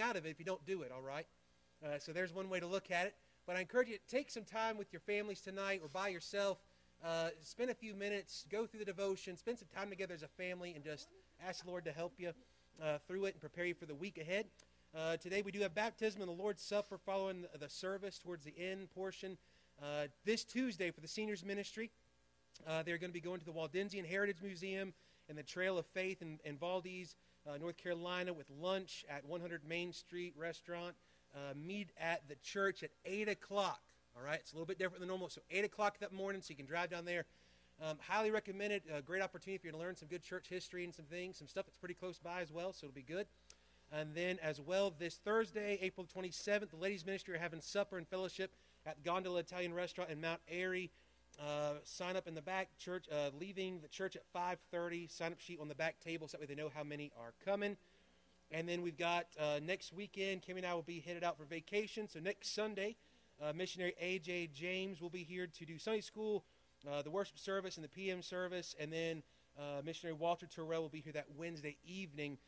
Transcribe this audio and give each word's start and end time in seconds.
out 0.00 0.16
of 0.16 0.26
it 0.26 0.30
if 0.30 0.38
you 0.38 0.44
don't 0.44 0.64
do 0.66 0.82
it, 0.82 0.90
all 0.92 1.02
right? 1.02 1.26
Uh, 1.84 1.98
so 1.98 2.12
there's 2.12 2.32
one 2.32 2.48
way 2.48 2.60
to 2.60 2.66
look 2.66 2.90
at 2.90 3.06
it. 3.06 3.14
But 3.46 3.56
I 3.56 3.60
encourage 3.60 3.88
you 3.88 3.98
to 3.98 4.06
take 4.08 4.30
some 4.30 4.44
time 4.44 4.78
with 4.78 4.92
your 4.92 5.00
families 5.00 5.40
tonight 5.40 5.80
or 5.82 5.88
by 5.88 6.08
yourself. 6.08 6.58
Uh, 7.04 7.28
spend 7.42 7.70
a 7.70 7.74
few 7.74 7.94
minutes, 7.94 8.46
go 8.50 8.66
through 8.66 8.78
the 8.78 8.86
devotion, 8.86 9.36
spend 9.36 9.58
some 9.58 9.68
time 9.76 9.90
together 9.90 10.14
as 10.14 10.22
a 10.22 10.28
family, 10.28 10.72
and 10.74 10.82
just 10.82 11.08
ask 11.46 11.64
the 11.64 11.70
Lord 11.70 11.84
to 11.84 11.92
help 11.92 12.14
you 12.16 12.32
uh, 12.82 12.98
through 13.06 13.26
it 13.26 13.34
and 13.34 13.40
prepare 13.40 13.66
you 13.66 13.74
for 13.74 13.84
the 13.84 13.94
week 13.94 14.16
ahead. 14.18 14.46
Uh, 14.96 15.16
today 15.18 15.42
we 15.42 15.52
do 15.52 15.60
have 15.60 15.74
baptism 15.74 16.22
and 16.22 16.30
the 16.30 16.42
Lord's 16.42 16.62
Supper 16.62 16.96
following 16.96 17.42
the, 17.42 17.58
the 17.58 17.68
service 17.68 18.18
towards 18.18 18.44
the 18.44 18.54
end 18.58 18.88
portion. 18.94 19.36
Uh, 19.82 20.06
this 20.24 20.44
Tuesday 20.44 20.90
for 20.90 21.00
the 21.00 21.08
seniors 21.08 21.44
ministry, 21.44 21.90
uh, 22.66 22.82
they're 22.82 22.98
going 22.98 23.10
to 23.10 23.14
be 23.14 23.20
going 23.20 23.40
to 23.40 23.44
the 23.44 23.52
Waldensian 23.52 24.06
Heritage 24.06 24.38
Museum 24.42 24.94
and 25.28 25.36
the 25.36 25.42
Trail 25.42 25.76
of 25.78 25.86
Faith 25.86 26.22
in, 26.22 26.38
in 26.44 26.56
Valdese, 26.56 27.14
uh, 27.48 27.56
North 27.58 27.76
Carolina, 27.76 28.32
with 28.32 28.46
lunch 28.60 29.04
at 29.08 29.24
100 29.24 29.62
Main 29.68 29.92
Street 29.92 30.34
Restaurant. 30.36 30.94
Uh, 31.34 31.52
meet 31.56 31.90
at 31.98 32.28
the 32.28 32.36
church 32.36 32.82
at 32.82 32.90
8 33.04 33.28
o'clock. 33.28 33.80
All 34.16 34.22
right, 34.22 34.38
it's 34.38 34.52
a 34.52 34.54
little 34.54 34.66
bit 34.66 34.78
different 34.78 35.00
than 35.00 35.08
normal. 35.08 35.28
So 35.28 35.40
8 35.50 35.64
o'clock 35.64 35.98
that 35.98 36.12
morning, 36.12 36.40
so 36.40 36.50
you 36.50 36.56
can 36.56 36.66
drive 36.66 36.90
down 36.90 37.04
there. 37.04 37.24
Um, 37.82 37.98
highly 38.06 38.30
recommend 38.30 38.72
it. 38.72 38.84
A 38.94 39.02
great 39.02 39.20
opportunity 39.20 39.58
for 39.58 39.66
you 39.66 39.72
to 39.72 39.78
learn 39.78 39.96
some 39.96 40.06
good 40.06 40.22
church 40.22 40.46
history 40.48 40.84
and 40.84 40.94
some 40.94 41.06
things, 41.06 41.36
some 41.36 41.48
stuff 41.48 41.66
that's 41.66 41.76
pretty 41.76 41.94
close 41.94 42.18
by 42.18 42.40
as 42.40 42.52
well, 42.52 42.72
so 42.72 42.86
it'll 42.86 42.94
be 42.94 43.02
good. 43.02 43.26
And 43.92 44.14
then, 44.14 44.38
as 44.42 44.60
well, 44.60 44.92
this 44.96 45.16
Thursday, 45.16 45.78
April 45.82 46.06
27th, 46.06 46.70
the 46.70 46.76
ladies' 46.76 47.04
ministry 47.04 47.34
are 47.34 47.38
having 47.38 47.60
supper 47.60 47.98
and 47.98 48.06
fellowship 48.06 48.54
at 48.86 49.02
Gondola 49.02 49.40
Italian 49.40 49.74
Restaurant 49.74 50.10
in 50.10 50.20
Mount 50.20 50.40
Airy. 50.48 50.90
Uh, 51.40 51.74
sign 51.84 52.16
up 52.16 52.28
in 52.28 52.34
the 52.34 52.42
back 52.42 52.68
church, 52.78 53.06
uh, 53.10 53.30
leaving 53.38 53.80
the 53.80 53.88
church 53.88 54.16
at 54.16 54.22
5.30. 54.34 55.10
Sign 55.10 55.32
up 55.32 55.40
sheet 55.40 55.58
on 55.60 55.68
the 55.68 55.74
back 55.74 55.98
table 56.00 56.28
so 56.28 56.36
that 56.36 56.40
way 56.40 56.46
they 56.46 56.60
know 56.60 56.70
how 56.74 56.84
many 56.84 57.10
are 57.18 57.32
coming. 57.44 57.76
And 58.50 58.68
then 58.68 58.82
we've 58.82 58.96
got 58.96 59.26
uh, 59.38 59.58
next 59.62 59.92
weekend, 59.92 60.42
Kimmy 60.42 60.58
and 60.58 60.66
I 60.66 60.74
will 60.74 60.82
be 60.82 61.00
headed 61.00 61.24
out 61.24 61.36
for 61.36 61.44
vacation. 61.44 62.08
So 62.08 62.20
next 62.20 62.54
Sunday, 62.54 62.96
uh, 63.42 63.52
missionary 63.52 63.94
A.J. 64.00 64.50
James 64.54 65.00
will 65.00 65.10
be 65.10 65.24
here 65.24 65.46
to 65.46 65.64
do 65.64 65.78
Sunday 65.78 66.02
school, 66.02 66.44
uh, 66.90 67.02
the 67.02 67.10
worship 67.10 67.38
service, 67.38 67.76
and 67.76 67.84
the 67.84 67.88
PM 67.88 68.22
service. 68.22 68.76
And 68.78 68.92
then 68.92 69.22
uh, 69.58 69.82
missionary 69.84 70.16
Walter 70.16 70.46
Terrell 70.46 70.82
will 70.82 70.88
be 70.88 71.00
here 71.00 71.12
that 71.14 71.26
Wednesday 71.36 71.76
evening 71.84 72.38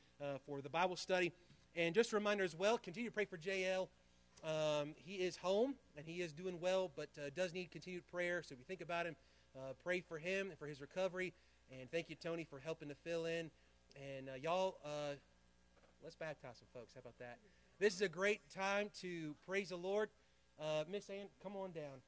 for 0.46 0.60
the 0.60 0.70
Bible 0.70 0.96
study. 0.96 1.32
And 1.74 1.94
just 1.94 2.12
a 2.12 2.16
reminder 2.16 2.42
as 2.42 2.56
well, 2.56 2.78
continue 2.78 3.10
to 3.10 3.14
pray 3.14 3.26
for 3.26 3.36
JL. 3.36 3.88
Um, 4.46 4.94
he 4.96 5.14
is 5.16 5.36
home 5.36 5.74
and 5.96 6.06
he 6.06 6.22
is 6.22 6.32
doing 6.32 6.60
well, 6.60 6.90
but 6.94 7.08
uh, 7.18 7.30
does 7.34 7.52
need 7.52 7.70
continued 7.70 8.06
prayer. 8.06 8.42
So 8.42 8.52
if 8.52 8.58
you 8.60 8.64
think 8.66 8.80
about 8.80 9.06
him, 9.06 9.16
pray 9.82 10.00
for 10.00 10.18
him 10.18 10.50
and 10.50 10.58
for 10.58 10.66
his 10.66 10.80
recovery. 10.80 11.32
And 11.72 11.90
thank 11.90 12.08
you, 12.08 12.16
Tony, 12.22 12.44
for 12.48 12.60
helping 12.60 12.88
to 12.88 12.94
fill 12.94 13.26
in. 13.26 13.50
And 13.96 14.28
y'all 14.42 14.76
Let's 16.06 16.14
baptize 16.14 16.58
some 16.58 16.68
folks. 16.72 16.94
How 16.94 17.00
about 17.00 17.18
that? 17.18 17.38
This 17.80 17.94
is 17.94 18.00
a 18.00 18.08
great 18.08 18.40
time 18.54 18.90
to 19.00 19.34
praise 19.44 19.70
the 19.70 19.76
Lord. 19.76 20.08
Uh, 20.60 20.84
Miss 20.88 21.10
Ann, 21.10 21.26
come 21.42 21.56
on 21.56 21.72
down. 21.72 21.98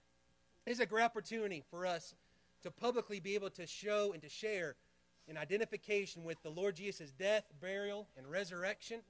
This 0.65 0.75
is 0.75 0.81
a 0.81 0.87
great 0.87 1.03
opportunity 1.03 1.65
for 1.69 1.85
us 1.85 2.15
to 2.63 2.71
publicly 2.71 3.19
be 3.19 3.35
able 3.35 3.51
to 3.51 3.67
show 3.67 4.13
and 4.13 4.23
to 4.23 4.29
share 4.29 4.77
an 5.29 5.37
identification 5.37 6.23
with 6.23 6.41
the 6.45 6.49
Lord 6.49 6.77
Jesus' 6.77 7.11
death, 7.11 7.45
burial, 7.61 8.07
and 8.17 8.31
resurrection. 8.31 9.01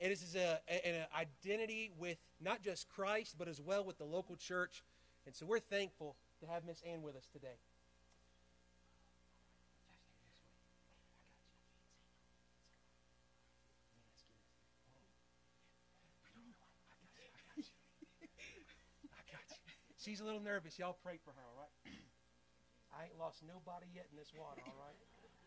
And 0.00 0.12
this 0.12 0.22
is 0.22 0.36
a, 0.36 0.60
an 0.86 1.06
identity 1.18 1.90
with 1.98 2.18
not 2.40 2.62
just 2.62 2.88
Christ, 2.88 3.34
but 3.36 3.48
as 3.48 3.60
well 3.60 3.84
with 3.84 3.98
the 3.98 4.04
local 4.04 4.36
church. 4.36 4.84
And 5.26 5.34
so 5.34 5.44
we're 5.44 5.58
thankful 5.58 6.16
to 6.40 6.46
have 6.46 6.64
Miss 6.64 6.80
Ann 6.86 7.02
with 7.02 7.16
us 7.16 7.26
today. 7.32 7.58
She's 20.08 20.20
a 20.20 20.24
little 20.24 20.40
nervous. 20.40 20.78
Y'all 20.78 20.96
pray 21.04 21.18
for 21.20 21.36
her, 21.36 21.44
all 21.44 21.58
right? 21.60 21.92
I 22.96 23.12
ain't 23.12 23.18
lost 23.20 23.44
nobody 23.44 23.84
yet 23.92 24.06
in 24.08 24.16
this 24.16 24.32
water, 24.32 24.62
all 24.64 24.78
right? 24.80 24.96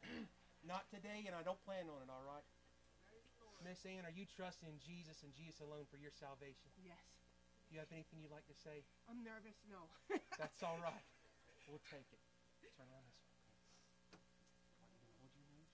Not 0.68 0.86
today, 0.94 1.26
and 1.26 1.34
I 1.34 1.42
don't 1.42 1.58
plan 1.66 1.90
on 1.90 2.04
it, 2.06 2.12
all 2.14 2.22
right? 2.22 2.46
Miss 3.62 3.86
Ann, 3.86 4.10
are 4.10 4.14
you 4.14 4.26
trusting 4.26 4.82
Jesus 4.82 5.22
and 5.22 5.30
Jesus 5.38 5.62
alone 5.62 5.86
for 5.94 6.02
your 6.02 6.10
salvation? 6.18 6.74
Yes. 6.82 6.98
Do 7.70 7.78
you 7.78 7.80
have 7.80 7.94
anything 7.94 8.26
you'd 8.26 8.34
like 8.34 8.50
to 8.50 8.58
say? 8.58 8.82
I'm 9.06 9.22
nervous, 9.22 9.56
no. 9.70 9.86
That's 10.42 10.66
all 10.66 10.82
right. 10.82 11.06
We'll 11.70 11.84
take 11.88 12.10
it. 12.10 12.22
Turn 12.74 12.90
around 12.90 13.06
this 13.06 13.22
way. 13.22 13.38
Hold 14.82 15.30
your 15.38 15.46
nose. 15.54 15.70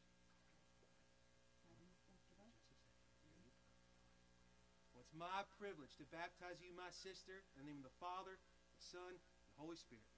Well, 4.91 5.01
it's 5.07 5.15
my 5.15 5.47
privilege 5.55 5.95
to 6.03 6.05
baptize 6.11 6.59
you, 6.59 6.75
my 6.75 6.91
sister, 6.91 7.39
in 7.55 7.63
the 7.63 7.71
name 7.71 7.79
of 7.79 7.87
the 7.87 7.97
Father, 8.03 8.35
the 8.35 8.83
Son, 8.91 9.15
and 9.15 9.51
the 9.55 9.63
Holy 9.63 9.79
Spirit. 9.79 10.16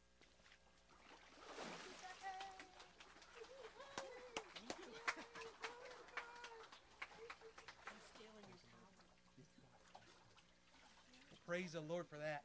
Praise 11.59 11.73
the 11.73 11.81
Lord 11.81 12.07
for 12.07 12.15
that. 12.15 12.43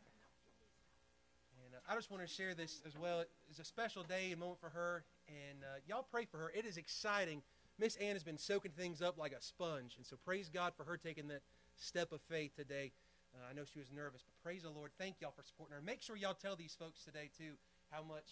And 1.62 1.70
uh, 1.78 1.86
I 1.86 1.94
just 1.94 2.10
want 2.10 2.26
to 2.26 2.28
share 2.28 2.52
this 2.52 2.82
as 2.84 2.98
well. 2.98 3.22
It's 3.48 3.60
a 3.60 3.64
special 3.64 4.02
day, 4.02 4.32
and 4.32 4.40
moment 4.40 4.58
for 4.58 4.70
her. 4.70 5.04
And 5.28 5.62
uh, 5.62 5.78
y'all 5.86 6.04
pray 6.10 6.24
for 6.24 6.38
her. 6.38 6.50
It 6.52 6.66
is 6.66 6.78
exciting. 6.78 7.40
Miss 7.78 7.94
Ann 7.94 8.18
has 8.18 8.24
been 8.24 8.38
soaking 8.38 8.72
things 8.72 9.00
up 9.00 9.16
like 9.16 9.30
a 9.30 9.40
sponge. 9.40 9.94
And 9.98 10.04
so 10.04 10.16
praise 10.24 10.50
God 10.52 10.72
for 10.76 10.82
her 10.82 10.96
taking 10.96 11.28
that 11.28 11.42
step 11.76 12.10
of 12.10 12.22
faith 12.22 12.56
today. 12.56 12.90
Uh, 13.32 13.46
I 13.48 13.54
know 13.54 13.62
she 13.62 13.78
was 13.78 13.92
nervous, 13.94 14.24
but 14.26 14.34
praise 14.42 14.64
the 14.64 14.70
Lord. 14.70 14.90
Thank 14.98 15.20
y'all 15.20 15.30
for 15.30 15.44
supporting 15.46 15.76
her. 15.76 15.80
Make 15.80 16.02
sure 16.02 16.16
y'all 16.16 16.34
tell 16.34 16.56
these 16.56 16.74
folks 16.74 17.04
today, 17.04 17.30
too, 17.38 17.54
how 17.92 18.02
much 18.02 18.26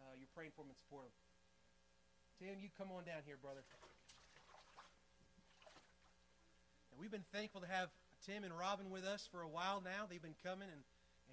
uh, 0.00 0.16
you're 0.16 0.32
praying 0.34 0.56
for 0.56 0.64
them 0.64 0.72
and 0.72 0.80
supporting 0.88 1.12
them. 2.40 2.48
Tim, 2.48 2.64
you 2.64 2.72
come 2.80 2.88
on 2.96 3.04
down 3.04 3.20
here, 3.26 3.36
brother. 3.36 3.60
And 6.92 6.96
we've 6.96 7.12
been 7.12 7.28
thankful 7.28 7.60
to 7.60 7.68
have 7.68 7.92
Tim 8.24 8.40
and 8.40 8.56
Robin 8.56 8.88
with 8.88 9.04
us 9.04 9.28
for 9.28 9.44
a 9.44 9.48
while 9.48 9.84
now. 9.84 10.08
They've 10.08 10.22
been 10.22 10.38
coming, 10.40 10.72
and, 10.72 10.82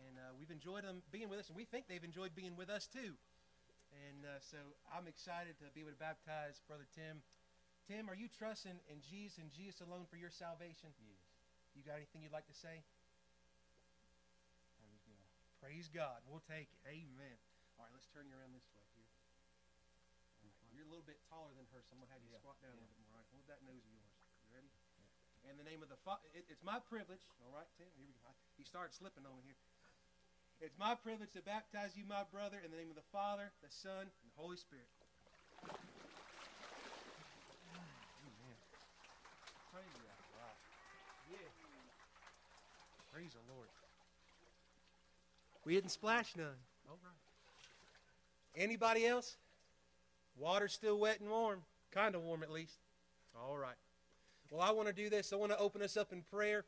and 0.04 0.14
uh, 0.20 0.36
we've 0.36 0.52
enjoyed 0.52 0.84
them 0.84 1.00
being 1.08 1.32
with 1.32 1.40
us, 1.40 1.48
and 1.48 1.56
we 1.56 1.64
think 1.64 1.88
they've 1.88 2.04
enjoyed 2.04 2.36
being 2.36 2.60
with 2.60 2.68
us, 2.68 2.84
too. 2.92 3.16
And 4.08 4.28
uh, 4.28 4.40
so 4.44 4.60
I'm 4.92 5.08
excited 5.08 5.56
to 5.64 5.72
be 5.72 5.84
able 5.84 5.96
to 5.96 6.00
baptize 6.04 6.60
Brother 6.68 6.88
Tim. 6.92 7.24
Tim, 7.88 8.12
are 8.12 8.16
you 8.16 8.28
trusting 8.28 8.76
in 8.92 9.00
Jesus 9.04 9.40
and 9.40 9.48
Jesus 9.52 9.80
alone 9.80 10.04
for 10.12 10.20
your 10.20 10.32
salvation? 10.32 10.92
Yes. 11.00 11.24
You 11.76 11.84
got 11.88 12.00
anything 12.00 12.24
you'd 12.24 12.36
like 12.36 12.48
to 12.52 12.56
say? 12.56 12.84
Praise 14.80 15.04
God. 15.08 15.28
Praise 15.64 15.88
God. 15.92 16.20
We'll 16.28 16.44
take 16.44 16.68
it. 16.72 16.80
Amen. 16.88 17.38
All 17.80 17.88
right, 17.88 17.94
let's 17.96 18.08
turn 18.12 18.28
you 18.28 18.36
around 18.36 18.52
this 18.52 18.68
way 18.76 18.84
here. 18.96 19.12
All 20.28 20.36
right. 20.36 20.52
You're 20.76 20.88
a 20.88 20.92
little 20.92 21.08
bit 21.08 21.20
taller 21.32 21.52
than 21.56 21.68
her, 21.72 21.80
so 21.84 21.96
I'm 21.96 22.04
going 22.04 22.12
to 22.12 22.16
have 22.16 22.24
you 22.24 22.36
Yeah, 22.36 22.44
squat 22.44 22.60
down 22.60 22.76
a 22.76 22.84
little 22.84 22.92
bit 22.92 23.08
more. 23.08 23.16
All 23.16 23.24
right, 23.24 23.32
hold 23.32 23.48
that 23.48 23.60
nose 23.64 23.84
of 23.84 23.92
yours. 23.92 24.11
In 25.50 25.58
the 25.58 25.66
name 25.66 25.82
of 25.82 25.90
the 25.90 25.98
Father, 26.06 26.22
it, 26.34 26.46
it's 26.50 26.64
my 26.64 26.78
privilege. 26.90 27.22
All 27.42 27.54
right, 27.54 27.68
Tim. 27.78 27.90
Here 27.98 28.06
we 28.06 28.14
go. 28.22 28.30
He 28.58 28.64
started 28.64 28.94
slipping 28.94 29.26
on 29.26 29.34
me 29.38 29.44
here. 29.46 29.58
It's 30.62 30.78
my 30.78 30.94
privilege 30.94 31.34
to 31.34 31.42
baptize 31.42 31.98
you, 31.98 32.06
my 32.06 32.22
brother, 32.30 32.62
in 32.62 32.70
the 32.70 32.78
name 32.78 32.94
of 32.94 32.96
the 32.96 33.10
Father, 33.10 33.50
the 33.66 33.74
Son, 33.74 34.06
and 34.06 34.28
the 34.30 34.38
Holy 34.38 34.58
Spirit. 34.58 34.86
Amen. 35.66 35.80
Praise 39.74 39.98
God. 39.98 40.22
Wow. 40.38 40.54
Yeah. 41.34 41.50
Praise 43.10 43.34
the 43.34 43.42
Lord. 43.50 43.68
We 45.66 45.74
didn't 45.74 45.90
splash 45.92 46.36
none. 46.38 46.62
All 46.90 47.00
right. 47.04 47.18
Anybody 48.56 49.08
else? 49.08 49.38
Water's 50.38 50.74
still 50.74 51.00
wet 51.00 51.20
and 51.20 51.30
warm. 51.30 51.64
Kind 51.92 52.16
of 52.16 52.22
warm, 52.22 52.44
at 52.44 52.52
least. 52.52 52.78
All 53.36 53.58
right. 53.58 53.76
Well, 54.52 54.60
I 54.60 54.72
want 54.72 54.90
to 54.90 54.94
do 54.94 55.10
this. 55.10 55.32
I 55.32 55.38
want 55.38 55.54
to 55.54 55.58
open 55.58 55.82
us 55.82 55.96
up 55.96 56.12
in 56.12 56.24
prayer, 56.24 56.66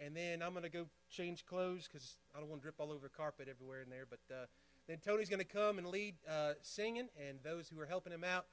and 0.00 0.16
then 0.16 0.42
I'm 0.42 0.52
going 0.52 0.62
to 0.62 0.70
go 0.70 0.86
change 1.10 1.44
clothes 1.44 1.86
because 1.86 2.16
I 2.34 2.40
don't 2.40 2.48
want 2.48 2.62
to 2.62 2.64
drip 2.64 2.76
all 2.78 2.90
over 2.90 3.06
the 3.06 3.14
carpet 3.14 3.48
everywhere 3.50 3.82
in 3.82 3.90
there. 3.90 4.06
But 4.08 4.20
uh, 4.34 4.46
then 4.86 4.96
Tony's 5.04 5.28
going 5.28 5.38
to 5.40 5.44
come 5.44 5.76
and 5.76 5.86
lead 5.86 6.14
uh, 6.26 6.52
singing, 6.62 7.08
and 7.28 7.38
those 7.44 7.68
who 7.68 7.78
are 7.78 7.84
helping 7.84 8.14
him 8.14 8.24
out. 8.24 8.46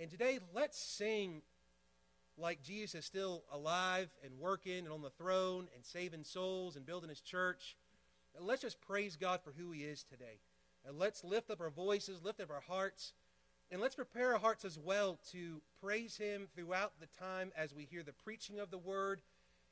And 0.00 0.10
today, 0.10 0.38
let's 0.54 0.78
sing 0.78 1.42
like 2.38 2.62
Jesus 2.62 3.00
is 3.00 3.04
still 3.04 3.42
alive 3.52 4.08
and 4.24 4.32
working 4.38 4.78
and 4.78 4.88
on 4.88 5.02
the 5.02 5.10
throne 5.10 5.68
and 5.74 5.84
saving 5.84 6.24
souls 6.24 6.76
and 6.76 6.86
building 6.86 7.10
his 7.10 7.20
church. 7.20 7.76
And 8.34 8.46
let's 8.46 8.62
just 8.62 8.80
praise 8.80 9.14
God 9.14 9.40
for 9.44 9.52
who 9.52 9.72
he 9.72 9.80
is 9.80 10.04
today. 10.04 10.40
And 10.88 10.98
let's 10.98 11.22
lift 11.22 11.50
up 11.50 11.60
our 11.60 11.68
voices, 11.68 12.22
lift 12.22 12.40
up 12.40 12.50
our 12.50 12.62
hearts, 12.66 13.12
and 13.72 13.80
let's 13.80 13.94
prepare 13.94 14.34
our 14.34 14.38
hearts 14.38 14.66
as 14.66 14.78
well 14.78 15.18
to 15.32 15.62
praise 15.82 16.18
him 16.18 16.46
throughout 16.54 16.92
the 17.00 17.06
time 17.18 17.50
as 17.56 17.74
we 17.74 17.86
hear 17.86 18.02
the 18.02 18.12
preaching 18.12 18.58
of 18.60 18.70
the 18.70 18.76
word 18.76 19.22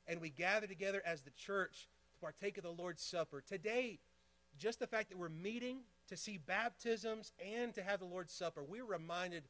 and 0.07 0.19
we 0.19 0.31
gather 0.31 0.65
together 0.65 1.03
as 1.05 1.21
the 1.21 1.29
church 1.29 1.87
to 2.11 2.17
partake 2.19 2.57
of 2.57 2.63
the 2.63 2.71
Lord's 2.71 3.03
Supper. 3.03 3.43
Today, 3.47 3.99
just 4.57 4.79
the 4.79 4.87
fact 4.87 5.09
that 5.09 5.19
we're 5.19 5.29
meeting 5.29 5.81
to 6.09 6.17
see 6.17 6.39
baptisms 6.39 7.31
and 7.39 7.75
to 7.75 7.83
have 7.83 7.99
the 7.99 8.05
Lord's 8.05 8.33
Supper, 8.33 8.63
we're 8.67 8.85
reminded 8.85 9.43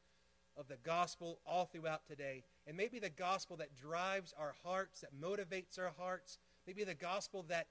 of 0.57 0.67
the 0.67 0.75
gospel 0.83 1.39
all 1.45 1.63
throughout 1.63 2.05
today. 2.05 2.43
And 2.67 2.75
maybe 2.75 2.99
the 2.99 3.09
gospel 3.09 3.55
that 3.55 3.73
drives 3.77 4.33
our 4.37 4.53
hearts, 4.65 4.99
that 4.99 5.17
motivates 5.17 5.79
our 5.79 5.93
hearts, 5.97 6.39
maybe 6.67 6.83
the 6.83 6.93
gospel 6.93 7.45
that 7.47 7.67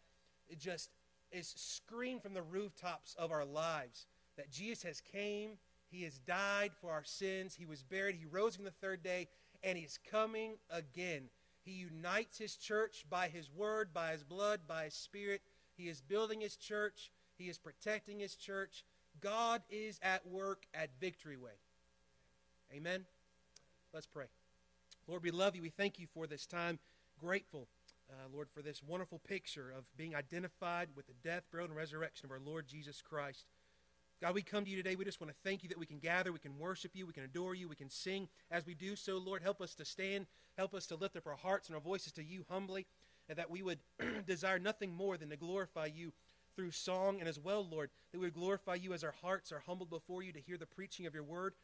just 0.59 0.89
is 1.31 1.53
screamed 1.59 2.23
from 2.23 2.33
the 2.33 2.43
rooftops 2.43 3.15
of 3.19 3.31
our 3.31 3.45
lives 3.45 4.07
that 4.39 4.51
Jesus 4.51 4.83
has 4.85 5.03
came, 5.03 5.59
he 5.91 6.05
has 6.05 6.19
died 6.19 6.71
for 6.81 6.91
our 6.91 7.05
sins, 7.05 7.55
he 7.55 7.67
was 7.67 7.83
buried, 7.83 8.17
he 8.17 8.27
rose 8.27 8.59
on 8.59 8.65
the 8.65 8.71
third 8.71 9.03
day, 9.03 9.29
and 9.63 9.77
he's 9.77 9.99
coming 10.11 10.55
again. 10.71 11.29
He 11.63 11.73
unites 11.73 12.39
his 12.39 12.57
church 12.57 13.05
by 13.11 13.29
his 13.29 13.51
word, 13.55 13.93
by 13.93 14.13
his 14.13 14.23
blood, 14.23 14.61
by 14.67 14.85
his 14.85 14.95
spirit. 14.95 15.43
He 15.77 15.89
is 15.89 16.01
building 16.01 16.41
his 16.41 16.57
church, 16.57 17.11
he 17.37 17.49
is 17.49 17.59
protecting 17.59 18.21
his 18.21 18.35
church. 18.37 18.85
God 19.21 19.63
is 19.69 19.99
at 20.03 20.27
work 20.27 20.67
at 20.73 20.91
Victory 21.01 21.37
Way. 21.37 21.59
Amen. 22.75 23.05
Let's 23.93 24.07
pray. 24.07 24.27
Lord, 25.09 25.23
we 25.25 25.33
love 25.33 25.57
you. 25.57 25.63
We 25.63 25.71
thank 25.71 25.99
you 25.99 26.07
for 26.15 26.27
this 26.27 26.47
time. 26.47 26.79
Grateful, 27.19 27.67
uh, 28.09 28.29
Lord, 28.33 28.49
for 28.55 28.63
this 28.63 28.83
wonderful 28.83 29.19
picture 29.19 29.73
of 29.77 29.85
being 29.97 30.15
identified 30.15 30.89
with 30.95 31.07
the 31.07 31.15
death, 31.25 31.43
burial, 31.51 31.69
and 31.69 31.77
resurrection 31.77 32.27
of 32.27 32.31
our 32.31 32.39
Lord 32.39 32.69
Jesus 32.69 33.03
Christ. 33.03 33.45
God, 34.21 34.35
we 34.35 34.43
come 34.43 34.67
to 34.67 34.71
you 34.71 34.77
today. 34.77 34.97
We 34.97 35.07
just 35.07 35.19
want 35.19 35.33
to 35.33 35.39
thank 35.49 35.63
you 35.63 35.71
that 35.71 35.79
we 35.79 35.87
can 35.87 35.99
gather, 35.99 36.31
we 36.31 36.39
can 36.39 36.59
worship 36.59 36.91
you, 36.95 37.07
we 37.07 37.15
can 37.15 37.25
adore 37.25 37.55
you, 37.55 37.69
we 37.69 37.75
can 37.75 37.89
sing. 37.89 38.29
As 38.51 38.67
we 38.67 38.75
do 38.75 38.95
so, 38.95 39.17
Lord, 39.17 39.43
help 39.43 39.63
us 39.63 39.75
to 39.77 39.85
stand, 39.87 40.27
help 40.59 40.75
us 40.75 40.87
to 40.89 40.97
lift 40.97 41.17
up 41.17 41.27
our 41.27 41.37
hearts 41.37 41.69
and 41.69 41.75
our 41.75 41.81
voices 41.81 42.13
to 42.13 42.23
you 42.23 42.45
humbly, 42.51 42.87
and 43.31 43.39
that 43.39 43.51
we 43.51 43.63
would 43.63 43.79
desire 44.27 44.59
nothing 44.59 44.95
more 44.95 45.17
than 45.17 45.31
to 45.31 45.37
glorify 45.37 45.87
you 45.87 46.13
through 46.55 46.71
song, 46.71 47.19
and 47.21 47.29
as 47.31 47.39
well, 47.39 47.67
Lord, 47.67 47.89
that 48.13 48.19
we 48.19 48.27
would 48.27 48.35
glorify 48.35 48.75
you 48.75 48.93
as 48.93 49.03
our 49.03 49.15
hearts 49.23 49.53
are 49.53 49.63
humbled 49.67 49.89
before 49.89 50.23
you 50.23 50.33
to 50.33 50.41
hear 50.41 50.59
the 50.59 50.67
preaching 50.67 51.07
of 51.07 51.15
your 51.15 51.23
word. 51.23 51.55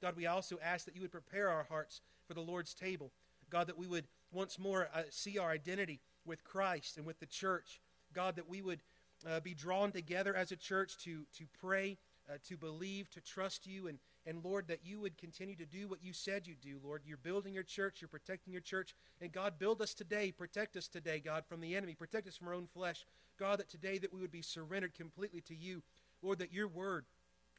God, 0.00 0.16
we 0.16 0.24
also 0.24 0.58
ask 0.64 0.86
that 0.86 0.94
you 0.94 1.02
would 1.02 1.12
prepare 1.12 1.50
our 1.50 1.64
hearts 1.64 2.00
for 2.26 2.32
the 2.32 2.40
Lord's 2.40 2.72
table. 2.72 3.10
God, 3.50 3.66
that 3.66 3.78
we 3.78 3.86
would 3.86 4.04
once 4.32 4.58
more 4.58 4.88
uh, 4.94 5.02
see 5.10 5.38
our 5.38 5.50
identity 5.50 6.00
with 6.24 6.44
Christ 6.44 6.96
and 6.96 7.04
with 7.04 7.20
the 7.20 7.26
church. 7.26 7.82
God, 8.14 8.36
that 8.36 8.48
we 8.48 8.62
would 8.62 8.80
uh, 9.28 9.40
be 9.40 9.54
drawn 9.54 9.92
together 9.92 10.34
as 10.34 10.52
a 10.52 10.56
church 10.56 10.96
to, 10.98 11.22
to 11.36 11.44
pray, 11.60 11.98
uh, 12.30 12.34
to 12.48 12.56
believe, 12.56 13.10
to 13.10 13.20
trust 13.20 13.66
you, 13.66 13.88
and, 13.88 13.98
and 14.26 14.44
Lord, 14.44 14.68
that 14.68 14.80
you 14.84 15.00
would 15.00 15.16
continue 15.18 15.56
to 15.56 15.66
do 15.66 15.88
what 15.88 16.02
you 16.02 16.12
said 16.12 16.46
you'd 16.46 16.60
do, 16.60 16.78
Lord. 16.82 17.02
You're 17.04 17.16
building 17.16 17.54
your 17.54 17.62
church, 17.62 18.00
you're 18.00 18.08
protecting 18.08 18.52
your 18.52 18.62
church, 18.62 18.94
and 19.20 19.32
God, 19.32 19.58
build 19.58 19.82
us 19.82 19.94
today, 19.94 20.32
protect 20.32 20.76
us 20.76 20.88
today, 20.88 21.20
God, 21.24 21.44
from 21.48 21.60
the 21.60 21.74
enemy, 21.74 21.94
protect 21.94 22.28
us 22.28 22.36
from 22.36 22.48
our 22.48 22.54
own 22.54 22.66
flesh. 22.66 23.04
God, 23.38 23.58
that 23.58 23.68
today 23.68 23.98
that 23.98 24.12
we 24.12 24.20
would 24.20 24.32
be 24.32 24.42
surrendered 24.42 24.94
completely 24.94 25.40
to 25.42 25.54
you, 25.54 25.82
Lord, 26.22 26.38
that 26.38 26.52
your 26.52 26.68
word 26.68 27.04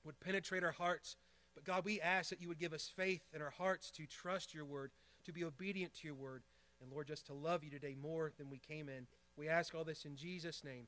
would 0.03 0.19
penetrate 0.19 0.63
our 0.63 0.71
hearts. 0.71 1.15
But 1.53 1.65
God, 1.65 1.85
we 1.85 2.01
ask 2.01 2.29
that 2.29 2.41
you 2.41 2.47
would 2.47 2.59
give 2.59 2.73
us 2.73 2.91
faith 2.95 3.21
in 3.33 3.41
our 3.41 3.53
hearts 3.57 3.91
to 3.91 4.05
trust 4.05 4.53
your 4.53 4.65
word, 4.65 4.91
to 5.25 5.33
be 5.33 5.43
obedient 5.43 5.93
to 5.95 6.07
your 6.07 6.15
word, 6.15 6.43
and 6.81 6.91
Lord, 6.91 7.07
just 7.07 7.27
to 7.27 7.33
love 7.33 7.63
you 7.63 7.71
today 7.71 7.95
more 7.99 8.31
than 8.37 8.49
we 8.49 8.59
came 8.59 8.89
in. 8.89 9.07
We 9.35 9.47
ask 9.49 9.73
all 9.73 9.83
this 9.83 10.05
in 10.05 10.15
Jesus' 10.15 10.63
name. 10.63 10.87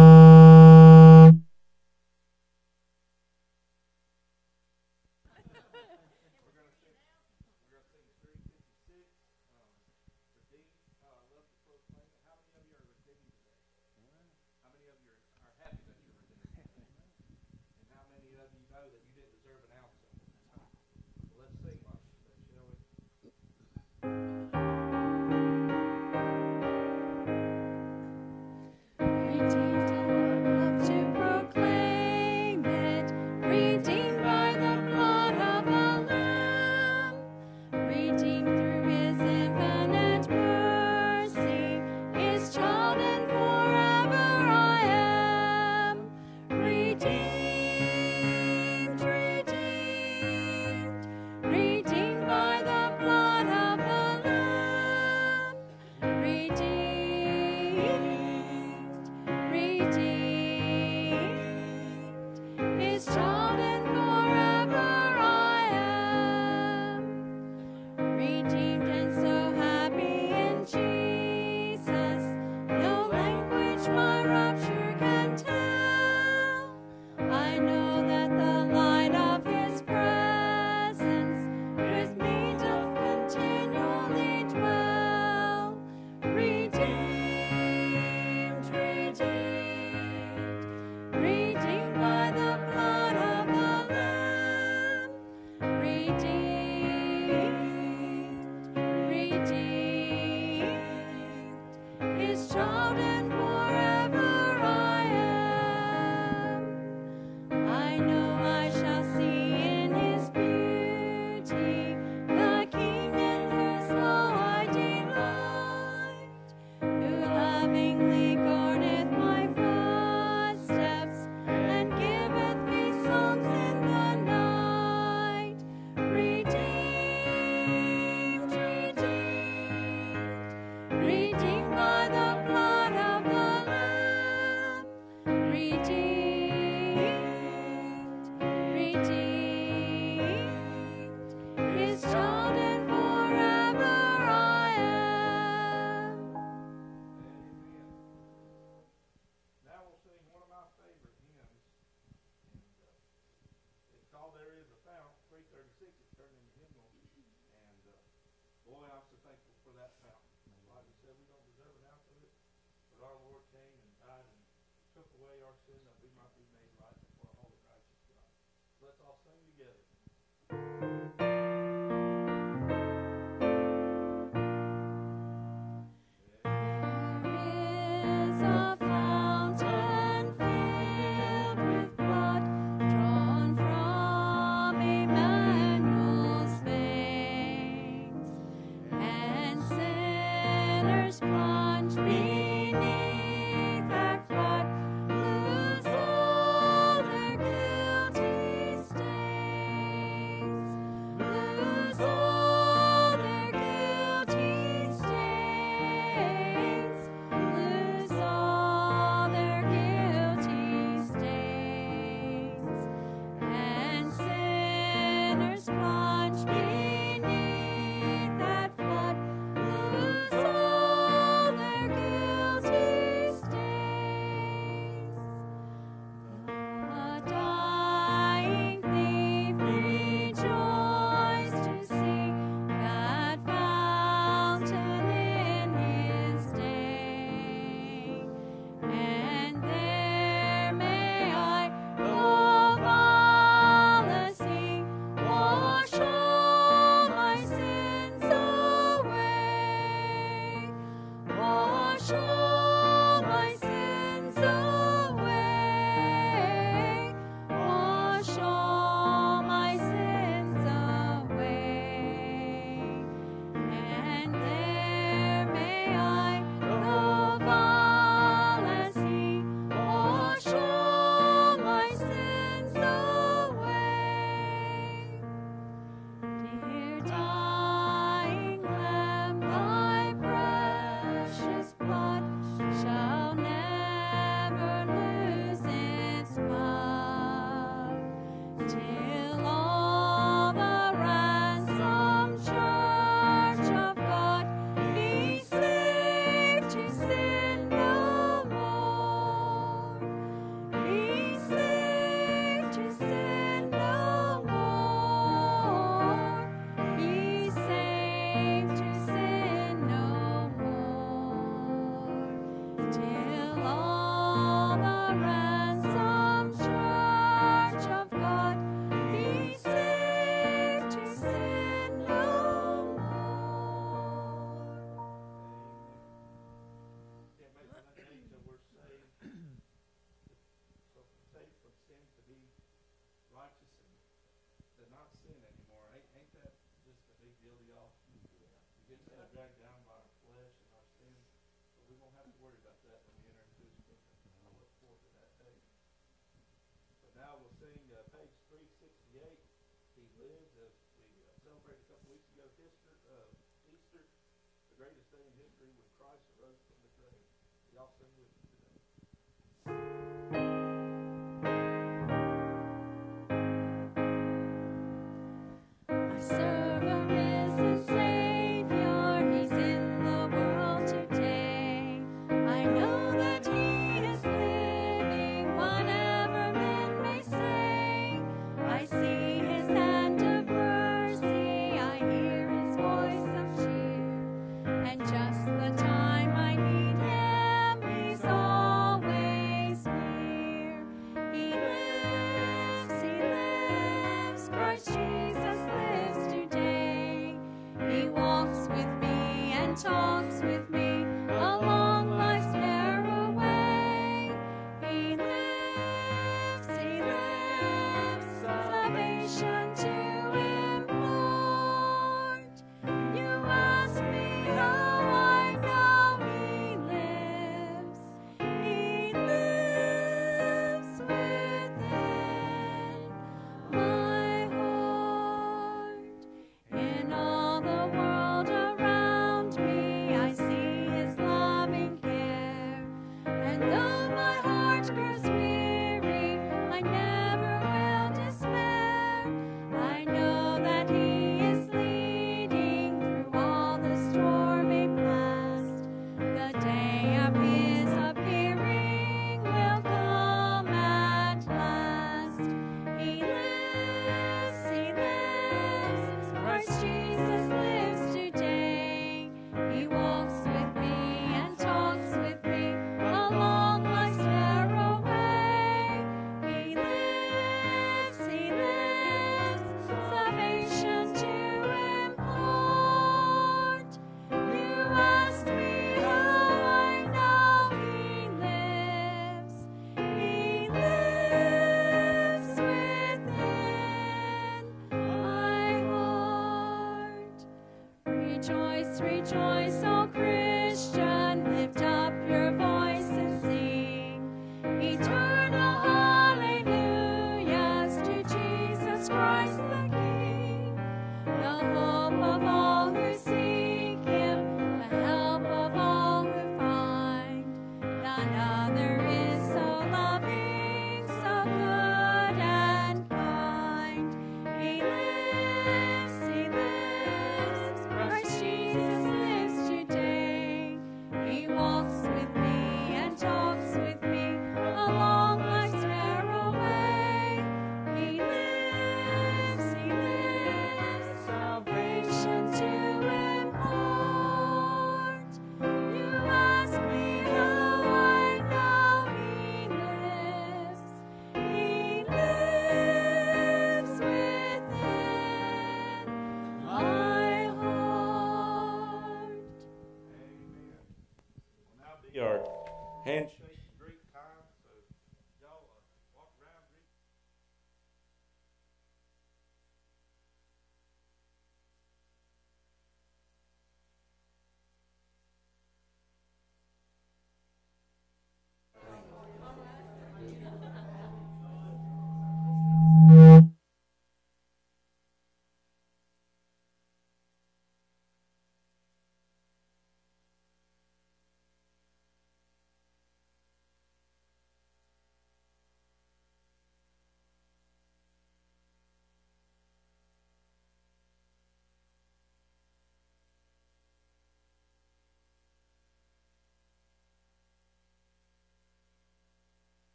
Rejoice, 488.41 488.99
rejoice, 489.01 489.90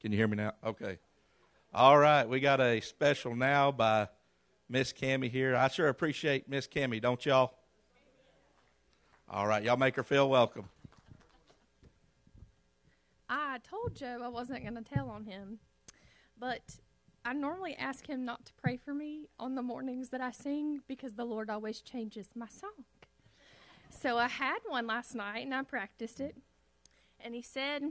Can 0.00 0.12
you 0.12 0.18
hear 0.18 0.28
me 0.28 0.36
now? 0.36 0.54
Okay. 0.64 0.98
All 1.74 1.98
right, 1.98 2.26
we 2.26 2.40
got 2.40 2.58
a 2.58 2.80
special 2.80 3.36
now 3.36 3.70
by 3.70 4.08
Miss 4.68 4.94
Cammy 4.94 5.30
here. 5.30 5.54
I 5.54 5.68
sure 5.68 5.88
appreciate 5.88 6.48
Miss 6.48 6.66
Cammy, 6.66 7.02
don't 7.02 7.24
y'all? 7.26 7.52
All 9.28 9.46
right, 9.46 9.62
y'all 9.62 9.76
make 9.76 9.96
her 9.96 10.02
feel 10.02 10.30
welcome. 10.30 10.64
I 13.28 13.58
told 13.58 13.94
Joe 13.94 14.22
I 14.24 14.28
wasn't 14.28 14.62
going 14.62 14.82
to 14.82 14.82
tell 14.82 15.10
on 15.10 15.26
him, 15.26 15.58
but 16.38 16.62
I 17.22 17.34
normally 17.34 17.76
ask 17.76 18.06
him 18.06 18.24
not 18.24 18.46
to 18.46 18.52
pray 18.54 18.78
for 18.78 18.94
me 18.94 19.28
on 19.38 19.54
the 19.54 19.62
mornings 19.62 20.08
that 20.08 20.22
I 20.22 20.30
sing 20.30 20.80
because 20.88 21.14
the 21.14 21.26
Lord 21.26 21.50
always 21.50 21.82
changes 21.82 22.28
my 22.34 22.48
song. 22.48 22.84
So 23.90 24.16
I 24.16 24.28
had 24.28 24.60
one 24.66 24.86
last 24.86 25.14
night 25.14 25.44
and 25.44 25.54
I 25.54 25.62
practiced 25.62 26.20
it, 26.20 26.36
and 27.20 27.34
he 27.34 27.42
said 27.42 27.82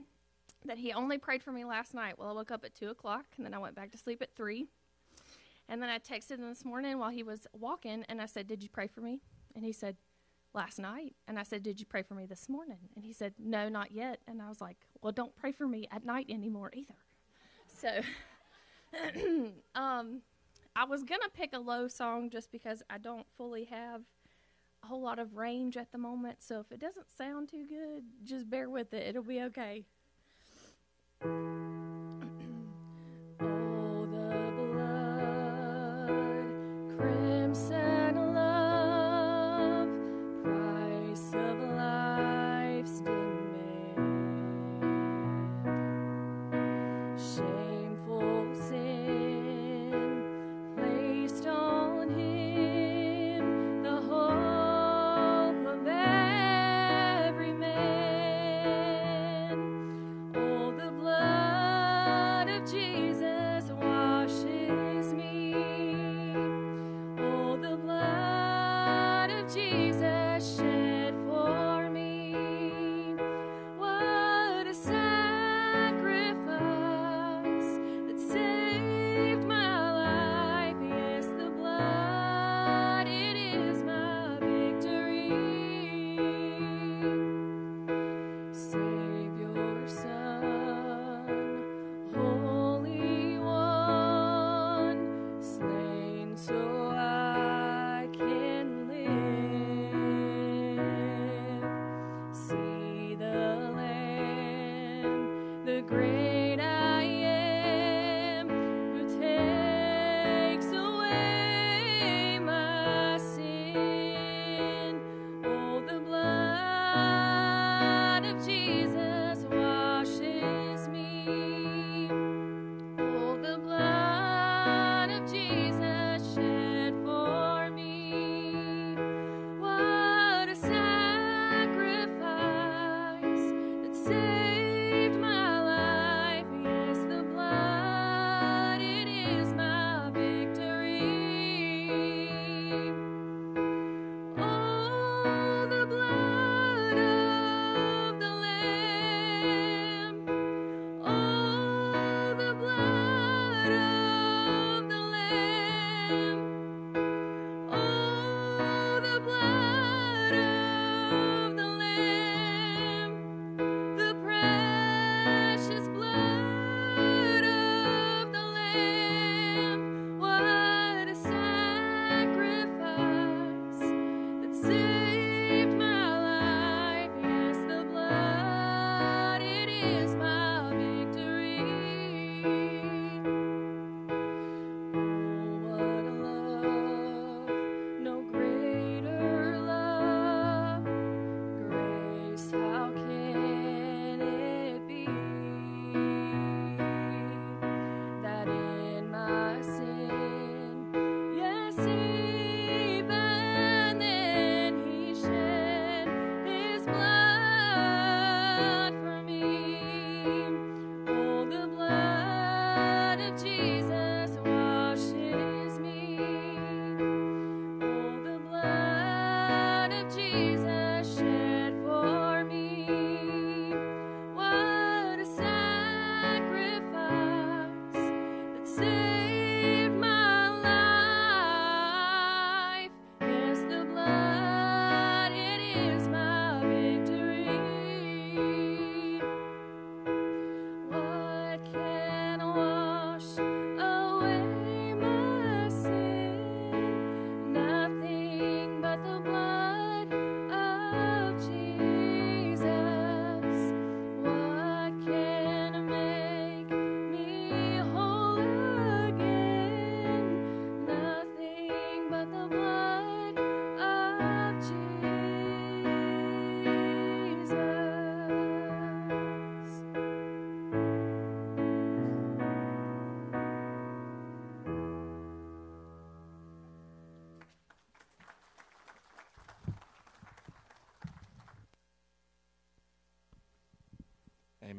that 0.65 0.77
he 0.77 0.93
only 0.93 1.17
prayed 1.17 1.43
for 1.43 1.51
me 1.51 1.65
last 1.65 1.93
night. 1.93 2.17
Well, 2.17 2.29
I 2.29 2.33
woke 2.33 2.51
up 2.51 2.63
at 2.65 2.75
2 2.75 2.89
o'clock 2.89 3.25
and 3.37 3.45
then 3.45 3.53
I 3.53 3.57
went 3.57 3.75
back 3.75 3.91
to 3.91 3.97
sleep 3.97 4.21
at 4.21 4.35
3. 4.35 4.65
And 5.67 5.81
then 5.81 5.89
I 5.89 5.99
texted 5.99 6.39
him 6.39 6.49
this 6.49 6.65
morning 6.65 6.97
while 6.97 7.11
he 7.11 7.23
was 7.23 7.47
walking 7.53 8.03
and 8.09 8.21
I 8.21 8.25
said, 8.25 8.47
Did 8.47 8.63
you 8.63 8.69
pray 8.69 8.87
for 8.87 9.01
me? 9.01 9.21
And 9.55 9.63
he 9.63 9.71
said, 9.71 9.95
last 10.53 10.79
night. 10.79 11.15
And 11.27 11.37
I 11.39 11.43
said, 11.43 11.63
Did 11.63 11.79
you 11.79 11.85
pray 11.85 12.01
for 12.01 12.15
me 12.15 12.25
this 12.25 12.49
morning? 12.49 12.89
And 12.95 13.05
he 13.05 13.13
said, 13.13 13.33
No, 13.37 13.69
not 13.69 13.91
yet. 13.91 14.19
And 14.27 14.41
I 14.41 14.49
was 14.49 14.61
like, 14.61 14.77
Well, 15.01 15.11
don't 15.11 15.35
pray 15.35 15.51
for 15.51 15.67
me 15.67 15.87
at 15.91 16.05
night 16.05 16.27
anymore 16.29 16.71
either. 16.73 16.95
So 17.67 18.01
um, 19.75 20.21
I 20.75 20.85
was 20.85 21.03
going 21.03 21.21
to 21.21 21.29
pick 21.29 21.53
a 21.53 21.59
low 21.59 21.87
song 21.87 22.29
just 22.29 22.51
because 22.51 22.81
I 22.89 22.97
don't 22.97 23.27
fully 23.37 23.65
have 23.65 24.01
a 24.83 24.87
whole 24.87 25.01
lot 25.01 25.19
of 25.19 25.35
range 25.35 25.77
at 25.77 25.91
the 25.91 25.97
moment. 25.97 26.37
So 26.41 26.59
if 26.59 26.71
it 26.71 26.79
doesn't 26.79 27.07
sound 27.17 27.49
too 27.49 27.65
good, 27.67 28.03
just 28.23 28.49
bear 28.49 28.69
with 28.69 28.93
it. 28.93 29.07
It'll 29.07 29.23
be 29.23 29.41
okay. 29.41 29.85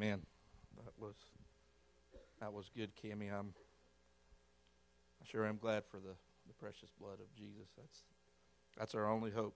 Amen. 0.00 0.22
That 0.78 0.92
was 0.98 1.14
that 2.40 2.50
was 2.54 2.70
good, 2.74 2.90
Kimmy. 2.96 3.30
I'm 3.30 3.52
I 5.20 5.26
sure 5.26 5.46
am 5.46 5.58
glad 5.58 5.84
for 5.84 5.98
the, 5.98 6.14
the 6.46 6.54
precious 6.58 6.88
blood 6.98 7.20
of 7.20 7.34
Jesus. 7.36 7.68
That's 7.76 7.98
that's 8.78 8.94
our 8.94 9.10
only 9.10 9.30
hope. 9.30 9.54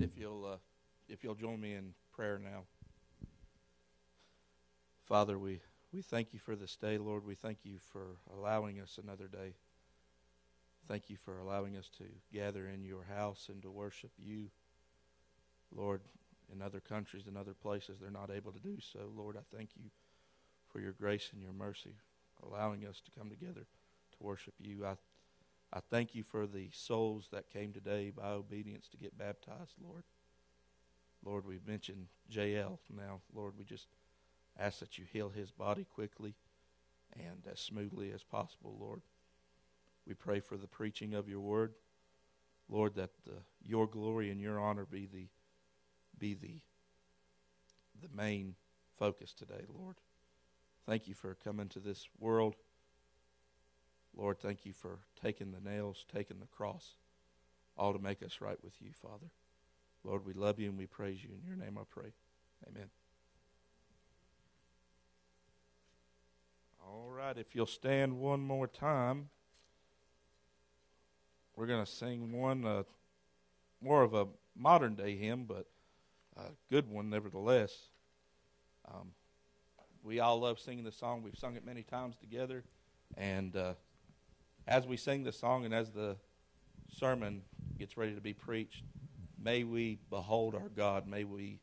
If 0.00 0.18
you'll 0.18 0.44
uh, 0.44 0.56
if 1.08 1.22
you'll 1.22 1.36
join 1.36 1.60
me 1.60 1.74
in 1.74 1.94
prayer 2.12 2.40
now. 2.42 2.64
Father, 5.04 5.38
we, 5.38 5.60
we 5.92 6.02
thank 6.02 6.32
you 6.32 6.40
for 6.40 6.56
this 6.56 6.74
day, 6.74 6.98
Lord. 6.98 7.24
We 7.24 7.36
thank 7.36 7.58
you 7.62 7.76
for 7.92 8.16
allowing 8.36 8.80
us 8.80 8.98
another 9.00 9.28
day. 9.28 9.54
Thank 10.88 11.10
you 11.10 11.16
for 11.16 11.38
allowing 11.38 11.76
us 11.76 11.88
to 11.98 12.04
gather 12.32 12.66
in 12.66 12.84
your 12.84 13.04
house 13.04 13.48
and 13.52 13.62
to 13.62 13.70
worship 13.70 14.10
you. 14.18 14.50
Lord, 15.70 16.00
in 16.52 16.62
other 16.62 16.80
countries 16.80 17.24
and 17.26 17.36
other 17.36 17.54
places, 17.54 17.98
they're 18.00 18.10
not 18.10 18.30
able 18.30 18.52
to 18.52 18.60
do 18.60 18.78
so. 18.80 19.00
Lord, 19.16 19.36
I 19.36 19.56
thank 19.56 19.70
you 19.76 19.90
for 20.72 20.80
your 20.80 20.92
grace 20.92 21.30
and 21.32 21.42
your 21.42 21.52
mercy, 21.52 21.94
allowing 22.42 22.84
us 22.86 23.00
to 23.00 23.18
come 23.18 23.30
together 23.30 23.62
to 23.62 24.16
worship 24.20 24.54
you. 24.58 24.84
I, 24.84 24.96
I 25.72 25.80
thank 25.90 26.14
you 26.14 26.22
for 26.22 26.46
the 26.46 26.68
souls 26.72 27.28
that 27.32 27.50
came 27.52 27.72
today 27.72 28.10
by 28.10 28.28
obedience 28.30 28.88
to 28.88 28.96
get 28.96 29.18
baptized, 29.18 29.74
Lord. 29.82 30.04
Lord, 31.24 31.46
we've 31.46 31.66
mentioned 31.66 32.06
JL 32.30 32.78
now. 32.94 33.20
Lord, 33.34 33.54
we 33.58 33.64
just 33.64 33.86
ask 34.58 34.80
that 34.80 34.98
you 34.98 35.04
heal 35.10 35.30
his 35.30 35.50
body 35.50 35.86
quickly 35.94 36.34
and 37.14 37.42
as 37.50 37.60
smoothly 37.60 38.12
as 38.12 38.22
possible, 38.22 38.76
Lord. 38.78 39.00
We 40.06 40.14
pray 40.14 40.40
for 40.40 40.56
the 40.56 40.66
preaching 40.66 41.14
of 41.14 41.28
your 41.28 41.40
word. 41.40 41.72
Lord, 42.68 42.94
that 42.96 43.10
your 43.64 43.86
glory 43.86 44.30
and 44.30 44.40
your 44.40 44.58
honor 44.58 44.86
be 44.90 45.06
the 45.06 45.28
be 46.18 46.34
the 46.34 46.60
the 48.02 48.14
main 48.14 48.54
focus 48.98 49.32
today, 49.32 49.64
Lord. 49.78 49.96
Thank 50.86 51.08
you 51.08 51.14
for 51.14 51.36
coming 51.42 51.68
to 51.68 51.80
this 51.80 52.08
world. 52.18 52.56
Lord, 54.16 54.38
thank 54.38 54.66
you 54.66 54.72
for 54.72 54.98
taking 55.20 55.52
the 55.52 55.60
nails, 55.60 56.04
taking 56.14 56.38
the 56.38 56.46
cross, 56.46 56.96
all 57.76 57.92
to 57.92 57.98
make 57.98 58.22
us 58.22 58.40
right 58.40 58.62
with 58.62 58.74
you, 58.80 58.90
Father. 58.92 59.30
Lord, 60.04 60.26
we 60.26 60.34
love 60.34 60.60
you 60.60 60.68
and 60.68 60.78
we 60.78 60.86
praise 60.86 61.22
you. 61.22 61.30
In 61.30 61.46
your 61.46 61.56
name 61.56 61.78
I 61.78 61.84
pray. 61.88 62.12
Amen. 62.68 62.88
All 66.86 67.10
right, 67.10 67.36
if 67.38 67.54
you'll 67.54 67.66
stand 67.66 68.18
one 68.18 68.40
more 68.40 68.66
time, 68.66 69.30
we're 71.56 71.66
going 71.66 71.84
to 71.84 71.90
sing 71.90 72.32
one 72.32 72.66
uh, 72.66 72.82
more 73.80 74.02
of 74.02 74.12
a 74.12 74.26
modern 74.54 74.94
day 74.94 75.16
hymn, 75.16 75.44
but 75.44 75.66
a 76.36 76.50
good 76.70 76.90
one 76.90 77.10
nevertheless. 77.10 77.72
Um, 78.92 79.12
we 80.02 80.20
all 80.20 80.40
love 80.40 80.58
singing 80.58 80.84
the 80.84 80.92
song. 80.92 81.22
We've 81.22 81.38
sung 81.38 81.56
it 81.56 81.64
many 81.64 81.82
times 81.82 82.16
together. 82.16 82.64
And 83.16 83.56
uh, 83.56 83.74
as 84.66 84.86
we 84.86 84.96
sing 84.96 85.24
the 85.24 85.32
song 85.32 85.64
and 85.64 85.72
as 85.72 85.90
the 85.90 86.16
sermon 86.90 87.42
gets 87.78 87.96
ready 87.96 88.14
to 88.14 88.20
be 88.20 88.34
preached, 88.34 88.82
may 89.42 89.64
we 89.64 89.98
behold 90.10 90.54
our 90.54 90.68
God. 90.68 91.06
May 91.06 91.24
we 91.24 91.60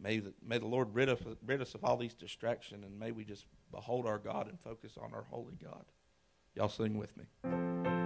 may 0.00 0.18
the, 0.18 0.32
may 0.46 0.58
the 0.58 0.66
Lord 0.66 0.94
rid, 0.94 1.08
of, 1.08 1.20
rid 1.44 1.60
us 1.60 1.74
of 1.74 1.84
all 1.84 1.96
these 1.96 2.14
distractions, 2.14 2.84
and 2.84 2.98
may 2.98 3.12
we 3.12 3.24
just 3.24 3.46
behold 3.70 4.06
our 4.06 4.18
God 4.18 4.48
and 4.48 4.58
focus 4.58 4.92
on 5.00 5.12
our 5.14 5.24
holy 5.30 5.56
God. 5.62 5.84
Y'all 6.54 6.68
sing 6.68 6.98
with 6.98 7.16
me. 7.16 7.99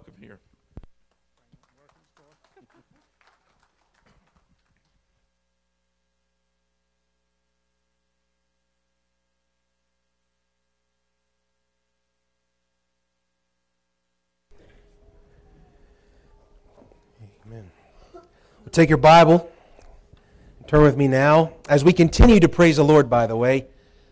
Welcome 0.00 0.14
here. 0.18 0.38
Amen. 17.46 17.70
Take 18.70 18.88
your 18.88 18.96
Bible. 18.96 19.50
Turn 20.66 20.82
with 20.82 20.96
me 20.96 21.08
now. 21.08 21.52
As 21.68 21.84
we 21.84 21.92
continue 21.92 22.40
to 22.40 22.48
praise 22.48 22.76
the 22.76 22.84
Lord, 22.84 23.10
by 23.10 23.26
the 23.26 23.36
way, 23.36 23.66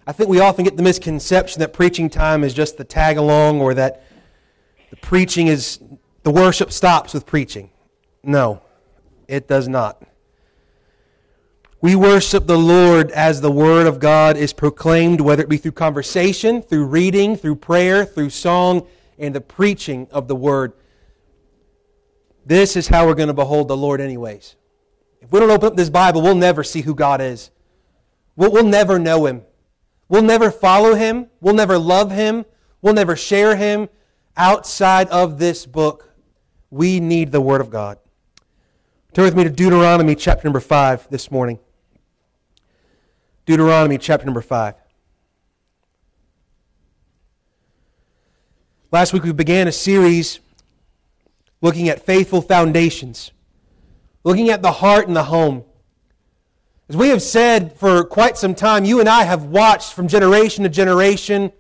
I 0.07 0.13
think 0.13 0.29
we 0.29 0.41
often 0.41 0.65
get 0.65 0.77
the 0.77 0.83
misconception 0.83 1.61
that 1.61 1.73
preaching 1.73 2.11
time 2.11 2.45
is 2.45 2.53
just 2.53 2.77
the 2.77 2.85
tag 2.85 3.17
along 3.17 3.61
or 3.61 3.73
that 3.75 4.05
preaching 5.01 5.47
is, 5.47 5.81
the 6.23 6.31
worship 6.31 6.73
stops 6.73 7.15
with 7.15 7.27
preaching. 7.27 7.71
No, 8.23 8.63
it 9.27 9.49
does 9.49 9.69
not. 9.69 10.03
We 11.81 11.95
worship 11.95 12.47
the 12.47 12.59
Lord 12.59 13.13
as 13.13 13.41
the 13.41 13.53
Word 13.53 13.87
of 13.87 14.01
God 14.01 14.37
is 14.37 14.53
proclaimed, 14.53 15.21
whether 15.21 15.43
it 15.43 15.49
be 15.49 15.59
through 15.59 15.73
conversation, 15.73 16.61
through 16.61 16.87
reading, 16.87 17.37
through 17.37 17.57
prayer, 17.57 18.05
through 18.05 18.31
song, 18.31 18.87
and 19.17 19.33
the 19.33 19.41
preaching 19.41 20.09
of 20.11 20.27
the 20.27 20.35
Word. 20.35 20.73
This 22.45 22.77
is 22.77 22.89
how 22.89 23.07
we're 23.07 23.15
going 23.15 23.29
to 23.29 23.35
behold 23.35 23.69
the 23.69 23.77
Lord, 23.77 24.01
anyways. 24.01 24.57
If 25.21 25.31
we 25.31 25.39
don't 25.39 25.51
open 25.51 25.69
up 25.69 25.77
this 25.77 25.91
Bible, 25.91 26.21
we'll 26.21 26.35
never 26.35 26.65
see 26.65 26.81
who 26.81 26.95
God 26.95 27.21
is. 27.21 27.51
We'll, 28.35 28.51
we'll 28.51 28.65
never 28.65 28.99
know 28.99 29.27
Him. 29.27 29.43
We'll 30.09 30.23
never 30.23 30.51
follow 30.51 30.95
Him. 30.95 31.29
We'll 31.41 31.55
never 31.55 31.79
love 31.79 32.11
Him. 32.11 32.45
We'll 32.83 32.95
never 32.95 33.15
share 33.15 33.55
Him 33.55 33.89
outside 34.39 35.09
of 35.09 35.39
this 35.39 35.67
book. 35.67 36.15
We 36.71 37.01
need 37.01 37.33
the 37.33 37.41
Word 37.41 37.61
of 37.61 37.69
God. 37.71 37.99
Turn 39.13 39.25
with 39.25 39.37
me 39.37 39.45
to 39.45 39.51
Deuteronomy 39.51 40.15
chapter 40.15 40.45
number 40.45 40.61
5 40.61 41.11
this 41.11 41.31
morning. 41.31 41.59
Deuteronomy 43.45 43.99
chapter 43.99 44.25
number 44.25 44.43
5. 44.43 44.75
Last 48.93 49.13
week 49.13 49.25
we 49.25 49.33
began 49.33 49.67
a 49.69 49.73
series 49.73 50.41
looking 51.61 51.89
at 51.89 52.01
faithful 52.01 52.41
foundations, 52.41 53.33
looking 54.25 54.51
at 54.51 54.63
the 54.63 54.73
heart 54.73 55.09
and 55.09 55.17
the 55.17 55.25
home. 55.25 55.65
As 56.89 56.97
we 56.97 57.09
have 57.09 57.21
said 57.21 57.75
for 57.77 58.05
quite 58.05 58.39
some 58.39 58.55
time, 58.55 58.85
you 58.85 59.01
and 59.01 59.09
I 59.09 59.25
have 59.25 59.45
watched 59.45 59.93
from 59.93 60.09
generation 60.09 60.65
to 60.65 60.71
generation. 60.71 61.53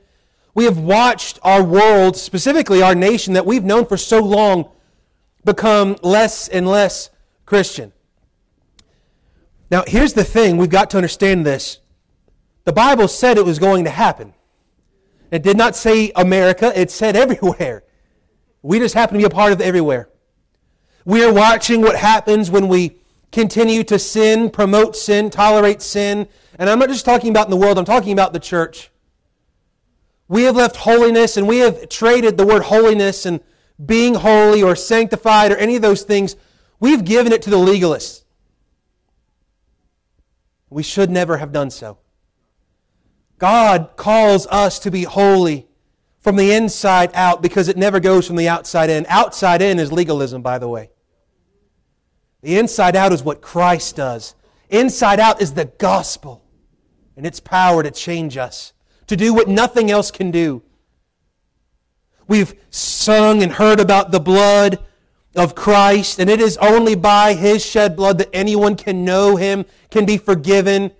We 0.58 0.64
have 0.64 0.80
watched 0.80 1.38
our 1.44 1.62
world, 1.62 2.16
specifically 2.16 2.82
our 2.82 2.96
nation 2.96 3.34
that 3.34 3.46
we've 3.46 3.62
known 3.62 3.86
for 3.86 3.96
so 3.96 4.18
long, 4.18 4.68
become 5.44 5.96
less 6.02 6.48
and 6.48 6.66
less 6.66 7.10
Christian. 7.46 7.92
Now, 9.70 9.84
here's 9.86 10.14
the 10.14 10.24
thing 10.24 10.56
we've 10.56 10.68
got 10.68 10.90
to 10.90 10.96
understand 10.96 11.46
this. 11.46 11.78
The 12.64 12.72
Bible 12.72 13.06
said 13.06 13.38
it 13.38 13.44
was 13.44 13.60
going 13.60 13.84
to 13.84 13.90
happen. 13.90 14.34
It 15.30 15.44
did 15.44 15.56
not 15.56 15.76
say 15.76 16.10
America, 16.16 16.72
it 16.74 16.90
said 16.90 17.14
everywhere. 17.24 17.84
We 18.60 18.80
just 18.80 18.96
happen 18.96 19.14
to 19.14 19.18
be 19.20 19.26
a 19.26 19.30
part 19.30 19.52
of 19.52 19.60
everywhere. 19.60 20.08
We 21.04 21.22
are 21.22 21.32
watching 21.32 21.82
what 21.82 21.94
happens 21.94 22.50
when 22.50 22.66
we 22.66 22.96
continue 23.30 23.84
to 23.84 23.96
sin, 23.96 24.50
promote 24.50 24.96
sin, 24.96 25.30
tolerate 25.30 25.82
sin. 25.82 26.26
And 26.58 26.68
I'm 26.68 26.80
not 26.80 26.88
just 26.88 27.04
talking 27.04 27.30
about 27.30 27.46
in 27.46 27.52
the 27.52 27.56
world, 27.56 27.78
I'm 27.78 27.84
talking 27.84 28.12
about 28.12 28.32
the 28.32 28.40
church. 28.40 28.90
We 30.28 30.42
have 30.42 30.56
left 30.56 30.76
holiness 30.76 31.36
and 31.36 31.48
we 31.48 31.58
have 31.58 31.88
traded 31.88 32.36
the 32.36 32.46
word 32.46 32.62
holiness 32.62 33.26
and 33.26 33.40
being 33.84 34.14
holy 34.14 34.62
or 34.62 34.76
sanctified 34.76 35.52
or 35.52 35.56
any 35.56 35.76
of 35.76 35.82
those 35.82 36.02
things. 36.02 36.36
We've 36.78 37.04
given 37.04 37.32
it 37.32 37.42
to 37.42 37.50
the 37.50 37.56
legalists. 37.56 38.24
We 40.70 40.82
should 40.82 41.10
never 41.10 41.38
have 41.38 41.50
done 41.50 41.70
so. 41.70 41.98
God 43.38 43.90
calls 43.96 44.46
us 44.48 44.78
to 44.80 44.90
be 44.90 45.04
holy 45.04 45.66
from 46.20 46.36
the 46.36 46.52
inside 46.52 47.10
out 47.14 47.40
because 47.40 47.68
it 47.68 47.76
never 47.76 48.00
goes 48.00 48.26
from 48.26 48.36
the 48.36 48.48
outside 48.48 48.90
in. 48.90 49.06
Outside 49.08 49.62
in 49.62 49.78
is 49.78 49.92
legalism, 49.92 50.42
by 50.42 50.58
the 50.58 50.68
way. 50.68 50.90
The 52.42 52.58
inside 52.58 52.96
out 52.96 53.12
is 53.12 53.22
what 53.22 53.40
Christ 53.40 53.96
does. 53.96 54.34
Inside 54.68 55.20
out 55.20 55.40
is 55.40 55.54
the 55.54 55.64
gospel 55.64 56.44
and 57.16 57.24
its 57.24 57.40
power 57.40 57.82
to 57.82 57.90
change 57.90 58.36
us, 58.36 58.72
to 59.08 59.16
do 59.16 59.34
what 59.34 59.48
nothing 59.48 59.90
else 59.90 60.10
can 60.10 60.30
do. 60.30 60.62
We've 62.28 62.54
sung 62.70 63.42
and 63.42 63.52
heard 63.52 63.80
about 63.80 64.10
the 64.10 64.20
blood 64.20 64.78
of 65.34 65.54
Christ, 65.54 66.18
and 66.18 66.28
it 66.28 66.40
is 66.40 66.56
only 66.58 66.94
by 66.94 67.34
His 67.34 67.64
shed 67.64 67.96
blood 67.96 68.18
that 68.18 68.28
anyone 68.32 68.76
can 68.76 69.04
know 69.04 69.36
Him, 69.36 69.64
can 69.90 70.04
be 70.04 70.18
forgiven. 70.18 70.92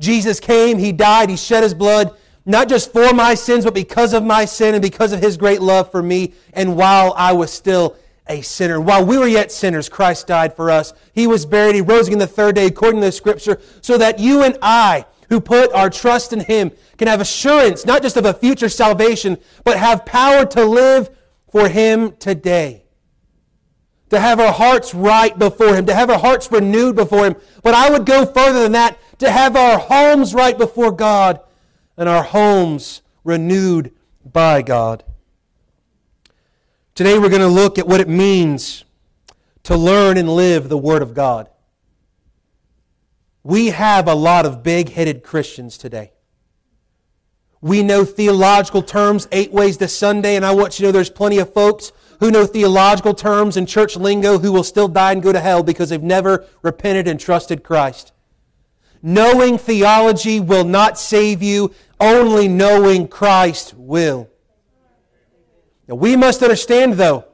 Jesus 0.00 0.40
came, 0.40 0.78
He 0.78 0.92
died, 0.92 1.28
He 1.28 1.36
shed 1.36 1.62
His 1.62 1.74
blood, 1.74 2.16
not 2.44 2.68
just 2.68 2.92
for 2.92 3.12
my 3.12 3.34
sins, 3.34 3.64
but 3.64 3.74
because 3.74 4.12
of 4.12 4.22
my 4.22 4.44
sin 4.44 4.74
and 4.74 4.82
because 4.82 5.12
of 5.12 5.20
His 5.20 5.36
great 5.36 5.60
love 5.60 5.90
for 5.90 6.02
me, 6.02 6.34
and 6.52 6.76
while 6.76 7.12
I 7.16 7.32
was 7.32 7.52
still 7.52 7.96
a 8.28 8.42
sinner. 8.42 8.80
While 8.80 9.04
we 9.04 9.18
were 9.18 9.28
yet 9.28 9.50
sinners, 9.50 9.88
Christ 9.88 10.26
died 10.26 10.54
for 10.54 10.70
us. 10.70 10.92
He 11.12 11.26
was 11.26 11.46
buried, 11.46 11.74
He 11.74 11.80
rose 11.80 12.06
again 12.06 12.18
the 12.18 12.26
third 12.26 12.54
day, 12.54 12.66
according 12.66 13.00
to 13.00 13.06
the 13.06 13.12
Scripture, 13.12 13.60
so 13.80 13.98
that 13.98 14.18
you 14.18 14.42
and 14.42 14.56
I, 14.62 15.06
who 15.28 15.40
put 15.40 15.72
our 15.72 15.90
trust 15.90 16.32
in 16.32 16.40
Him, 16.40 16.72
can 16.96 17.08
have 17.08 17.20
assurance, 17.20 17.84
not 17.84 18.02
just 18.02 18.16
of 18.16 18.24
a 18.24 18.34
future 18.34 18.68
salvation, 18.68 19.38
but 19.64 19.78
have 19.78 20.06
power 20.06 20.44
to 20.46 20.64
live 20.64 21.10
for 21.50 21.68
Him 21.68 22.16
today 22.16 22.86
to 24.10 24.20
have 24.20 24.38
our 24.40 24.52
hearts 24.52 24.94
right 24.94 25.36
before 25.38 25.74
Him, 25.74 25.86
to 25.86 25.94
have 25.94 26.10
our 26.10 26.18
hearts 26.18 26.50
renewed 26.50 26.96
before 26.96 27.26
Him. 27.26 27.36
But 27.62 27.74
I 27.74 27.90
would 27.90 28.06
go 28.06 28.24
further 28.24 28.62
than 28.62 28.72
that, 28.72 28.98
to 29.18 29.30
have 29.30 29.56
our 29.56 29.78
homes 29.78 30.34
right 30.34 30.56
before 30.56 30.92
God 30.92 31.40
and 31.96 32.08
our 32.08 32.22
homes 32.22 33.02
renewed 33.24 33.92
by 34.24 34.62
God. 34.62 35.02
Today 36.94 37.18
we're 37.18 37.30
going 37.30 37.40
to 37.40 37.48
look 37.48 37.78
at 37.78 37.88
what 37.88 38.00
it 38.00 38.08
means 38.08 38.84
to 39.64 39.76
learn 39.76 40.16
and 40.16 40.28
live 40.28 40.68
the 40.68 40.78
Word 40.78 41.02
of 41.02 41.14
God. 41.14 41.48
We 43.46 43.68
have 43.68 44.08
a 44.08 44.14
lot 44.16 44.44
of 44.44 44.64
big 44.64 44.90
headed 44.90 45.22
Christians 45.22 45.78
today. 45.78 46.10
We 47.60 47.84
know 47.84 48.04
theological 48.04 48.82
terms, 48.82 49.28
eight 49.30 49.52
ways 49.52 49.76
to 49.76 49.86
Sunday, 49.86 50.34
and 50.34 50.44
I 50.44 50.52
want 50.52 50.76
you 50.76 50.82
to 50.82 50.88
know 50.88 50.92
there's 50.92 51.10
plenty 51.10 51.38
of 51.38 51.54
folks 51.54 51.92
who 52.18 52.32
know 52.32 52.44
theological 52.44 53.14
terms 53.14 53.56
and 53.56 53.68
church 53.68 53.96
lingo 53.96 54.40
who 54.40 54.50
will 54.50 54.64
still 54.64 54.88
die 54.88 55.12
and 55.12 55.22
go 55.22 55.30
to 55.30 55.38
hell 55.38 55.62
because 55.62 55.90
they've 55.90 56.02
never 56.02 56.44
repented 56.62 57.06
and 57.06 57.20
trusted 57.20 57.62
Christ. 57.62 58.12
Knowing 59.00 59.58
theology 59.58 60.40
will 60.40 60.64
not 60.64 60.98
save 60.98 61.40
you, 61.40 61.72
only 62.00 62.48
knowing 62.48 63.06
Christ 63.06 63.74
will. 63.74 64.28
Now, 65.86 65.94
we 65.94 66.16
must 66.16 66.42
understand, 66.42 66.94
though, 66.94 67.26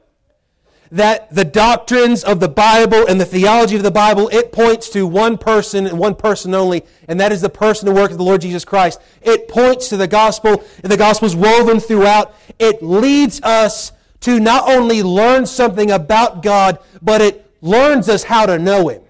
that 0.93 1.35
the 1.35 1.45
doctrines 1.45 2.23
of 2.23 2.39
the 2.39 2.51
Bible 2.51 3.07
and 3.07 3.19
the 3.19 3.25
theology 3.25 3.77
of 3.77 3.83
the 3.83 3.91
Bible, 3.91 4.29
it 4.29 4.53
points 4.53 4.91
to 4.91 5.07
one 5.07 5.39
person 5.39 5.87
and 5.87 5.99
one 5.99 6.15
person 6.15 6.55
only, 6.55 6.85
and 7.09 7.19
that 7.19 7.33
is 7.33 7.41
the 7.41 7.49
person 7.49 7.89
and 7.89 7.97
work 7.97 8.11
of 8.11 8.19
the 8.19 8.23
Lord 8.23 8.43
Jesus 8.43 8.63
Christ. 8.63 9.01
It 9.23 9.49
points 9.49 9.89
to 9.89 9.97
the 9.97 10.07
gospel, 10.07 10.63
and 10.83 10.93
the 10.93 10.99
gospel 10.99 11.27
is 11.27 11.35
woven 11.35 11.81
throughout. 11.81 12.35
It 12.59 12.83
leads 12.83 13.41
us 13.41 13.93
to 14.21 14.39
not 14.39 14.69
only 14.69 15.03
learn 15.03 15.47
something 15.47 15.91
about 15.91 16.43
God, 16.43 16.79
but 17.01 17.23
it 17.23 17.51
learns 17.63 18.11
us 18.11 18.23
how 18.23 18.45
to 18.45 18.59
know 18.59 18.89
Him. 18.89 19.01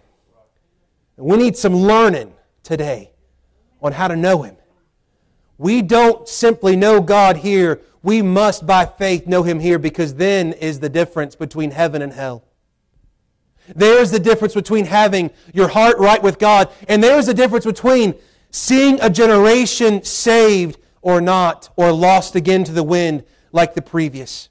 We 1.16 1.36
need 1.36 1.56
some 1.56 1.74
learning 1.74 2.32
today 2.62 3.10
on 3.82 3.90
how 3.90 4.06
to 4.06 4.14
know 4.14 4.42
Him. 4.42 4.56
We 5.58 5.82
don't 5.82 6.28
simply 6.28 6.76
know 6.76 7.00
God 7.00 7.38
here. 7.38 7.80
We 8.02 8.22
must, 8.22 8.66
by 8.66 8.86
faith, 8.86 9.26
know 9.26 9.42
Him 9.42 9.60
here 9.60 9.78
because 9.78 10.14
then 10.14 10.52
is 10.52 10.80
the 10.80 10.88
difference 10.88 11.36
between 11.36 11.70
heaven 11.70 12.02
and 12.02 12.12
hell. 12.12 12.44
There's 13.74 14.10
the 14.10 14.18
difference 14.18 14.54
between 14.54 14.86
having 14.86 15.30
your 15.54 15.68
heart 15.68 15.98
right 15.98 16.22
with 16.22 16.38
God, 16.38 16.68
and 16.88 17.02
there's 17.02 17.26
the 17.26 17.34
difference 17.34 17.64
between 17.64 18.14
seeing 18.50 19.00
a 19.00 19.08
generation 19.08 20.02
saved 20.02 20.78
or 21.00 21.20
not, 21.20 21.68
or 21.76 21.90
lost 21.92 22.36
again 22.36 22.62
to 22.64 22.72
the 22.72 22.82
wind 22.82 23.24
like 23.50 23.74
the 23.74 23.82
previous. 23.82 24.48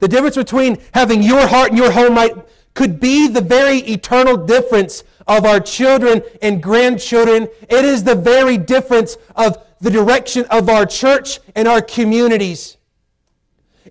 The 0.00 0.08
difference 0.08 0.36
between 0.36 0.78
having 0.94 1.22
your 1.22 1.46
heart 1.46 1.70
and 1.70 1.78
your 1.78 1.90
home 1.90 2.14
right 2.14 2.34
could 2.74 3.00
be 3.00 3.28
the 3.28 3.40
very 3.40 3.78
eternal 3.78 4.36
difference 4.36 5.02
of 5.26 5.44
our 5.44 5.60
children 5.60 6.22
and 6.40 6.62
grandchildren. 6.62 7.48
It 7.68 7.84
is 7.84 8.04
the 8.04 8.14
very 8.14 8.56
difference 8.56 9.18
of 9.36 9.58
the 9.80 9.90
direction 9.90 10.44
of 10.50 10.68
our 10.68 10.86
church 10.86 11.40
and 11.54 11.68
our 11.68 11.80
communities. 11.80 12.76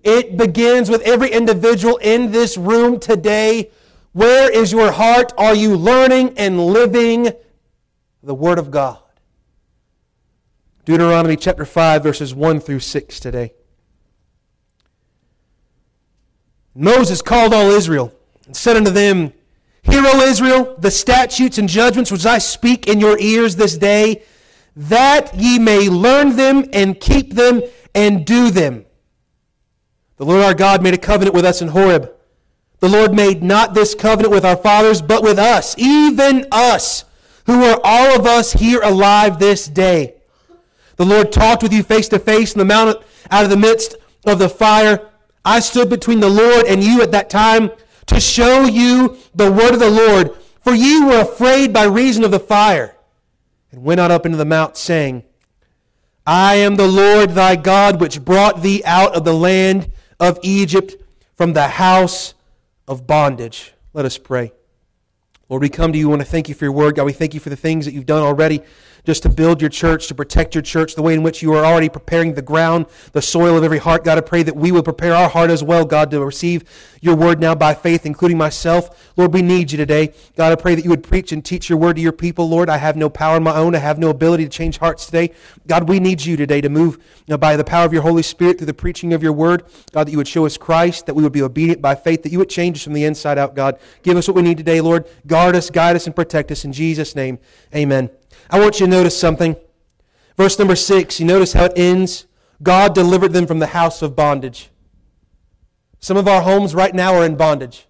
It 0.04 0.36
begins 0.36 0.88
with 0.88 1.02
every 1.02 1.30
individual 1.30 1.96
in 1.96 2.30
this 2.30 2.56
room 2.56 3.00
today. 3.00 3.70
Where 4.12 4.50
is 4.50 4.72
your 4.72 4.92
heart? 4.92 5.32
Are 5.36 5.54
you 5.54 5.76
learning 5.76 6.38
and 6.38 6.60
living 6.66 7.32
the 8.22 8.34
Word 8.34 8.58
of 8.58 8.70
God? 8.70 8.98
Deuteronomy 10.84 11.36
chapter 11.36 11.64
5, 11.64 12.02
verses 12.02 12.34
1 12.34 12.60
through 12.60 12.80
6 12.80 13.20
today. 13.20 13.52
Moses 16.74 17.20
called 17.20 17.52
all 17.52 17.70
Israel 17.70 18.12
and 18.46 18.56
said 18.56 18.76
unto 18.76 18.90
them, 18.90 19.32
Hear, 19.82 20.02
O 20.04 20.20
Israel, 20.22 20.76
the 20.78 20.90
statutes 20.90 21.58
and 21.58 21.68
judgments 21.68 22.12
which 22.12 22.24
I 22.24 22.38
speak 22.38 22.86
in 22.86 23.00
your 23.00 23.18
ears 23.18 23.56
this 23.56 23.76
day, 23.76 24.22
that 24.78 25.34
ye 25.34 25.58
may 25.58 25.88
learn 25.88 26.36
them 26.36 26.64
and 26.72 27.00
keep 27.00 27.34
them 27.34 27.62
and 27.96 28.24
do 28.24 28.48
them. 28.48 28.86
The 30.18 30.24
Lord 30.24 30.44
our 30.44 30.54
God 30.54 30.84
made 30.84 30.94
a 30.94 30.98
covenant 30.98 31.34
with 31.34 31.44
us 31.44 31.60
in 31.60 31.68
Horeb. 31.68 32.12
The 32.78 32.88
Lord 32.88 33.12
made 33.12 33.42
not 33.42 33.74
this 33.74 33.96
covenant 33.96 34.32
with 34.32 34.44
our 34.44 34.56
fathers, 34.56 35.02
but 35.02 35.24
with 35.24 35.36
us, 35.36 35.74
even 35.78 36.46
us, 36.52 37.04
who 37.46 37.64
are 37.64 37.80
all 37.82 38.20
of 38.20 38.24
us 38.24 38.52
here 38.52 38.80
alive 38.82 39.40
this 39.40 39.66
day. 39.66 40.14
The 40.94 41.04
Lord 41.04 41.32
talked 41.32 41.64
with 41.64 41.72
you 41.72 41.82
face 41.82 42.08
to 42.10 42.20
face 42.20 42.52
in 42.52 42.60
the 42.60 42.64
mountain 42.64 43.02
out 43.32 43.42
of 43.42 43.50
the 43.50 43.56
midst 43.56 43.96
of 44.26 44.38
the 44.38 44.48
fire. 44.48 45.10
I 45.44 45.58
stood 45.58 45.90
between 45.90 46.20
the 46.20 46.28
Lord 46.28 46.66
and 46.66 46.84
you 46.84 47.02
at 47.02 47.10
that 47.12 47.30
time 47.30 47.72
to 48.06 48.20
show 48.20 48.64
you 48.64 49.16
the 49.34 49.50
word 49.50 49.74
of 49.74 49.80
the 49.80 49.90
Lord, 49.90 50.36
for 50.62 50.72
ye 50.72 51.04
were 51.04 51.20
afraid 51.20 51.72
by 51.72 51.84
reason 51.84 52.22
of 52.22 52.30
the 52.30 52.38
fire, 52.38 52.94
and 53.70 53.82
went 53.82 53.98
not 53.98 54.10
up 54.10 54.26
into 54.26 54.38
the 54.38 54.44
mount, 54.44 54.76
saying, 54.76 55.24
I 56.26 56.56
am 56.56 56.76
the 56.76 56.86
Lord 56.86 57.30
thy 57.30 57.56
God, 57.56 58.00
which 58.00 58.24
brought 58.24 58.62
thee 58.62 58.82
out 58.84 59.14
of 59.14 59.24
the 59.24 59.34
land 59.34 59.90
of 60.20 60.38
Egypt 60.42 60.96
from 61.36 61.52
the 61.52 61.68
house 61.68 62.34
of 62.86 63.06
bondage. 63.06 63.72
Let 63.92 64.04
us 64.04 64.18
pray. 64.18 64.52
Lord, 65.48 65.62
we 65.62 65.68
come 65.70 65.92
to 65.92 65.98
you. 65.98 66.08
We 66.08 66.10
want 66.10 66.22
to 66.22 66.28
thank 66.28 66.48
you 66.48 66.54
for 66.54 66.64
your 66.66 66.72
word. 66.72 66.96
God, 66.96 67.04
we 67.04 67.12
thank 67.12 67.32
you 67.32 67.40
for 67.40 67.48
the 67.48 67.56
things 67.56 67.86
that 67.86 67.94
you've 67.94 68.06
done 68.06 68.22
already 68.22 68.62
just 69.04 69.22
to 69.22 69.28
build 69.28 69.60
your 69.60 69.70
church, 69.70 70.06
to 70.08 70.14
protect 70.14 70.54
your 70.54 70.62
church, 70.62 70.94
the 70.94 71.02
way 71.02 71.14
in 71.14 71.22
which 71.22 71.42
you 71.42 71.52
are 71.54 71.64
already 71.64 71.88
preparing 71.88 72.34
the 72.34 72.42
ground, 72.42 72.86
the 73.12 73.22
soil 73.22 73.56
of 73.56 73.64
every 73.64 73.78
heart. 73.78 74.04
God, 74.04 74.18
I 74.18 74.22
pray 74.22 74.42
that 74.42 74.56
we 74.56 74.72
will 74.72 74.82
prepare 74.82 75.14
our 75.14 75.28
heart 75.28 75.50
as 75.50 75.62
well, 75.62 75.84
God, 75.84 76.10
to 76.10 76.24
receive 76.24 76.64
your 77.00 77.14
word 77.14 77.40
now 77.40 77.54
by 77.54 77.74
faith, 77.74 78.04
including 78.06 78.36
myself. 78.36 79.12
Lord, 79.16 79.32
we 79.32 79.42
need 79.42 79.70
you 79.70 79.78
today. 79.78 80.12
God, 80.36 80.52
I 80.52 80.56
pray 80.56 80.74
that 80.74 80.84
you 80.84 80.90
would 80.90 81.02
preach 81.02 81.32
and 81.32 81.44
teach 81.44 81.68
your 81.68 81.78
word 81.78 81.96
to 81.96 82.02
your 82.02 82.12
people, 82.12 82.48
Lord. 82.48 82.68
I 82.68 82.76
have 82.76 82.96
no 82.96 83.08
power 83.08 83.36
in 83.36 83.42
my 83.42 83.54
own. 83.54 83.74
I 83.74 83.78
have 83.78 83.98
no 83.98 84.10
ability 84.10 84.44
to 84.44 84.50
change 84.50 84.78
hearts 84.78 85.06
today. 85.06 85.32
God, 85.66 85.88
we 85.88 86.00
need 86.00 86.24
you 86.24 86.36
today 86.36 86.60
to 86.60 86.68
move 86.68 86.96
you 86.96 87.32
know, 87.32 87.38
by 87.38 87.56
the 87.56 87.64
power 87.64 87.84
of 87.84 87.92
your 87.92 88.02
Holy 88.02 88.22
Spirit 88.22 88.58
through 88.58 88.66
the 88.66 88.74
preaching 88.74 89.12
of 89.12 89.22
your 89.22 89.32
word. 89.32 89.64
God, 89.92 90.06
that 90.06 90.10
you 90.10 90.18
would 90.18 90.28
show 90.28 90.46
us 90.46 90.56
Christ, 90.56 91.06
that 91.06 91.14
we 91.14 91.22
would 91.22 91.32
be 91.32 91.42
obedient 91.42 91.80
by 91.80 91.94
faith, 91.94 92.22
that 92.22 92.32
you 92.32 92.38
would 92.38 92.50
change 92.50 92.78
us 92.78 92.84
from 92.84 92.94
the 92.94 93.04
inside 93.04 93.38
out, 93.38 93.54
God. 93.54 93.78
Give 94.02 94.16
us 94.16 94.28
what 94.28 94.34
we 94.34 94.42
need 94.42 94.58
today, 94.58 94.80
Lord. 94.80 95.06
Guard 95.26 95.56
us, 95.56 95.70
guide 95.70 95.96
us, 95.96 96.06
and 96.06 96.16
protect 96.16 96.50
us. 96.50 96.64
In 96.64 96.72
Jesus' 96.72 97.14
name, 97.14 97.38
amen. 97.74 98.10
I 98.50 98.58
want 98.58 98.80
you 98.80 98.86
to 98.86 98.90
notice 98.90 99.18
something. 99.18 99.56
Verse 100.36 100.58
number 100.58 100.76
six, 100.76 101.20
you 101.20 101.26
notice 101.26 101.52
how 101.52 101.66
it 101.66 101.72
ends? 101.76 102.26
God 102.62 102.94
delivered 102.94 103.32
them 103.32 103.46
from 103.46 103.58
the 103.58 103.66
house 103.68 104.02
of 104.02 104.16
bondage. 104.16 104.70
Some 106.00 106.16
of 106.16 106.28
our 106.28 106.42
homes 106.42 106.74
right 106.74 106.94
now 106.94 107.14
are 107.14 107.24
in 107.24 107.36
bondage. 107.36 107.86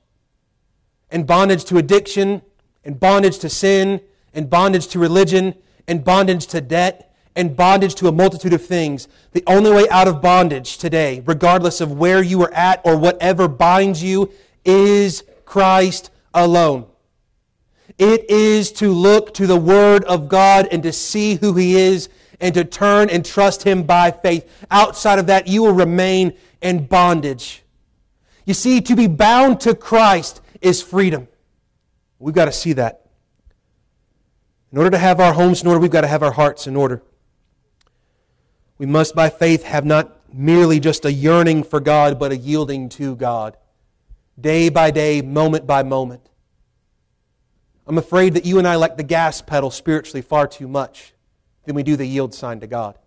In 1.11 1.25
bondage 1.25 1.65
to 1.67 1.79
addiction, 1.79 2.43
in 2.85 2.95
bondage 2.95 3.39
to 3.41 3.49
sin, 3.49 4.01
in 4.35 4.49
bondage 4.49 4.89
to 4.89 4.99
religion, 4.99 5.55
in 5.87 6.03
bondage 6.03 6.47
to 6.49 6.61
debt, 6.61 7.15
in 7.37 7.55
bondage 7.55 7.95
to 7.95 8.09
a 8.09 8.13
multitude 8.13 8.53
of 8.53 8.65
things. 8.65 9.07
The 9.33 9.45
only 9.47 9.71
way 9.71 9.89
out 9.91 10.09
of 10.09 10.21
bondage 10.21 10.79
today, 10.79 11.23
regardless 11.25 11.81
of 11.81 11.93
where 11.93 12.23
you 12.23 12.43
are 12.43 12.53
at 12.53 12.81
or 12.85 12.97
whatever 12.97 13.47
binds 13.47 14.03
you, 14.03 14.33
is 14.65 15.23
Christ 15.45 16.11
alone. 16.35 16.88
It 17.99 18.30
is 18.30 18.70
to 18.72 18.92
look 18.92 19.34
to 19.34 19.46
the 19.46 19.57
Word 19.57 20.05
of 20.05 20.28
God 20.28 20.68
and 20.70 20.82
to 20.84 20.92
see 20.92 21.34
who 21.34 21.55
He 21.55 21.74
is 21.74 22.09
and 22.40 22.55
to 22.55 22.64
turn 22.64 23.11
and 23.11 23.24
trust 23.24 23.64
Him 23.64 23.82
by 23.82 24.12
faith. 24.12 24.49
Outside 24.70 25.18
of 25.18 25.26
that, 25.26 25.49
you 25.49 25.62
will 25.62 25.72
remain 25.72 26.34
in 26.62 26.86
bondage. 26.86 27.64
You 28.46 28.55
see, 28.55 28.80
to 28.82 28.94
be 28.94 29.09
bound 29.09 29.61
to 29.61 29.74
Christ 29.74 30.40
is 30.61 30.80
freedom. 30.80 31.28
We've 32.18 32.34
got 32.34 32.46
to 32.46 32.53
see 32.53 32.72
that. 32.74 33.07
In 34.70 34.78
order 34.78 34.90
to 34.90 34.99
have 34.99 35.18
our 35.18 35.32
homes 35.32 35.62
in 35.62 35.68
order, 35.68 35.80
we've 35.80 35.90
got 35.90 36.03
to 36.03 36.09
have 36.09 36.22
our 36.22 36.32
hearts 36.32 36.66
in 36.66 36.76
order. 36.76 37.03
We 38.76 38.86
must, 38.86 39.14
by 39.14 39.28
faith, 39.28 39.64
have 39.64 39.84
not 39.84 40.14
merely 40.32 40.78
just 40.78 41.05
a 41.05 41.12
yearning 41.12 41.64
for 41.64 41.80
God, 41.80 42.18
but 42.18 42.32
a 42.32 42.36
yielding 42.36 42.88
to 42.90 43.16
God, 43.16 43.57
day 44.40 44.68
by 44.68 44.90
day, 44.90 45.20
moment 45.20 45.66
by 45.66 45.82
moment. 45.82 46.28
I'm 47.89 47.97
afraid 47.97 48.34
that 48.34 48.45
you 48.45 48.59
and 48.59 48.68
I 48.68 48.74
like 48.74 48.99
the 48.99 49.03
gas 49.03 49.41
pedal 49.41 49.70
spiritually 49.70 50.20
far 50.20 50.47
too 50.47 50.68
much 50.68 51.14
than 51.64 51.74
we 51.74 51.82
do 51.82 51.97
the 51.97 52.05
yield 52.05 52.34
sign 52.34 52.61
to 52.61 52.66
God. 52.66 52.99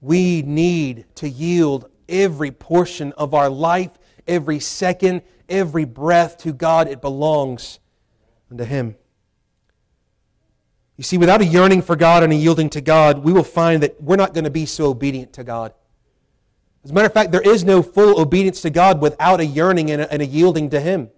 We 0.00 0.42
need 0.42 1.04
to 1.16 1.28
yield 1.28 1.88
every 2.08 2.50
portion 2.50 3.12
of 3.12 3.32
our 3.32 3.48
life, 3.48 3.92
every 4.26 4.58
second, 4.58 5.22
every 5.48 5.84
breath 5.84 6.38
to 6.38 6.52
God. 6.52 6.88
It 6.88 7.00
belongs 7.00 7.78
unto 8.50 8.64
Him. 8.64 8.96
You 10.96 11.04
see, 11.04 11.16
without 11.16 11.40
a 11.40 11.46
yearning 11.46 11.82
for 11.82 11.94
God 11.94 12.24
and 12.24 12.32
a 12.32 12.36
yielding 12.36 12.70
to 12.70 12.80
God, 12.80 13.18
we 13.18 13.32
will 13.32 13.44
find 13.44 13.84
that 13.84 14.02
we're 14.02 14.16
not 14.16 14.34
going 14.34 14.44
to 14.44 14.50
be 14.50 14.66
so 14.66 14.90
obedient 14.90 15.32
to 15.34 15.44
God. 15.44 15.72
As 16.82 16.90
a 16.90 16.94
matter 16.94 17.06
of 17.06 17.12
fact, 17.12 17.30
there 17.30 17.40
is 17.40 17.62
no 17.62 17.82
full 17.82 18.20
obedience 18.20 18.62
to 18.62 18.70
God 18.70 19.00
without 19.00 19.38
a 19.38 19.46
yearning 19.46 19.92
and 19.92 20.02
a, 20.02 20.12
and 20.12 20.20
a 20.20 20.26
yielding 20.26 20.70
to 20.70 20.80
Him. 20.80 21.10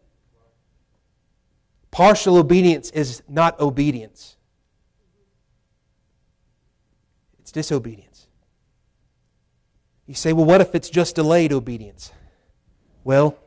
Partial 1.93 2.39
obedience 2.39 2.91
is 2.91 3.23
not 3.29 3.61
obedience, 3.61 4.37
it's 7.39 7.53
disobedience. 7.53 8.27
You 10.07 10.15
say, 10.15 10.33
well, 10.33 10.47
what 10.47 10.61
if 10.61 10.75
it's 10.75 10.91
just 10.91 11.15
delayed 11.15 11.53
obedience? 11.53 12.13
Well, 13.05 13.39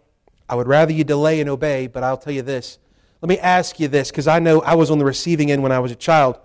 I 0.48 0.56
would 0.56 0.68
rather 0.68 0.93
you 0.93 1.04
delay 1.04 1.41
and 1.41 1.50
obey, 1.50 1.88
but 1.88 2.04
I'll 2.04 2.18
tell 2.18 2.34
you 2.34 2.43
this. 2.43 2.80
Let 3.22 3.30
me 3.30 3.39
ask 3.39 3.80
you 3.80 3.88
this, 3.88 4.10
because 4.10 4.28
I 4.28 4.39
know 4.39 4.62
I 4.62 4.76
was 4.76 4.89
on 4.91 5.00
the 5.00 5.06
receiving 5.06 5.52
end 5.52 5.64
when 5.64 5.72
I 5.72 5.80
was 5.80 5.91
a 5.91 5.96
child. 5.96 6.39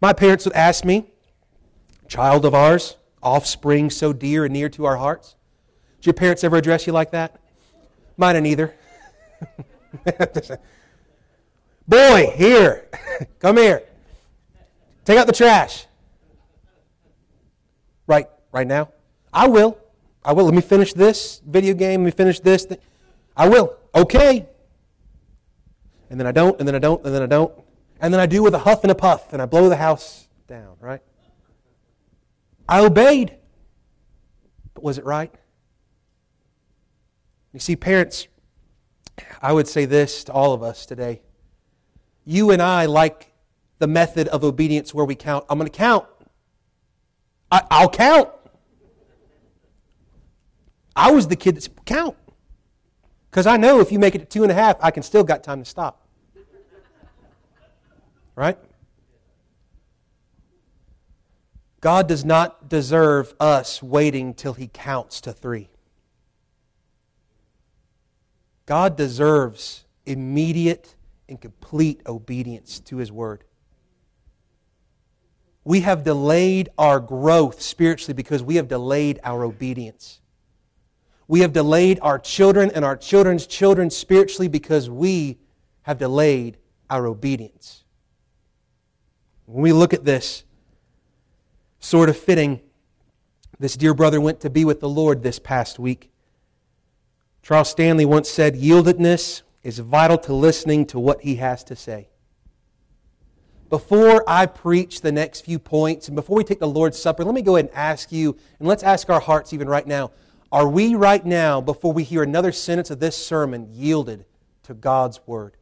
My 0.00 0.12
parents 0.12 0.44
would 0.44 0.54
ask 0.54 0.84
me, 0.84 1.06
child 2.08 2.44
of 2.44 2.54
ours, 2.54 2.96
offspring 3.22 3.90
so 3.90 4.12
dear 4.12 4.44
and 4.44 4.52
near 4.52 4.68
to 4.70 4.84
our 4.84 4.96
hearts. 4.96 5.36
Did 6.00 6.06
your 6.06 6.14
parents 6.14 6.42
ever 6.42 6.56
address 6.56 6.86
you 6.86 6.92
like 6.92 7.12
that? 7.12 7.40
Mine 8.16 8.36
and 8.36 8.44
neither. 8.44 8.74
Boy, 11.88 12.34
here, 12.36 12.86
come 13.38 13.56
here. 13.56 13.82
Take 15.06 15.16
out 15.16 15.26
the 15.26 15.32
trash. 15.32 15.86
Right, 18.06 18.28
right 18.52 18.66
now? 18.66 18.90
I 19.32 19.48
will. 19.48 19.78
I 20.22 20.32
will. 20.32 20.44
Let 20.44 20.54
me 20.54 20.60
finish 20.60 20.92
this 20.92 21.40
video 21.46 21.72
game. 21.72 22.02
Let 22.02 22.06
me 22.06 22.10
finish 22.10 22.40
this. 22.40 22.66
Thing. 22.66 22.76
I 23.34 23.48
will. 23.48 23.74
Okay. 23.94 24.46
And 26.10 26.20
then 26.20 26.26
I 26.26 26.32
don't, 26.32 26.58
and 26.58 26.68
then 26.68 26.74
I 26.74 26.78
don't, 26.78 27.02
and 27.06 27.14
then 27.14 27.22
I 27.22 27.26
don't. 27.26 27.52
And 28.00 28.12
then 28.12 28.20
I 28.20 28.26
do 28.26 28.42
with 28.42 28.54
a 28.54 28.58
huff 28.58 28.84
and 28.84 28.90
a 28.90 28.94
puff, 28.94 29.32
and 29.32 29.40
I 29.40 29.46
blow 29.46 29.70
the 29.70 29.76
house 29.76 30.28
down, 30.46 30.76
right? 30.80 31.00
I 32.68 32.80
obeyed. 32.80 33.34
But 34.74 34.82
was 34.82 34.98
it 34.98 35.06
right? 35.06 35.34
You 37.54 37.60
see, 37.60 37.76
parents, 37.76 38.28
I 39.40 39.54
would 39.54 39.66
say 39.66 39.86
this 39.86 40.24
to 40.24 40.32
all 40.32 40.52
of 40.52 40.62
us 40.62 40.84
today. 40.84 41.22
You 42.30 42.50
and 42.50 42.60
I 42.60 42.84
like 42.84 43.32
the 43.78 43.86
method 43.86 44.28
of 44.28 44.44
obedience 44.44 44.92
where 44.92 45.06
we 45.06 45.14
count. 45.14 45.46
I'm 45.48 45.58
going 45.58 45.70
to 45.70 45.74
count. 45.74 46.04
I, 47.50 47.62
I'll 47.70 47.88
count. 47.88 48.28
I 50.94 51.10
was 51.10 51.26
the 51.26 51.36
kid 51.36 51.56
that's 51.56 51.70
count. 51.86 52.18
Because 53.30 53.46
I 53.46 53.56
know 53.56 53.80
if 53.80 53.90
you 53.90 53.98
make 53.98 54.14
it 54.14 54.18
to 54.18 54.24
two 54.26 54.42
and 54.42 54.52
a 54.52 54.54
half, 54.54 54.76
I 54.82 54.90
can 54.90 55.02
still 55.02 55.24
got 55.24 55.42
time 55.42 55.60
to 55.60 55.64
stop. 55.64 56.06
Right? 58.36 58.58
God 61.80 62.08
does 62.08 62.26
not 62.26 62.68
deserve 62.68 63.32
us 63.40 63.82
waiting 63.82 64.34
till 64.34 64.52
he 64.52 64.68
counts 64.68 65.22
to 65.22 65.32
three. 65.32 65.70
God 68.66 68.98
deserves 68.98 69.86
immediate 70.04 70.94
and 71.28 71.40
complete 71.40 72.00
obedience 72.06 72.80
to 72.80 72.96
his 72.96 73.12
word. 73.12 73.44
We 75.64 75.80
have 75.80 76.02
delayed 76.02 76.70
our 76.78 76.98
growth 76.98 77.60
spiritually 77.60 78.14
because 78.14 78.42
we 78.42 78.56
have 78.56 78.68
delayed 78.68 79.20
our 79.22 79.44
obedience. 79.44 80.20
We 81.26 81.40
have 81.40 81.52
delayed 81.52 81.98
our 82.00 82.18
children 82.18 82.70
and 82.74 82.84
our 82.84 82.96
children's 82.96 83.46
children 83.46 83.90
spiritually 83.90 84.48
because 84.48 84.88
we 84.88 85.38
have 85.82 85.98
delayed 85.98 86.56
our 86.88 87.06
obedience. 87.06 87.84
When 89.44 89.62
we 89.62 89.72
look 89.72 89.92
at 89.92 90.04
this, 90.04 90.44
sort 91.80 92.08
of 92.08 92.16
fitting, 92.16 92.60
this 93.58 93.76
dear 93.76 93.94
brother 93.94 94.20
went 94.20 94.40
to 94.40 94.50
be 94.50 94.64
with 94.64 94.80
the 94.80 94.88
Lord 94.88 95.22
this 95.22 95.38
past 95.38 95.78
week. 95.78 96.10
Charles 97.42 97.70
Stanley 97.70 98.04
once 98.04 98.28
said, 98.28 98.54
Yieldedness 98.54 99.42
is 99.62 99.78
vital 99.78 100.18
to 100.18 100.32
listening 100.32 100.86
to 100.86 100.98
what 100.98 101.20
he 101.22 101.36
has 101.36 101.64
to 101.64 101.76
say. 101.76 102.08
Before 103.68 104.24
I 104.26 104.46
preach 104.46 105.02
the 105.02 105.12
next 105.12 105.42
few 105.44 105.58
points 105.58 106.08
and 106.08 106.16
before 106.16 106.36
we 106.36 106.44
take 106.44 106.60
the 106.60 106.66
Lord's 106.66 106.98
Supper, 106.98 107.24
let 107.24 107.34
me 107.34 107.42
go 107.42 107.56
ahead 107.56 107.66
and 107.66 107.74
ask 107.74 108.10
you, 108.10 108.36
and 108.58 108.66
let's 108.66 108.82
ask 108.82 109.10
our 109.10 109.20
hearts 109.20 109.52
even 109.52 109.68
right 109.68 109.86
now 109.86 110.10
Are 110.50 110.66
we 110.66 110.94
right 110.94 111.24
now, 111.24 111.60
before 111.60 111.92
we 111.92 112.04
hear 112.04 112.22
another 112.22 112.52
sentence 112.52 112.90
of 112.90 113.00
this 113.00 113.16
sermon, 113.16 113.68
yielded 113.70 114.24
to 114.62 114.74
God's 114.74 115.20
Word? 115.26 115.56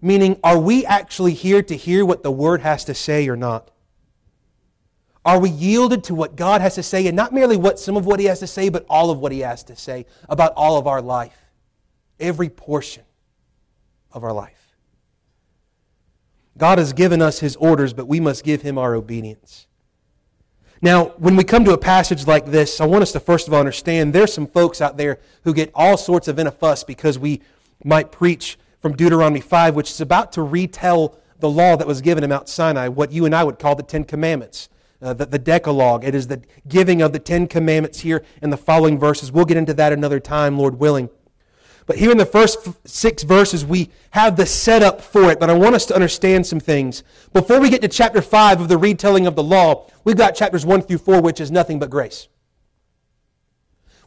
Meaning, 0.00 0.38
are 0.42 0.58
we 0.58 0.86
actually 0.86 1.34
here 1.34 1.62
to 1.62 1.76
hear 1.76 2.04
what 2.06 2.22
the 2.22 2.30
Word 2.30 2.62
has 2.62 2.84
to 2.86 2.94
say 2.94 3.28
or 3.28 3.36
not? 3.36 3.70
Are 5.26 5.40
we 5.40 5.50
yielded 5.50 6.04
to 6.04 6.14
what 6.14 6.36
God 6.36 6.60
has 6.60 6.76
to 6.76 6.82
say, 6.82 7.06
and 7.06 7.16
not 7.16 7.34
merely 7.34 7.56
what 7.56 7.78
some 7.78 7.96
of 7.96 8.06
what 8.06 8.20
He 8.20 8.26
has 8.26 8.38
to 8.40 8.46
say, 8.46 8.70
but 8.70 8.86
all 8.88 9.10
of 9.10 9.18
what 9.18 9.32
He 9.32 9.40
has 9.40 9.64
to 9.64 9.76
say 9.76 10.06
about 10.28 10.54
all 10.56 10.78
of 10.78 10.86
our 10.86 11.02
life? 11.02 11.45
Every 12.18 12.48
portion 12.48 13.04
of 14.12 14.24
our 14.24 14.32
life. 14.32 14.76
God 16.56 16.78
has 16.78 16.92
given 16.92 17.20
us 17.20 17.40
His 17.40 17.56
orders, 17.56 17.92
but 17.92 18.08
we 18.08 18.20
must 18.20 18.44
give 18.44 18.62
Him 18.62 18.78
our 18.78 18.94
obedience. 18.94 19.66
Now, 20.82 21.06
when 21.18 21.36
we 21.36 21.44
come 21.44 21.64
to 21.64 21.72
a 21.72 21.78
passage 21.78 22.26
like 22.26 22.46
this, 22.46 22.80
I 22.80 22.86
want 22.86 23.02
us 23.02 23.12
to 23.12 23.20
first 23.20 23.48
of 23.48 23.54
all 23.54 23.60
understand 23.60 24.12
there's 24.12 24.32
some 24.32 24.46
folks 24.46 24.80
out 24.80 24.96
there 24.96 25.18
who 25.44 25.54
get 25.54 25.70
all 25.74 25.96
sorts 25.96 26.28
of 26.28 26.38
in 26.38 26.46
a 26.46 26.50
fuss 26.50 26.84
because 26.84 27.18
we 27.18 27.40
might 27.84 28.12
preach 28.12 28.58
from 28.80 28.94
Deuteronomy 28.94 29.40
5, 29.40 29.74
which 29.74 29.90
is 29.90 30.00
about 30.00 30.32
to 30.32 30.42
retell 30.42 31.18
the 31.38 31.48
law 31.48 31.76
that 31.76 31.86
was 31.86 32.00
given 32.00 32.24
in 32.24 32.30
Mount 32.30 32.48
Sinai, 32.48 32.88
what 32.88 33.12
you 33.12 33.24
and 33.24 33.34
I 33.34 33.44
would 33.44 33.58
call 33.58 33.74
the 33.74 33.82
Ten 33.82 34.04
Commandments, 34.04 34.68
uh, 35.02 35.12
the, 35.12 35.26
the 35.26 35.38
Decalogue. 35.38 36.04
It 36.04 36.14
is 36.14 36.28
the 36.28 36.42
giving 36.68 37.02
of 37.02 37.12
the 37.12 37.18
Ten 37.18 37.46
Commandments 37.46 38.00
here 38.00 38.24
in 38.42 38.50
the 38.50 38.56
following 38.56 38.98
verses. 38.98 39.32
We'll 39.32 39.44
get 39.44 39.56
into 39.56 39.74
that 39.74 39.92
another 39.92 40.20
time, 40.20 40.58
Lord 40.58 40.78
willing. 40.78 41.10
But 41.86 41.96
here 41.96 42.10
in 42.10 42.18
the 42.18 42.26
first 42.26 42.68
six 42.86 43.22
verses, 43.22 43.64
we 43.64 43.90
have 44.10 44.36
the 44.36 44.44
setup 44.44 45.00
for 45.00 45.30
it. 45.30 45.38
But 45.38 45.50
I 45.50 45.54
want 45.54 45.76
us 45.76 45.86
to 45.86 45.94
understand 45.94 46.44
some 46.44 46.58
things. 46.58 47.04
Before 47.32 47.60
we 47.60 47.70
get 47.70 47.80
to 47.82 47.88
chapter 47.88 48.20
5 48.20 48.60
of 48.60 48.68
the 48.68 48.76
retelling 48.76 49.26
of 49.26 49.36
the 49.36 49.44
law, 49.44 49.86
we've 50.04 50.16
got 50.16 50.34
chapters 50.34 50.66
1 50.66 50.82
through 50.82 50.98
4, 50.98 51.22
which 51.22 51.40
is 51.40 51.50
nothing 51.52 51.78
but 51.78 51.88
grace. 51.88 52.26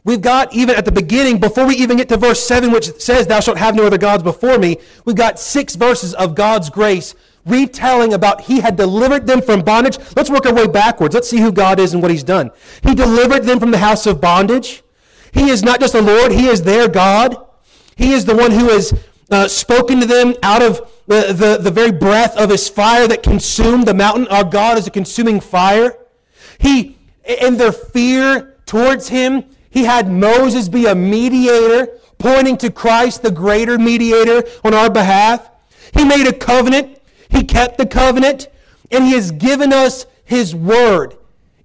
We've 0.04 0.20
got, 0.20 0.54
even 0.54 0.76
at 0.76 0.84
the 0.84 0.92
beginning, 0.92 1.40
before 1.40 1.66
we 1.66 1.76
even 1.76 1.96
get 1.96 2.08
to 2.10 2.16
verse 2.16 2.42
7, 2.46 2.70
which 2.70 2.86
says, 3.00 3.26
Thou 3.26 3.40
shalt 3.40 3.58
have 3.58 3.74
no 3.74 3.86
other 3.86 3.98
gods 3.98 4.22
before 4.22 4.58
me, 4.58 4.78
we've 5.04 5.16
got 5.16 5.38
six 5.38 5.74
verses 5.74 6.14
of 6.14 6.34
God's 6.34 6.70
grace 6.70 7.14
retelling 7.46 8.14
about 8.14 8.42
He 8.42 8.60
had 8.60 8.76
delivered 8.76 9.26
them 9.26 9.40
from 9.42 9.62
bondage. 9.62 9.98
Let's 10.16 10.30
work 10.30 10.46
our 10.46 10.54
way 10.54 10.66
backwards. 10.66 11.14
Let's 11.14 11.28
see 11.28 11.40
who 11.40 11.52
God 11.52 11.80
is 11.80 11.92
and 11.92 12.02
what 12.02 12.10
He's 12.10 12.24
done. 12.24 12.50
He 12.82 12.94
delivered 12.94 13.44
them 13.44 13.58
from 13.58 13.70
the 13.70 13.78
house 13.78 14.06
of 14.06 14.20
bondage. 14.20 14.82
He 15.32 15.50
is 15.50 15.62
not 15.62 15.80
just 15.80 15.92
the 15.92 16.02
Lord, 16.02 16.32
He 16.32 16.46
is 16.46 16.62
their 16.62 16.88
God. 16.88 17.46
He 17.96 18.12
is 18.12 18.24
the 18.24 18.36
one 18.36 18.50
who 18.50 18.68
has 18.68 18.94
uh, 19.30 19.48
spoken 19.48 20.00
to 20.00 20.06
them 20.06 20.34
out 20.42 20.62
of 20.62 20.90
the, 21.06 21.32
the, 21.32 21.58
the 21.60 21.70
very 21.70 21.92
breath 21.92 22.36
of 22.36 22.50
his 22.50 22.68
fire 22.68 23.06
that 23.08 23.22
consumed 23.22 23.86
the 23.86 23.94
mountain. 23.94 24.28
Our 24.28 24.44
God 24.44 24.78
is 24.78 24.86
a 24.86 24.90
consuming 24.90 25.40
fire. 25.40 25.96
He, 26.58 26.98
in 27.24 27.56
their 27.56 27.72
fear 27.72 28.56
towards 28.66 29.08
him, 29.08 29.44
he 29.70 29.84
had 29.84 30.10
Moses 30.10 30.68
be 30.68 30.86
a 30.86 30.94
mediator, 30.94 31.88
pointing 32.18 32.56
to 32.58 32.70
Christ, 32.70 33.22
the 33.22 33.30
greater 33.30 33.78
mediator 33.78 34.44
on 34.64 34.74
our 34.74 34.90
behalf. 34.90 35.48
He 35.94 36.04
made 36.04 36.26
a 36.26 36.32
covenant. 36.32 37.00
He 37.28 37.44
kept 37.44 37.78
the 37.78 37.86
covenant. 37.86 38.48
And 38.90 39.04
he 39.04 39.12
has 39.12 39.30
given 39.30 39.72
us 39.72 40.06
his 40.24 40.54
word. 40.54 41.16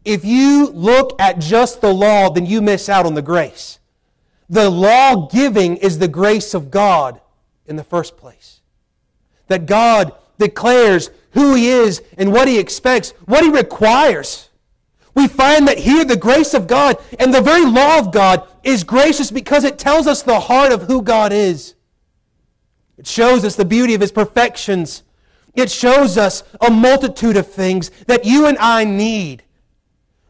If 0.04 0.24
you 0.24 0.68
look 0.68 1.20
at 1.20 1.40
just 1.40 1.82
the 1.82 1.94
law, 1.94 2.30
then 2.30 2.46
you 2.46 2.62
miss 2.62 2.90
out 2.90 3.06
on 3.06 3.16
the 3.16 3.22
grace. 3.24 3.80
The 4.50 4.70
law 4.70 5.28
giving 5.28 5.78
is 5.78 5.98
the 5.98 6.08
grace 6.08 6.54
of 6.54 6.72
God 6.72 7.20
in 7.66 7.76
the 7.76 7.84
first 7.84 8.18
place. 8.18 8.62
That 9.48 9.66
God 9.66 10.14
declares 10.38 11.10
who 11.32 11.56
He 11.56 11.70
is 11.70 12.02
and 12.18 12.32
what 12.32 12.48
He 12.48 12.60
expects, 12.60 13.12
what 13.26 13.44
He 13.44 13.50
requires. 13.50 14.50
We 15.16 15.28
find 15.28 15.68
that 15.68 15.78
here 15.78 16.04
the 16.04 16.18
grace 16.18 16.54
of 16.54 16.68
God 16.68 16.98
and 17.20 17.34
the 17.34 17.42
very 17.42 17.66
law 17.66 18.00
of 18.00 18.12
God 18.12 18.48
is 18.64 18.84
gracious 18.84 19.32
because 19.32 19.64
it 19.64 19.80
tells 19.80 20.08
us 20.08 20.22
the 20.22 20.40
heart 20.40 20.72
of 20.72 20.84
who 20.84 21.02
God 21.02 21.32
is. 21.32 21.76
It 22.98 23.08
shows 23.08 23.46
us 23.46 23.56
the 23.56 23.66
beauty 23.66 23.94
of 23.94 24.02
His 24.02 24.12
perfections. 24.12 25.04
It 25.54 25.72
shows 25.72 26.18
us 26.18 26.44
a 26.60 26.70
multitude 26.70 27.38
of 27.38 27.48
things 27.48 27.90
that 28.08 28.26
you 28.26 28.46
and 28.46 28.58
I 28.58 28.84
need 28.84 29.44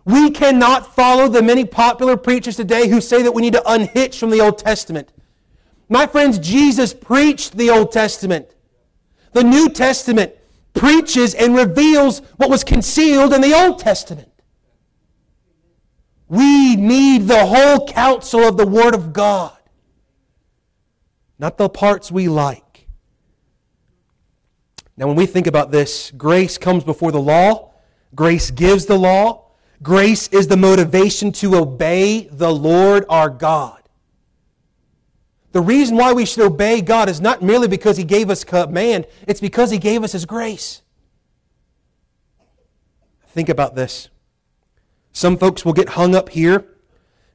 we 0.06 0.30
cannot 0.30 0.96
follow 0.96 1.28
the 1.28 1.42
many 1.42 1.66
popular 1.66 2.16
preachers 2.16 2.56
today 2.56 2.88
who 2.88 3.02
say 3.02 3.24
that 3.24 3.34
we 3.34 3.42
need 3.42 3.54
to 3.54 3.72
unhitch 3.72 4.20
from 4.20 4.30
the 4.30 4.40
Old 4.40 4.60
Testament. 4.60 5.12
My 5.90 6.06
friends, 6.06 6.38
Jesus 6.38 6.94
preached 6.94 7.58
the 7.58 7.72
Old 7.72 7.92
Testament. 7.92 8.56
The 9.34 9.44
New 9.44 9.70
Testament 9.70 10.34
preaches 10.76 11.34
and 11.34 11.56
reveals 11.56 12.20
what 12.38 12.52
was 12.52 12.64
concealed 12.64 13.34
in 13.34 13.42
the 13.42 13.54
Old 13.54 13.80
Testament. 13.80 14.30
We 16.28 16.76
need 16.76 17.28
the 17.28 17.46
whole 17.46 17.88
counsel 17.88 18.42
of 18.42 18.58
the 18.58 18.66
Word 18.66 18.94
of 18.94 19.12
God, 19.12 19.58
not 21.40 21.58
the 21.58 21.70
parts 21.70 22.12
we 22.12 22.28
like. 22.28 22.88
Now, 24.98 25.08
when 25.08 25.16
we 25.16 25.26
think 25.26 25.48
about 25.48 25.72
this, 25.72 26.12
grace 26.12 26.58
comes 26.58 26.84
before 26.84 27.12
the 27.12 27.20
law, 27.20 27.74
grace 28.14 28.50
gives 28.50 28.86
the 28.86 28.98
law, 28.98 29.45
Grace 29.86 30.28
is 30.30 30.48
the 30.48 30.58
motivation 30.58 31.32
to 31.32 31.58
obey 31.58 32.28
the 32.32 32.52
Lord 32.52 33.06
our 33.08 33.30
God. 33.30 33.84
The 35.52 35.62
reason 35.62 35.96
why 35.96 36.12
we 36.12 36.26
should 36.26 36.44
obey 36.44 36.82
God 36.82 37.08
is 37.08 37.22
not 37.22 37.44
merely 37.44 37.68
because 37.68 37.96
He 37.96 38.04
gave 38.04 38.32
us 38.32 38.44
command, 38.44 39.06
it's 39.28 39.40
because 39.40 39.70
He 39.70 39.78
gave 39.78 40.04
us 40.04 40.14
His 40.14 40.26
grace. 40.26 40.82
Think 43.28 43.48
about 43.48 43.76
this. 43.76 44.10
Some 45.14 45.38
folks 45.38 45.64
will 45.64 45.74
get 45.74 45.90
hung 45.90 46.16
up 46.16 46.30
here 46.30 46.66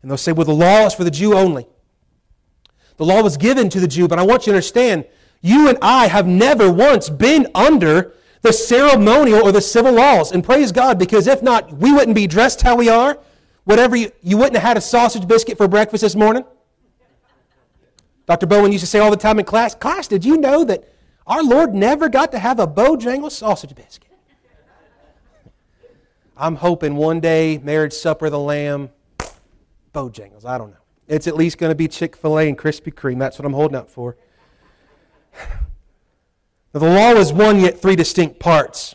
and 0.03 0.11
they'll 0.11 0.19
say, 0.19 0.33
well, 0.33 0.45
the 0.45 0.53
law 0.53 0.87
is 0.87 0.95
for 0.95 1.05
the 1.05 1.11
Jew 1.13 1.35
only. 1.35 1.69
The 2.97 3.05
law 3.05 3.23
was 3.23 3.37
given 3.37 3.69
to 3.69 3.79
the 3.79 3.87
Jew, 3.87 4.09
but 4.09 4.19
I 4.19 4.25
want 4.25 4.49
you 4.49 4.53
to 4.53 4.57
understand, 4.57 5.05
you 5.41 5.69
and 5.69 5.79
I 5.81 6.09
have 6.09 6.27
never 6.27 6.69
once 6.69 7.11
been 7.11 7.47
under 7.55 8.17
the 8.43 8.53
ceremonial 8.53 9.43
or 9.43 9.53
the 9.53 9.61
civil 9.61 9.93
laws. 9.93 10.33
And 10.33 10.43
praise 10.43 10.73
God, 10.73 10.99
because 10.99 11.27
if 11.27 11.43
not, 11.43 11.73
we 11.73 11.93
wouldn't 11.93 12.15
be 12.15 12.27
dressed 12.27 12.63
how 12.63 12.77
we 12.77 12.89
are. 12.89 13.19
Whatever 13.65 13.97
you, 13.97 14.11
you 14.23 14.37
wouldn't 14.37 14.57
have 14.57 14.63
had 14.63 14.77
a 14.77 14.81
sausage 14.81 15.29
biscuit 15.29 15.57
for 15.57 15.69
breakfast 15.69 16.03
this 16.03 16.17
morning. 16.17 16.45
Dr. 18.27 18.47
Bowen 18.47 18.73
used 18.73 18.83
to 18.83 18.87
say 18.87 18.99
all 19.01 19.11
the 19.11 19.17
time 19.17 19.39
in 19.39 19.45
class, 19.45 19.75
class, 19.75 20.07
did 20.07 20.25
you 20.25 20.37
know 20.37 20.65
that 20.65 20.89
our 21.27 21.43
Lord 21.43 21.75
never 21.75 22.09
got 22.09 22.33
to 22.33 22.39
have 22.39 22.61
a 22.61 22.67
Bojangles 22.67 23.33
sausage 23.33 23.75
biscuit? 23.75 24.11
I'm 26.37 26.57
hoping 26.57 26.97
one 26.97 27.21
day, 27.21 27.59
marriage 27.59 27.93
supper 27.93 28.27
of 28.27 28.33
the 28.33 28.39
lamb, 28.39 28.91
Bojangles. 29.93 30.47
I 30.47 30.57
don't 30.57 30.71
know. 30.71 30.77
It's 31.07 31.27
at 31.27 31.37
least 31.37 31.59
going 31.59 31.71
to 31.71 31.75
be 31.75 31.89
Chick 31.89 32.17
fil 32.17 32.39
A 32.39 32.49
and 32.49 32.57
Krispy 32.57 32.95
Kreme. 32.95 33.19
That's 33.19 33.39
what 33.39 33.45
I'm 33.45 33.53
holding 33.53 33.77
out 33.77 33.91
for. 33.91 34.17
Now, 36.73 36.81
the 36.81 36.89
law 36.89 37.13
is 37.13 37.33
one, 37.33 37.61
yet 37.61 37.81
three 37.81 37.97
distinct 37.97 38.39
parts. 38.39 38.95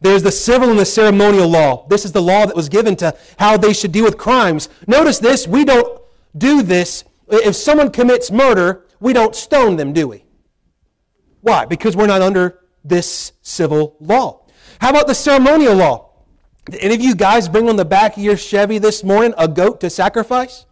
There's 0.00 0.22
the 0.22 0.32
civil 0.32 0.70
and 0.70 0.78
the 0.78 0.84
ceremonial 0.84 1.48
law. 1.48 1.86
This 1.88 2.04
is 2.04 2.12
the 2.12 2.22
law 2.22 2.44
that 2.46 2.56
was 2.56 2.68
given 2.68 2.96
to 2.96 3.16
how 3.38 3.56
they 3.56 3.72
should 3.72 3.92
deal 3.92 4.04
with 4.04 4.18
crimes. 4.18 4.68
Notice 4.86 5.18
this 5.18 5.46
we 5.46 5.64
don't 5.64 6.00
do 6.36 6.62
this. 6.62 7.04
If 7.28 7.56
someone 7.56 7.90
commits 7.90 8.30
murder, 8.30 8.84
we 9.00 9.12
don't 9.12 9.34
stone 9.34 9.76
them, 9.76 9.92
do 9.92 10.08
we? 10.08 10.24
Why? 11.40 11.64
Because 11.64 11.96
we're 11.96 12.06
not 12.06 12.22
under 12.22 12.60
this 12.84 13.32
civil 13.42 13.96
law. 14.00 14.44
How 14.80 14.90
about 14.90 15.06
the 15.06 15.14
ceremonial 15.14 15.74
law? 15.74 16.10
Did 16.66 16.80
any 16.80 16.94
of 16.94 17.00
you 17.00 17.14
guys 17.14 17.48
bring 17.48 17.68
on 17.68 17.76
the 17.76 17.84
back 17.84 18.16
of 18.16 18.22
your 18.22 18.36
Chevy 18.36 18.78
this 18.78 19.04
morning 19.04 19.34
a 19.36 19.48
goat 19.48 19.80
to 19.80 19.90
sacrifice? 19.90 20.66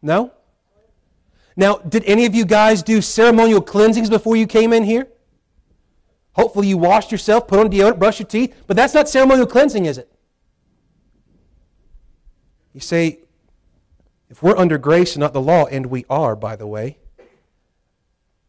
No? 0.00 0.32
Now, 1.58 1.78
did 1.78 2.04
any 2.04 2.24
of 2.24 2.36
you 2.36 2.44
guys 2.44 2.84
do 2.84 3.02
ceremonial 3.02 3.60
cleansings 3.60 4.08
before 4.08 4.36
you 4.36 4.46
came 4.46 4.72
in 4.72 4.84
here? 4.84 5.08
Hopefully, 6.34 6.68
you 6.68 6.78
washed 6.78 7.10
yourself, 7.10 7.48
put 7.48 7.58
on 7.58 7.68
deodorant, 7.68 7.98
brush 7.98 8.20
your 8.20 8.28
teeth, 8.28 8.54
but 8.68 8.76
that's 8.76 8.94
not 8.94 9.08
ceremonial 9.08 9.44
cleansing, 9.44 9.84
is 9.84 9.98
it? 9.98 10.08
You 12.72 12.78
say, 12.78 13.18
if 14.30 14.40
we're 14.40 14.56
under 14.56 14.78
grace 14.78 15.16
and 15.16 15.20
not 15.20 15.32
the 15.32 15.40
law, 15.40 15.66
and 15.66 15.86
we 15.86 16.04
are, 16.08 16.36
by 16.36 16.54
the 16.54 16.68
way, 16.68 16.98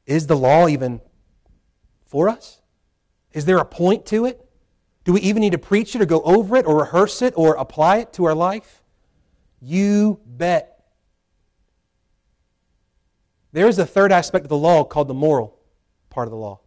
is 0.05 0.27
the 0.27 0.37
law 0.37 0.67
even 0.67 1.01
for 2.05 2.29
us? 2.29 2.61
Is 3.33 3.45
there 3.45 3.57
a 3.57 3.65
point 3.65 4.05
to 4.07 4.25
it? 4.25 4.47
Do 5.03 5.13
we 5.13 5.21
even 5.21 5.41
need 5.41 5.53
to 5.53 5.57
preach 5.57 5.95
it 5.95 6.01
or 6.03 6.05
go 6.05 6.21
over 6.21 6.57
it 6.57 6.67
or 6.67 6.77
rehearse 6.77 7.23
it 7.23 7.33
or 7.35 7.55
apply 7.55 7.97
it 7.97 8.13
to 8.13 8.25
our 8.25 8.35
life? 8.35 8.83
You 9.59 10.19
bet 10.27 10.78
there 13.51 13.67
is 13.67 13.79
a 13.79 13.85
third 13.85 14.11
aspect 14.11 14.45
of 14.45 14.49
the 14.49 14.57
law 14.57 14.83
called 14.83 15.07
the 15.07 15.13
moral 15.13 15.57
part 16.09 16.27
of 16.27 16.31
the 16.31 16.37
law. 16.37 16.59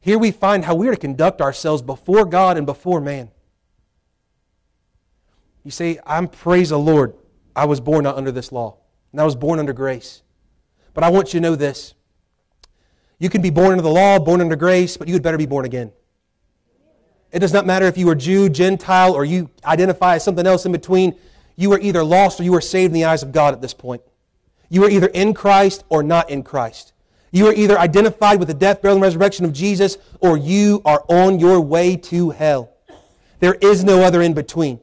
Here 0.00 0.18
we 0.18 0.30
find 0.30 0.64
how 0.64 0.74
we 0.74 0.88
are 0.88 0.94
to 0.94 1.00
conduct 1.00 1.40
ourselves 1.40 1.82
before 1.82 2.24
God 2.24 2.56
and 2.56 2.66
before 2.66 3.00
man. 3.00 3.30
You 5.62 5.70
say, 5.70 5.98
I'm 6.06 6.26
praise 6.26 6.70
the 6.70 6.78
Lord. 6.78 7.14
I 7.54 7.66
was 7.66 7.80
born 7.80 8.04
not 8.04 8.16
under 8.16 8.32
this 8.32 8.50
law, 8.50 8.78
and 9.12 9.20
I 9.20 9.24
was 9.24 9.36
born 9.36 9.58
under 9.58 9.72
grace. 9.72 10.22
But 10.94 11.04
I 11.04 11.10
want 11.10 11.34
you 11.34 11.40
to 11.40 11.42
know 11.42 11.54
this. 11.54 11.94
You 13.18 13.28
can 13.28 13.42
be 13.42 13.50
born 13.50 13.72
under 13.72 13.82
the 13.82 13.90
law, 13.90 14.18
born 14.18 14.40
under 14.40 14.56
grace, 14.56 14.96
but 14.96 15.06
you 15.06 15.14
had 15.14 15.22
better 15.22 15.36
be 15.36 15.46
born 15.46 15.66
again. 15.66 15.92
It 17.30 17.40
does 17.40 17.52
not 17.52 17.66
matter 17.66 17.86
if 17.86 17.98
you 17.98 18.08
are 18.08 18.14
Jew, 18.14 18.48
Gentile, 18.48 19.12
or 19.12 19.24
you 19.24 19.50
identify 19.64 20.16
as 20.16 20.24
something 20.24 20.46
else 20.46 20.64
in 20.64 20.72
between. 20.72 21.14
You 21.56 21.72
are 21.72 21.78
either 21.78 22.02
lost 22.02 22.40
or 22.40 22.44
you 22.44 22.54
are 22.54 22.60
saved 22.60 22.90
in 22.90 22.94
the 22.94 23.04
eyes 23.04 23.22
of 23.22 23.30
God 23.30 23.52
at 23.52 23.60
this 23.60 23.74
point. 23.74 24.02
You 24.70 24.84
are 24.84 24.90
either 24.90 25.08
in 25.08 25.34
Christ 25.34 25.84
or 25.90 26.02
not 26.02 26.30
in 26.30 26.42
Christ. 26.42 26.94
You 27.32 27.48
are 27.48 27.52
either 27.52 27.78
identified 27.78 28.38
with 28.38 28.48
the 28.48 28.54
death, 28.54 28.80
burial, 28.80 28.96
and 28.96 29.02
resurrection 29.02 29.44
of 29.44 29.52
Jesus, 29.52 29.98
or 30.20 30.36
you 30.36 30.80
are 30.84 31.04
on 31.08 31.38
your 31.38 31.60
way 31.60 31.96
to 31.96 32.30
hell. 32.30 32.72
There 33.40 33.54
is 33.54 33.84
no 33.84 34.02
other 34.02 34.22
in 34.22 34.32
between. 34.32 34.80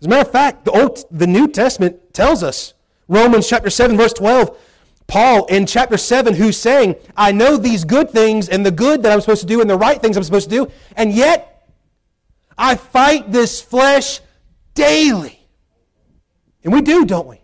As 0.00 0.06
a 0.06 0.08
matter 0.08 0.22
of 0.22 0.32
fact, 0.32 0.64
the, 0.64 0.70
Old, 0.70 1.04
the 1.10 1.26
New 1.26 1.48
Testament 1.48 2.14
tells 2.14 2.42
us, 2.42 2.74
Romans 3.06 3.48
chapter 3.48 3.70
7, 3.70 3.96
verse 3.96 4.12
12, 4.12 4.56
Paul 5.06 5.46
in 5.46 5.66
chapter 5.66 5.96
7, 5.96 6.34
who's 6.34 6.56
saying, 6.56 6.94
I 7.16 7.32
know 7.32 7.56
these 7.56 7.84
good 7.84 8.10
things 8.10 8.48
and 8.48 8.64
the 8.64 8.70
good 8.70 9.02
that 9.02 9.12
I'm 9.12 9.20
supposed 9.20 9.40
to 9.40 9.46
do 9.46 9.60
and 9.60 9.68
the 9.68 9.76
right 9.76 10.00
things 10.00 10.16
I'm 10.16 10.22
supposed 10.22 10.48
to 10.48 10.56
do, 10.56 10.72
and 10.96 11.12
yet 11.12 11.68
I 12.56 12.76
fight 12.76 13.32
this 13.32 13.60
flesh 13.60 14.20
daily. 14.74 15.40
And 16.62 16.72
we 16.72 16.82
do, 16.82 17.04
don't 17.04 17.26
we? 17.26 17.39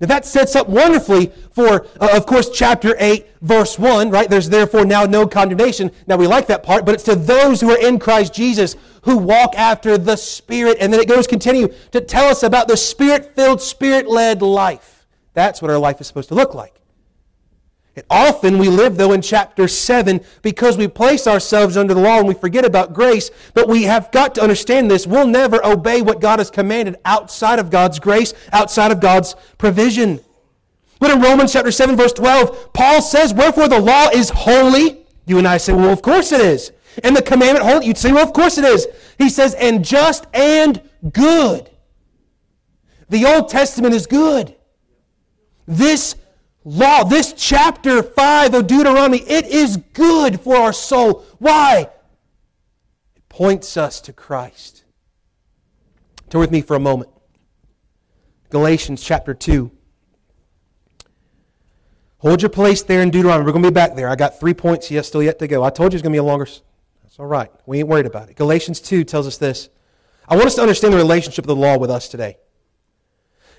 Now 0.00 0.06
that 0.06 0.24
sets 0.24 0.54
up 0.54 0.68
wonderfully 0.68 1.32
for, 1.50 1.86
uh, 2.00 2.10
of 2.12 2.24
course, 2.26 2.50
chapter 2.50 2.94
8, 2.98 3.26
verse 3.42 3.78
1, 3.78 4.10
right? 4.10 4.30
There's 4.30 4.48
therefore 4.48 4.84
now 4.84 5.04
no 5.04 5.26
condemnation. 5.26 5.90
Now 6.06 6.16
we 6.16 6.28
like 6.28 6.46
that 6.46 6.62
part, 6.62 6.84
but 6.84 6.94
it's 6.94 7.04
to 7.04 7.16
those 7.16 7.60
who 7.60 7.70
are 7.70 7.80
in 7.80 7.98
Christ 7.98 8.32
Jesus 8.32 8.76
who 9.02 9.16
walk 9.16 9.54
after 9.56 9.98
the 9.98 10.16
Spirit. 10.16 10.78
And 10.80 10.92
then 10.92 11.00
it 11.00 11.08
goes 11.08 11.26
continue 11.26 11.72
to 11.90 12.00
tell 12.00 12.26
us 12.26 12.42
about 12.42 12.68
the 12.68 12.76
Spirit 12.76 13.34
filled, 13.34 13.60
Spirit 13.60 14.06
led 14.06 14.40
life. 14.40 15.06
That's 15.34 15.60
what 15.60 15.70
our 15.70 15.78
life 15.78 16.00
is 16.00 16.06
supposed 16.06 16.28
to 16.28 16.34
look 16.34 16.54
like. 16.54 16.77
And 17.98 18.06
often 18.10 18.58
we 18.58 18.68
live, 18.68 18.96
though, 18.96 19.10
in 19.10 19.22
chapter 19.22 19.66
7 19.66 20.20
because 20.42 20.76
we 20.76 20.86
place 20.86 21.26
ourselves 21.26 21.76
under 21.76 21.94
the 21.94 22.00
law 22.00 22.18
and 22.18 22.28
we 22.28 22.34
forget 22.34 22.64
about 22.64 22.94
grace. 22.94 23.32
But 23.54 23.66
we 23.66 23.82
have 23.84 24.12
got 24.12 24.36
to 24.36 24.40
understand 24.40 24.88
this. 24.88 25.04
We'll 25.04 25.26
never 25.26 25.60
obey 25.66 26.00
what 26.00 26.20
God 26.20 26.38
has 26.38 26.48
commanded 26.48 26.94
outside 27.04 27.58
of 27.58 27.70
God's 27.70 27.98
grace, 27.98 28.34
outside 28.52 28.92
of 28.92 29.00
God's 29.00 29.34
provision. 29.58 30.20
But 31.00 31.10
in 31.10 31.20
Romans 31.20 31.52
chapter 31.52 31.72
7, 31.72 31.96
verse 31.96 32.12
12, 32.12 32.72
Paul 32.72 33.02
says, 33.02 33.34
Wherefore 33.34 33.66
the 33.66 33.80
law 33.80 34.10
is 34.14 34.30
holy. 34.30 35.04
You 35.26 35.38
and 35.38 35.48
I 35.48 35.56
say, 35.56 35.72
Well, 35.72 35.90
of 35.90 36.00
course 36.00 36.30
it 36.30 36.40
is. 36.40 36.70
And 37.02 37.16
the 37.16 37.22
commandment 37.22 37.66
holy. 37.66 37.86
You'd 37.86 37.98
say, 37.98 38.12
Well, 38.12 38.24
of 38.24 38.32
course 38.32 38.58
it 38.58 38.64
is. 38.64 38.86
He 39.18 39.28
says, 39.28 39.54
And 39.54 39.84
just 39.84 40.24
and 40.32 40.80
good. 41.12 41.68
The 43.08 43.24
Old 43.24 43.48
Testament 43.48 43.92
is 43.92 44.06
good. 44.06 44.54
This 45.66 46.14
law, 46.68 47.04
this 47.04 47.32
chapter 47.32 48.02
5 48.02 48.54
of 48.54 48.66
Deuteronomy, 48.66 49.18
it 49.18 49.46
is 49.46 49.78
good 49.94 50.40
for 50.40 50.56
our 50.56 50.72
soul. 50.72 51.24
Why? 51.38 51.88
It 53.16 53.28
points 53.28 53.76
us 53.76 54.00
to 54.02 54.12
Christ. 54.12 54.84
Turn 56.28 56.40
with 56.40 56.50
me 56.50 56.60
for 56.60 56.76
a 56.76 56.80
moment. 56.80 57.10
Galatians 58.50 59.02
chapter 59.02 59.32
2. 59.32 59.70
Hold 62.18 62.42
your 62.42 62.50
place 62.50 62.82
there 62.82 63.00
in 63.00 63.10
Deuteronomy. 63.10 63.46
We're 63.46 63.52
going 63.52 63.62
to 63.62 63.70
be 63.70 63.74
back 63.74 63.94
there. 63.94 64.08
I 64.08 64.16
got 64.16 64.38
three 64.38 64.54
points 64.54 64.90
yet, 64.90 65.06
still 65.06 65.22
yet 65.22 65.38
to 65.38 65.46
go. 65.46 65.62
I 65.62 65.70
told 65.70 65.92
you 65.92 65.96
it's 65.96 66.02
going 66.02 66.12
to 66.12 66.16
be 66.16 66.18
a 66.18 66.22
longer. 66.22 66.46
That's 67.02 67.18
all 67.18 67.26
right. 67.26 67.50
We 67.64 67.78
ain't 67.78 67.88
worried 67.88 68.06
about 68.06 68.28
it. 68.28 68.36
Galatians 68.36 68.80
2 68.80 69.04
tells 69.04 69.26
us 69.26 69.38
this. 69.38 69.70
I 70.28 70.34
want 70.34 70.48
us 70.48 70.56
to 70.56 70.60
understand 70.60 70.92
the 70.92 70.98
relationship 70.98 71.44
of 71.44 71.48
the 71.48 71.56
law 71.56 71.78
with 71.78 71.90
us 71.90 72.08
today. 72.08 72.36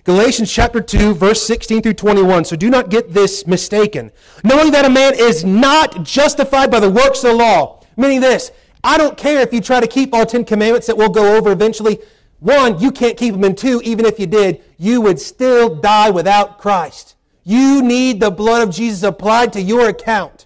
Galatians 0.03 0.51
chapter 0.51 0.81
2, 0.81 1.13
verse 1.13 1.45
16 1.45 1.81
through 1.81 1.93
21. 1.93 2.45
So 2.45 2.55
do 2.55 2.69
not 2.69 2.89
get 2.89 3.13
this 3.13 3.45
mistaken. 3.45 4.11
Knowing 4.43 4.71
that 4.71 4.85
a 4.85 4.89
man 4.89 5.13
is 5.15 5.43
not 5.43 6.03
justified 6.03 6.71
by 6.71 6.79
the 6.79 6.89
works 6.89 7.23
of 7.23 7.31
the 7.31 7.35
law. 7.35 7.83
Meaning 7.97 8.21
this, 8.21 8.51
I 8.83 8.97
don't 8.97 9.17
care 9.17 9.41
if 9.41 9.53
you 9.53 9.61
try 9.61 9.79
to 9.79 9.87
keep 9.87 10.13
all 10.13 10.25
10 10.25 10.45
commandments 10.45 10.87
that 10.87 10.97
we'll 10.97 11.09
go 11.09 11.35
over 11.35 11.51
eventually. 11.51 11.99
One, 12.39 12.79
you 12.79 12.91
can't 12.91 13.17
keep 13.17 13.33
them. 13.33 13.43
And 13.43 13.57
two, 13.57 13.81
even 13.83 14.05
if 14.05 14.19
you 14.19 14.25
did, 14.25 14.63
you 14.77 15.01
would 15.01 15.19
still 15.19 15.75
die 15.75 16.09
without 16.09 16.57
Christ. 16.57 17.15
You 17.43 17.81
need 17.81 18.19
the 18.19 18.31
blood 18.31 18.67
of 18.67 18.73
Jesus 18.73 19.03
applied 19.03 19.51
to 19.53 19.61
your 19.61 19.89
account. 19.89 20.38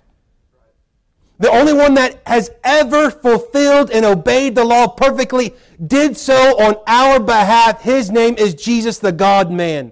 The 1.43 1.51
only 1.51 1.73
one 1.73 1.95
that 1.95 2.21
has 2.25 2.51
ever 2.63 3.11
fulfilled 3.11 3.91
and 3.91 4.05
obeyed 4.05 4.55
the 4.55 4.63
law 4.63 4.87
perfectly 4.87 5.53
did 5.85 6.15
so 6.15 6.57
on 6.57 6.77
our 6.87 7.19
behalf. 7.19 7.81
His 7.81 8.09
name 8.09 8.35
is 8.37 8.53
Jesus, 8.53 8.99
the 8.99 9.11
God 9.11 9.51
man. 9.51 9.91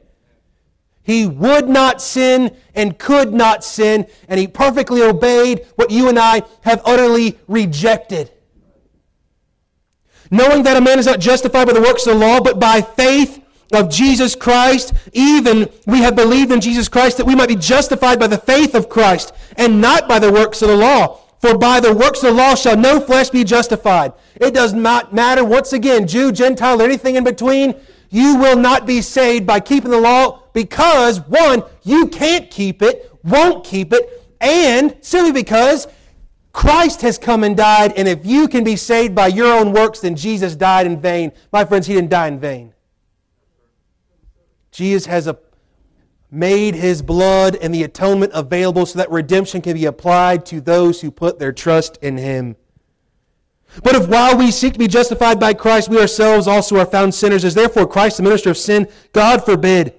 He 1.04 1.28
would 1.28 1.68
not 1.68 2.02
sin 2.02 2.56
and 2.74 2.98
could 2.98 3.34
not 3.34 3.66
sin, 3.66 4.08
and 4.30 4.40
he 4.40 4.48
perfectly 4.48 5.02
obeyed 5.02 5.68
what 5.76 5.92
you 5.92 6.08
and 6.08 6.18
I 6.18 6.44
have 6.62 6.82
utterly 6.86 7.38
rejected. 7.50 8.32
Knowing 10.32 10.64
that 10.64 10.78
a 10.78 10.82
man 10.82 11.00
is 11.00 11.06
not 11.06 11.20
justified 11.20 11.68
by 11.68 11.74
the 11.74 11.82
works 11.82 12.08
of 12.08 12.14
the 12.14 12.26
law, 12.26 12.40
but 12.40 12.62
by 12.62 12.80
faith 12.80 13.44
of 13.74 13.90
Jesus 13.90 14.36
Christ, 14.36 14.94
even 15.12 15.70
we 15.86 16.00
have 16.00 16.16
believed 16.16 16.54
in 16.54 16.62
Jesus 16.62 16.88
Christ 16.88 17.18
that 17.18 17.26
we 17.26 17.36
might 17.36 17.50
be 17.50 17.58
justified 17.58 18.22
by 18.22 18.28
the 18.28 18.38
faith 18.38 18.74
of 18.74 18.88
Christ 18.88 19.34
and 19.58 19.82
not 19.82 20.08
by 20.08 20.18
the 20.18 20.32
works 20.32 20.62
of 20.62 20.70
the 20.70 20.78
law. 20.78 21.21
For 21.42 21.58
by 21.58 21.80
the 21.80 21.94
works 21.94 22.20
of 22.24 22.30
the 22.30 22.32
law 22.34 22.54
shall 22.54 22.78
no 22.78 23.00
flesh 23.00 23.32
be 23.32 23.44
justified. 23.44 24.14
It 24.36 24.54
does 24.54 24.74
not 24.74 25.12
matter, 25.12 25.44
once 25.44 25.74
again, 25.74 26.08
Jew, 26.08 26.32
Gentile, 26.32 26.80
or 26.80 26.86
anything 26.86 27.16
in 27.16 27.24
between. 27.24 27.76
You 28.12 28.36
will 28.36 28.58
not 28.58 28.86
be 28.86 29.02
saved 29.02 29.48
by 29.48 29.60
keeping 29.60 29.90
the 29.90 30.00
law 30.00 30.44
because, 30.54 31.20
one, 31.22 31.64
you 31.84 32.08
can't 32.08 32.52
keep 32.52 32.84
it, 32.84 33.12
won't 33.24 33.64
keep 33.64 33.92
it, 33.92 34.24
and 34.40 34.96
simply 35.02 35.32
because 35.32 35.88
Christ 36.54 37.02
has 37.02 37.18
come 37.18 37.44
and 37.44 37.58
died, 37.58 37.94
and 37.96 38.08
if 38.08 38.26
you 38.26 38.48
can 38.48 38.64
be 38.64 38.76
saved 38.76 39.16
by 39.16 39.28
your 39.28 39.52
own 39.52 39.72
works, 39.72 40.02
then 40.02 40.16
Jesus 40.16 40.56
died 40.56 40.86
in 40.86 41.00
vain. 41.00 41.32
My 41.52 41.66
friends, 41.66 41.88
he 41.88 41.94
didn't 41.94 42.10
die 42.10 42.28
in 42.28 42.40
vain. 42.40 42.74
Jesus 44.72 45.06
has 45.06 45.28
a, 45.28 45.38
made 46.32 46.74
his 46.74 47.02
blood 47.02 47.58
and 47.58 47.76
the 47.76 47.84
atonement 47.84 48.32
available 48.34 48.86
so 48.86 48.98
that 48.98 49.12
redemption 49.12 49.62
can 49.62 49.74
be 49.74 49.86
applied 49.86 50.46
to 50.46 50.62
those 50.62 51.02
who 51.02 51.12
put 51.12 51.38
their 51.38 51.52
trust 51.52 51.98
in 52.02 52.18
him. 52.18 52.56
But 53.84 53.96
if 53.96 54.08
while 54.08 54.38
we 54.38 54.50
seek 54.52 54.74
to 54.74 54.80
be 54.80 54.88
justified 54.88 55.40
by 55.40 55.54
Christ, 55.54 55.90
we 55.90 56.00
ourselves 56.00 56.48
also 56.48 56.80
are 56.80 56.86
found 56.86 57.14
sinners, 57.14 57.44
is 57.44 57.54
therefore 57.54 57.88
Christ 57.88 58.18
the 58.18 58.24
minister 58.24 58.50
of 58.50 58.58
sin? 58.58 58.88
God 59.14 59.46
forbid. 59.46 59.94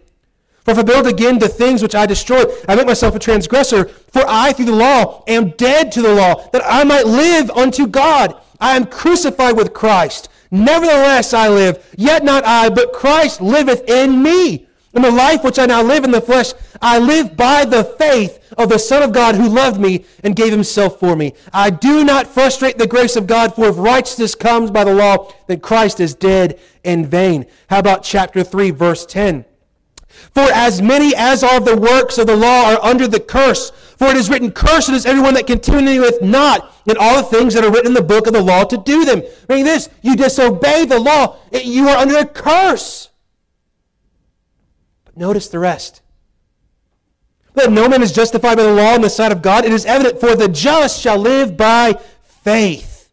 For 0.64 0.72
if 0.72 0.78
I 0.78 0.82
build 0.82 1.06
again 1.06 1.38
the 1.38 1.48
things 1.48 1.82
which 1.82 1.94
I 1.94 2.06
destroyed, 2.06 2.50
I 2.68 2.76
make 2.76 2.86
myself 2.86 3.14
a 3.14 3.18
transgressor. 3.18 3.86
For 3.86 4.22
I, 4.26 4.52
through 4.52 4.66
the 4.66 4.72
law, 4.72 5.24
am 5.26 5.50
dead 5.50 5.90
to 5.92 6.02
the 6.02 6.14
law, 6.14 6.48
that 6.50 6.62
I 6.64 6.84
might 6.84 7.06
live 7.06 7.50
unto 7.50 7.86
God. 7.86 8.40
I 8.60 8.76
am 8.76 8.86
crucified 8.86 9.56
with 9.56 9.72
Christ. 9.74 10.28
Nevertheless 10.50 11.34
I 11.34 11.48
live, 11.48 11.84
yet 11.96 12.24
not 12.24 12.44
I, 12.44 12.68
but 12.68 12.92
Christ 12.92 13.40
liveth 13.40 13.88
in 13.88 14.22
me. 14.22 14.68
And 14.94 15.02
the 15.02 15.10
life 15.10 15.42
which 15.42 15.58
I 15.58 15.66
now 15.66 15.82
live 15.82 16.04
in 16.04 16.10
the 16.10 16.20
flesh, 16.20 16.52
I 16.80 16.98
live 16.98 17.36
by 17.36 17.64
the 17.64 17.84
faith 17.84 18.38
of 18.58 18.68
the 18.68 18.78
Son 18.78 19.02
of 19.02 19.12
God 19.12 19.34
who 19.34 19.48
loved 19.48 19.80
me 19.80 20.04
and 20.22 20.36
gave 20.36 20.52
himself 20.52 21.00
for 21.00 21.16
me. 21.16 21.32
I 21.52 21.70
do 21.70 22.04
not 22.04 22.26
frustrate 22.26 22.76
the 22.76 22.86
grace 22.86 23.16
of 23.16 23.26
God, 23.26 23.54
for 23.54 23.68
if 23.68 23.78
righteousness 23.78 24.34
comes 24.34 24.70
by 24.70 24.84
the 24.84 24.94
law, 24.94 25.32
then 25.46 25.60
Christ 25.60 26.00
is 26.00 26.14
dead 26.14 26.60
in 26.84 27.06
vain. 27.06 27.46
How 27.70 27.78
about 27.78 28.02
chapter 28.02 28.44
3, 28.44 28.70
verse 28.70 29.06
10? 29.06 29.46
For 30.34 30.42
as 30.52 30.82
many 30.82 31.14
as 31.16 31.42
are 31.42 31.60
the 31.60 31.76
works 31.76 32.18
of 32.18 32.26
the 32.26 32.36
law 32.36 32.70
are 32.70 32.84
under 32.84 33.08
the 33.08 33.20
curse. 33.20 33.70
For 33.96 34.08
it 34.08 34.16
is 34.16 34.28
written, 34.28 34.50
Cursed 34.50 34.90
is 34.90 35.06
everyone 35.06 35.34
that 35.34 35.46
continueth 35.46 36.20
not 36.20 36.74
in 36.86 36.96
all 36.98 37.22
the 37.22 37.28
things 37.28 37.54
that 37.54 37.64
are 37.64 37.70
written 37.70 37.88
in 37.88 37.94
the 37.94 38.02
book 38.02 38.26
of 38.26 38.32
the 38.32 38.42
law 38.42 38.64
to 38.64 38.76
do 38.76 39.04
them. 39.04 39.22
Meaning 39.48 39.64
this, 39.64 39.88
you 40.02 40.16
disobey 40.16 40.84
the 40.84 40.98
law, 40.98 41.36
you 41.52 41.88
are 41.88 41.96
under 41.96 42.18
a 42.18 42.26
curse. 42.26 43.08
But 45.12 45.20
notice 45.20 45.48
the 45.48 45.58
rest. 45.58 46.02
That 47.54 47.70
no 47.70 47.88
man 47.88 48.02
is 48.02 48.12
justified 48.12 48.56
by 48.56 48.62
the 48.62 48.72
law 48.72 48.94
in 48.94 49.02
the 49.02 49.10
sight 49.10 49.32
of 49.32 49.42
God, 49.42 49.64
it 49.64 49.72
is 49.72 49.84
evident, 49.84 50.20
for 50.20 50.34
the 50.34 50.48
just 50.48 51.00
shall 51.00 51.18
live 51.18 51.56
by 51.56 51.98
faith. 52.24 53.10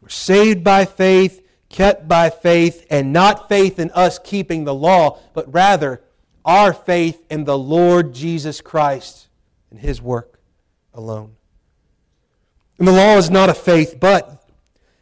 We're 0.00 0.08
saved 0.08 0.62
by 0.62 0.84
faith, 0.84 1.42
kept 1.68 2.06
by 2.06 2.30
faith, 2.30 2.86
and 2.90 3.12
not 3.12 3.48
faith 3.48 3.78
in 3.78 3.90
us 3.92 4.18
keeping 4.18 4.64
the 4.64 4.74
law, 4.74 5.18
but 5.32 5.52
rather 5.52 6.02
our 6.44 6.72
faith 6.72 7.24
in 7.30 7.44
the 7.44 7.58
Lord 7.58 8.14
Jesus 8.14 8.60
Christ 8.60 9.26
and 9.70 9.80
his 9.80 10.00
work 10.00 10.38
alone. 10.94 11.34
And 12.78 12.86
the 12.86 12.92
law 12.92 13.16
is 13.16 13.30
not 13.30 13.48
a 13.48 13.54
faith, 13.54 13.96
but 13.98 14.44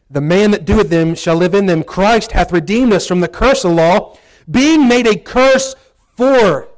the 0.09 0.21
man 0.21 0.53
that 0.53 0.65
doeth 0.65 0.91
them 0.91 1.15
shall 1.15 1.37
live 1.37 1.55
in 1.55 1.67
them. 1.67 1.83
Christ 1.83 2.33
hath 2.33 2.53
redeemed 2.53 2.93
us 2.93 3.07
from 3.07 3.21
the 3.21 3.29
curse 3.29 3.65
of 3.65 3.73
the 3.73 3.77
law, 3.77 4.17
being 4.51 4.89
made 4.89 5.07
a 5.07 5.17
curse 5.17 5.75
for 6.17 6.69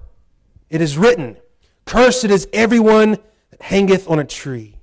it 0.70 0.80
is 0.80 0.98
written, 0.98 1.36
Cursed 1.84 2.24
is 2.24 2.48
everyone 2.52 3.18
that 3.50 3.62
hangeth 3.62 4.08
on 4.10 4.18
a 4.18 4.24
tree. 4.24 4.78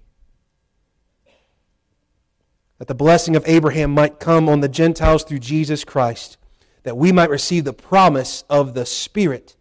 That 2.77 2.88
the 2.88 2.95
blessing 2.95 3.36
of 3.36 3.43
Abraham 3.47 3.91
might 3.91 4.19
come 4.19 4.47
on 4.47 4.61
the 4.61 4.69
Gentiles 4.69 5.23
through 5.23 5.39
Jesus 5.39 5.84
Christ, 5.84 6.38
that 6.84 6.97
we 6.97 7.11
might 7.11 7.29
receive 7.29 7.65
the 7.65 7.73
promise 7.73 8.43
of 8.49 8.73
the 8.73 8.86
Spirit 8.86 9.55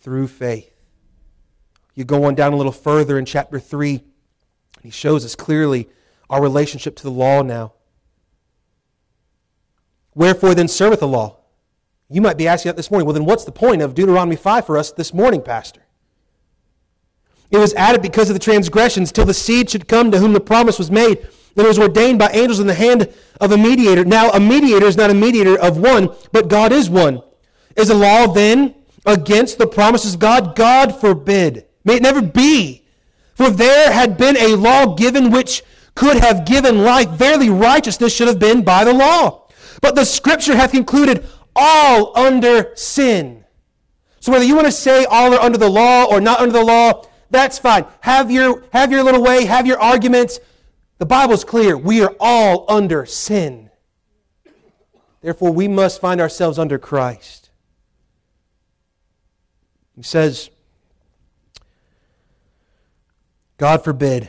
through 0.00 0.28
faith. 0.28 0.70
You 1.94 2.04
go 2.04 2.24
on 2.24 2.34
down 2.34 2.52
a 2.52 2.56
little 2.56 2.72
further 2.72 3.18
in 3.18 3.24
chapter 3.24 3.58
3, 3.58 3.90
and 3.92 4.02
he 4.82 4.90
shows 4.90 5.24
us 5.24 5.34
clearly 5.34 5.88
our 6.28 6.42
relationship 6.42 6.96
to 6.96 7.02
the 7.02 7.10
law 7.10 7.42
now. 7.42 7.72
Wherefore 10.14 10.54
then 10.54 10.68
serveth 10.68 11.00
the 11.00 11.08
law? 11.08 11.38
You 12.14 12.20
might 12.20 12.38
be 12.38 12.46
asking 12.46 12.68
that 12.68 12.76
this 12.76 12.92
morning. 12.92 13.06
Well, 13.06 13.14
then 13.14 13.24
what's 13.24 13.44
the 13.44 13.50
point 13.50 13.82
of 13.82 13.96
Deuteronomy 13.96 14.36
5 14.36 14.66
for 14.66 14.78
us 14.78 14.92
this 14.92 15.12
morning, 15.12 15.42
Pastor? 15.42 15.80
It 17.50 17.58
was 17.58 17.74
added 17.74 18.02
because 18.02 18.30
of 18.30 18.34
the 18.34 18.40
transgressions 18.40 19.10
till 19.10 19.24
the 19.24 19.34
seed 19.34 19.68
should 19.68 19.88
come 19.88 20.12
to 20.12 20.20
whom 20.20 20.32
the 20.32 20.40
promise 20.40 20.78
was 20.78 20.92
made. 20.92 21.26
It 21.56 21.66
was 21.66 21.76
ordained 21.76 22.20
by 22.20 22.30
angels 22.30 22.60
in 22.60 22.68
the 22.68 22.74
hand 22.74 23.12
of 23.40 23.50
a 23.50 23.58
mediator. 23.58 24.04
Now, 24.04 24.30
a 24.30 24.38
mediator 24.38 24.86
is 24.86 24.96
not 24.96 25.10
a 25.10 25.14
mediator 25.14 25.58
of 25.58 25.76
one, 25.76 26.08
but 26.30 26.46
God 26.46 26.72
is 26.72 26.88
one. 26.88 27.20
Is 27.76 27.88
the 27.88 27.94
law 27.94 28.28
then 28.28 28.76
against 29.04 29.58
the 29.58 29.66
promises 29.66 30.14
of 30.14 30.20
God? 30.20 30.54
God 30.54 31.00
forbid. 31.00 31.66
May 31.84 31.96
it 31.96 32.02
never 32.02 32.22
be. 32.22 32.86
For 33.34 33.50
there 33.50 33.92
had 33.92 34.16
been 34.16 34.36
a 34.36 34.54
law 34.54 34.94
given 34.94 35.32
which 35.32 35.64
could 35.96 36.18
have 36.18 36.46
given 36.46 36.84
life. 36.84 37.10
Verily, 37.10 37.50
righteousness 37.50 38.14
should 38.14 38.28
have 38.28 38.38
been 38.38 38.62
by 38.62 38.84
the 38.84 38.94
law. 38.94 39.48
But 39.82 39.96
the 39.96 40.04
scripture 40.04 40.54
hath 40.54 40.70
concluded 40.70 41.26
all 41.56 42.16
under 42.18 42.74
sin. 42.76 43.44
So 44.20 44.32
whether 44.32 44.44
you 44.44 44.54
want 44.54 44.66
to 44.66 44.72
say 44.72 45.04
all 45.04 45.34
are 45.34 45.40
under 45.40 45.58
the 45.58 45.68
law 45.68 46.06
or 46.10 46.20
not 46.20 46.40
under 46.40 46.52
the 46.52 46.64
law, 46.64 47.06
that's 47.30 47.58
fine. 47.58 47.84
Have 48.00 48.30
your, 48.30 48.64
have 48.72 48.90
your 48.90 49.02
little 49.02 49.22
way, 49.22 49.44
have 49.44 49.66
your 49.66 49.80
arguments. 49.80 50.40
The 50.98 51.06
Bible's 51.06 51.44
clear. 51.44 51.76
We 51.76 52.02
are 52.02 52.14
all 52.20 52.64
under 52.68 53.04
sin. 53.06 53.70
Therefore, 55.20 55.52
we 55.52 55.68
must 55.68 56.00
find 56.00 56.20
ourselves 56.20 56.58
under 56.58 56.78
Christ. 56.78 57.50
He 59.96 60.02
says, 60.02 60.50
God 63.56 63.84
forbid. 63.84 64.28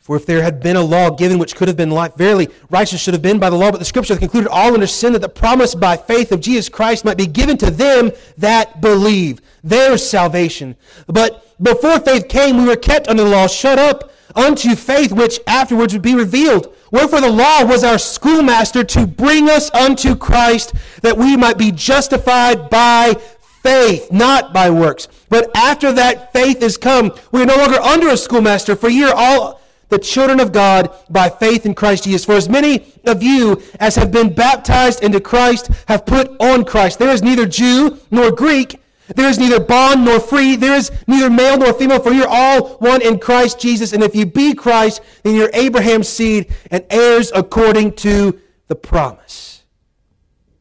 For 0.00 0.16
if 0.16 0.24
there 0.24 0.42
had 0.42 0.60
been 0.60 0.76
a 0.76 0.82
law 0.82 1.10
given 1.10 1.38
which 1.38 1.54
could 1.54 1.68
have 1.68 1.76
been 1.76 1.90
life, 1.90 2.14
verily 2.16 2.48
righteous 2.70 3.00
should 3.00 3.12
have 3.12 3.22
been 3.22 3.38
by 3.38 3.50
the 3.50 3.56
law, 3.56 3.70
but 3.70 3.78
the 3.78 3.84
scripture 3.84 4.16
concluded 4.16 4.48
all 4.48 4.72
under 4.72 4.86
sin 4.86 5.12
that 5.12 5.18
the 5.20 5.28
promise 5.28 5.74
by 5.74 5.96
faith 5.96 6.32
of 6.32 6.40
Jesus 6.40 6.70
Christ 6.70 7.04
might 7.04 7.18
be 7.18 7.26
given 7.26 7.58
to 7.58 7.70
them 7.70 8.10
that 8.38 8.80
believe. 8.80 9.40
There's 9.62 10.08
salvation. 10.08 10.74
But 11.06 11.54
before 11.62 12.00
faith 12.00 12.28
came, 12.28 12.56
we 12.56 12.64
were 12.64 12.76
kept 12.76 13.08
under 13.08 13.24
the 13.24 13.30
law, 13.30 13.46
shut 13.46 13.78
up 13.78 14.10
unto 14.34 14.74
faith 14.74 15.12
which 15.12 15.38
afterwards 15.46 15.92
would 15.92 16.02
be 16.02 16.14
revealed. 16.14 16.74
Wherefore 16.90 17.20
the 17.20 17.30
law 17.30 17.64
was 17.64 17.84
our 17.84 17.98
schoolmaster 17.98 18.82
to 18.84 19.06
bring 19.06 19.50
us 19.50 19.70
unto 19.72 20.16
Christ, 20.16 20.72
that 21.02 21.18
we 21.18 21.36
might 21.36 21.58
be 21.58 21.72
justified 21.72 22.70
by 22.70 23.14
faith, 23.62 24.10
not 24.10 24.54
by 24.54 24.70
works. 24.70 25.08
But 25.28 25.54
after 25.54 25.92
that 25.92 26.32
faith 26.32 26.62
is 26.62 26.76
come, 26.76 27.12
we 27.32 27.42
are 27.42 27.46
no 27.46 27.56
longer 27.56 27.80
under 27.80 28.08
a 28.08 28.16
schoolmaster, 28.16 28.74
for 28.74 28.88
ye 28.88 29.04
are 29.04 29.14
all 29.14 29.59
the 29.90 29.98
children 29.98 30.40
of 30.40 30.52
God 30.52 30.94
by 31.10 31.28
faith 31.28 31.66
in 31.66 31.74
Christ 31.74 32.04
Jesus. 32.04 32.24
For 32.24 32.34
as 32.34 32.48
many 32.48 32.92
of 33.04 33.22
you 33.22 33.62
as 33.78 33.96
have 33.96 34.10
been 34.10 34.32
baptized 34.32 35.02
into 35.02 35.20
Christ 35.20 35.68
have 35.88 36.06
put 36.06 36.30
on 36.40 36.64
Christ. 36.64 36.98
There 36.98 37.10
is 37.10 37.22
neither 37.22 37.46
Jew 37.46 37.98
nor 38.10 38.32
Greek. 38.32 38.80
There 39.14 39.28
is 39.28 39.38
neither 39.38 39.60
bond 39.60 40.04
nor 40.04 40.20
free. 40.20 40.56
There 40.56 40.76
is 40.76 40.90
neither 41.06 41.28
male 41.28 41.58
nor 41.58 41.72
female, 41.72 42.00
for 42.00 42.12
you're 42.12 42.28
all 42.28 42.76
one 42.76 43.02
in 43.02 43.18
Christ 43.18 43.60
Jesus. 43.60 43.92
And 43.92 44.02
if 44.02 44.14
you 44.14 44.24
be 44.24 44.54
Christ, 44.54 45.02
then 45.24 45.34
you're 45.34 45.50
Abraham's 45.52 46.08
seed 46.08 46.52
and 46.70 46.84
heirs 46.90 47.32
according 47.34 47.94
to 47.96 48.40
the 48.68 48.76
promise. 48.76 49.64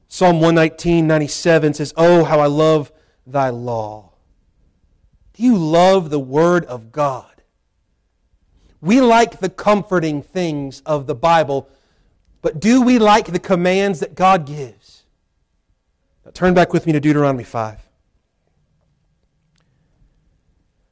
Psalm 0.08 0.38
119, 0.38 1.06
97 1.06 1.76
says, 1.76 1.94
Oh, 1.96 2.24
how 2.24 2.40
I 2.40 2.48
love 2.48 2.92
thy 3.28 3.50
law. 3.50 4.14
Do 5.34 5.44
you 5.44 5.56
love 5.56 6.10
the 6.10 6.20
word 6.20 6.66
of 6.66 6.92
God? 6.92 7.39
We 8.82 9.02
like 9.02 9.40
the 9.40 9.50
comforting 9.50 10.22
things 10.22 10.82
of 10.86 11.06
the 11.06 11.16
Bible, 11.16 11.70
but 12.42 12.60
do 12.60 12.82
we 12.82 12.98
like 12.98 13.26
the 13.26 13.40
commands 13.40 14.00
that 14.00 14.16
God 14.16 14.46
gives? 14.46 15.04
Now 16.24 16.32
turn 16.32 16.54
back 16.54 16.72
with 16.72 16.86
me 16.86 16.94
to 16.94 17.00
Deuteronomy 17.00 17.44
5. 17.44 17.80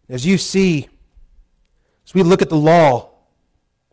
As 0.10 0.26
you 0.26 0.38
see, 0.38 0.88
as 2.06 2.14
we 2.14 2.24
look 2.24 2.42
at 2.42 2.50
the 2.50 2.58
law, 2.58 3.10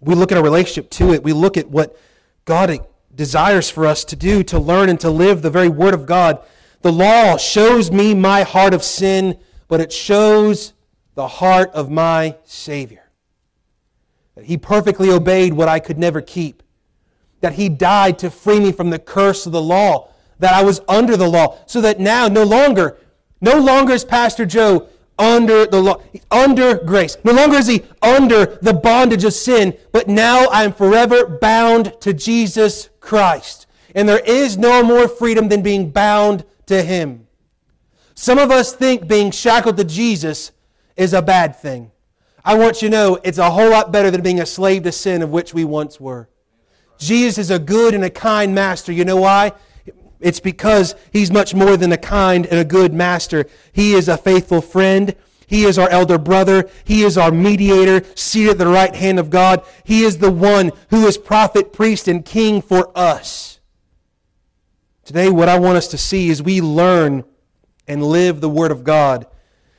we 0.00 0.14
look 0.14 0.32
at 0.32 0.38
our 0.38 0.44
relationship 0.44 0.90
to 0.90 1.12
it, 1.12 1.22
we 1.22 1.32
look 1.32 1.56
at 1.56 1.68
what 1.68 1.96
God 2.44 2.78
desires 3.14 3.70
for 3.70 3.86
us 3.86 4.04
to 4.06 4.16
do, 4.16 4.42
to 4.44 4.58
learn 4.58 4.88
and 4.88 4.98
to 5.00 5.10
live 5.10 5.42
the 5.42 5.50
very 5.50 5.68
Word 5.68 5.94
of 5.94 6.04
God. 6.04 6.44
The 6.82 6.92
law 6.92 7.36
shows 7.36 7.90
me 7.90 8.14
my 8.14 8.42
heart 8.42 8.74
of 8.74 8.82
sin, 8.82 9.38
but 9.68 9.80
it 9.80 9.92
shows 9.92 10.72
the 11.14 11.26
heart 11.26 11.70
of 11.72 11.90
my 11.90 12.36
Savior. 12.44 13.03
That 14.34 14.44
He 14.44 14.56
perfectly 14.56 15.10
obeyed 15.10 15.54
what 15.54 15.68
I 15.68 15.78
could 15.78 15.98
never 15.98 16.20
keep. 16.20 16.62
That 17.40 17.54
He 17.54 17.68
died 17.68 18.18
to 18.20 18.30
free 18.30 18.60
me 18.60 18.72
from 18.72 18.90
the 18.90 18.98
curse 18.98 19.46
of 19.46 19.52
the 19.52 19.62
law. 19.62 20.08
That 20.38 20.54
I 20.54 20.62
was 20.62 20.80
under 20.88 21.16
the 21.16 21.28
law. 21.28 21.58
So 21.66 21.80
that 21.80 22.00
now, 22.00 22.28
no 22.28 22.42
longer, 22.42 22.98
no 23.40 23.58
longer 23.58 23.92
is 23.92 24.04
Pastor 24.04 24.46
Joe 24.46 24.88
under 25.18 25.66
the 25.66 25.80
law, 25.80 26.02
under 26.30 26.76
grace. 26.76 27.16
No 27.24 27.32
longer 27.32 27.56
is 27.56 27.66
he 27.66 27.84
under 28.02 28.58
the 28.62 28.74
bondage 28.74 29.24
of 29.24 29.32
sin, 29.32 29.76
but 29.92 30.08
now 30.08 30.46
I 30.48 30.64
am 30.64 30.72
forever 30.72 31.26
bound 31.26 32.00
to 32.00 32.12
Jesus 32.12 32.90
Christ. 33.00 33.66
And 33.94 34.08
there 34.08 34.22
is 34.24 34.58
no 34.58 34.82
more 34.82 35.06
freedom 35.06 35.48
than 35.48 35.62
being 35.62 35.90
bound 35.90 36.44
to 36.66 36.82
him. 36.82 37.26
Some 38.14 38.38
of 38.38 38.50
us 38.50 38.72
think 38.72 39.06
being 39.06 39.30
shackled 39.30 39.76
to 39.76 39.84
Jesus 39.84 40.52
is 40.96 41.12
a 41.12 41.22
bad 41.22 41.56
thing. 41.56 41.90
I 42.44 42.54
want 42.56 42.82
you 42.82 42.90
to 42.90 42.94
know 42.94 43.18
it's 43.24 43.38
a 43.38 43.50
whole 43.50 43.70
lot 43.70 43.90
better 43.90 44.10
than 44.10 44.22
being 44.22 44.40
a 44.40 44.46
slave 44.46 44.82
to 44.82 44.92
sin 44.92 45.22
of 45.22 45.30
which 45.30 45.54
we 45.54 45.64
once 45.64 45.98
were. 45.98 46.28
Jesus 46.98 47.38
is 47.38 47.50
a 47.50 47.58
good 47.58 47.94
and 47.94 48.04
a 48.04 48.10
kind 48.10 48.54
master. 48.54 48.92
You 48.92 49.04
know 49.04 49.16
why? 49.16 49.52
It's 50.20 50.40
because 50.40 50.94
he's 51.12 51.30
much 51.30 51.54
more 51.54 51.76
than 51.76 51.92
a 51.92 51.96
kind 51.96 52.46
and 52.46 52.58
a 52.58 52.64
good 52.64 52.92
master. 52.92 53.46
He 53.72 53.94
is 53.94 54.08
a 54.08 54.16
faithful 54.16 54.60
friend. 54.60 55.14
He 55.46 55.64
is 55.64 55.78
our 55.78 55.88
elder 55.90 56.18
brother. 56.18 56.70
He 56.84 57.02
is 57.02 57.18
our 57.18 57.30
mediator, 57.30 58.04
seated 58.14 58.52
at 58.52 58.58
the 58.58 58.66
right 58.66 58.94
hand 58.94 59.18
of 59.18 59.30
God. 59.30 59.64
He 59.84 60.02
is 60.02 60.18
the 60.18 60.30
one 60.30 60.72
who 60.90 61.06
is 61.06 61.18
prophet, 61.18 61.72
priest, 61.72 62.08
and 62.08 62.24
king 62.24 62.62
for 62.62 62.90
us. 62.96 63.60
Today, 65.04 65.28
what 65.28 65.50
I 65.50 65.58
want 65.58 65.76
us 65.76 65.88
to 65.88 65.98
see 65.98 66.30
is 66.30 66.42
we 66.42 66.62
learn 66.62 67.24
and 67.86 68.02
live 68.02 68.40
the 68.40 68.48
Word 68.48 68.70
of 68.70 68.84
God, 68.84 69.26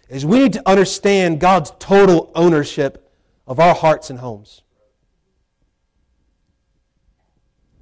is 0.09 0.25
we 0.25 0.39
need 0.39 0.53
to 0.53 0.69
understand 0.69 1.39
God's 1.39 1.71
total 1.79 2.31
ownership 2.35 3.11
of 3.47 3.59
our 3.59 3.73
hearts 3.73 4.09
and 4.09 4.19
homes. 4.19 4.61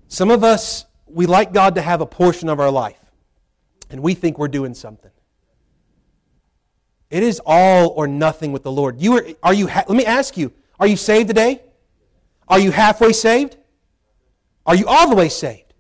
Some 0.08 0.30
of 0.30 0.44
us 0.44 0.86
we 1.08 1.26
like 1.26 1.54
God 1.54 1.76
to 1.76 1.82
have 1.82 2.02
a 2.02 2.06
portion 2.06 2.50
of 2.50 2.60
our 2.60 2.72
life, 2.72 3.00
and 3.90 4.02
we 4.02 4.14
think 4.14 4.38
we're 4.38 4.48
doing 4.48 4.74
something. 4.74 5.12
It 7.10 7.22
is 7.22 7.40
all 7.46 7.90
or 7.90 8.08
nothing 8.08 8.52
with 8.52 8.64
the 8.64 8.72
Lord. 8.72 9.00
You 9.00 9.18
are, 9.18 9.26
are 9.44 9.54
you 9.54 9.68
ha- 9.68 9.84
let 9.88 9.96
me 9.96 10.06
ask 10.06 10.36
you, 10.36 10.52
are 10.80 10.88
you 10.88 10.98
saved 10.98 11.28
today? 11.28 11.62
Are 12.48 12.60
you 12.60 12.72
halfway 12.72 13.14
saved? 13.14 13.58
Are 14.66 14.76
you 14.76 14.86
all 14.88 15.10
the 15.10 15.16
way 15.16 15.30
saved? 15.30 15.74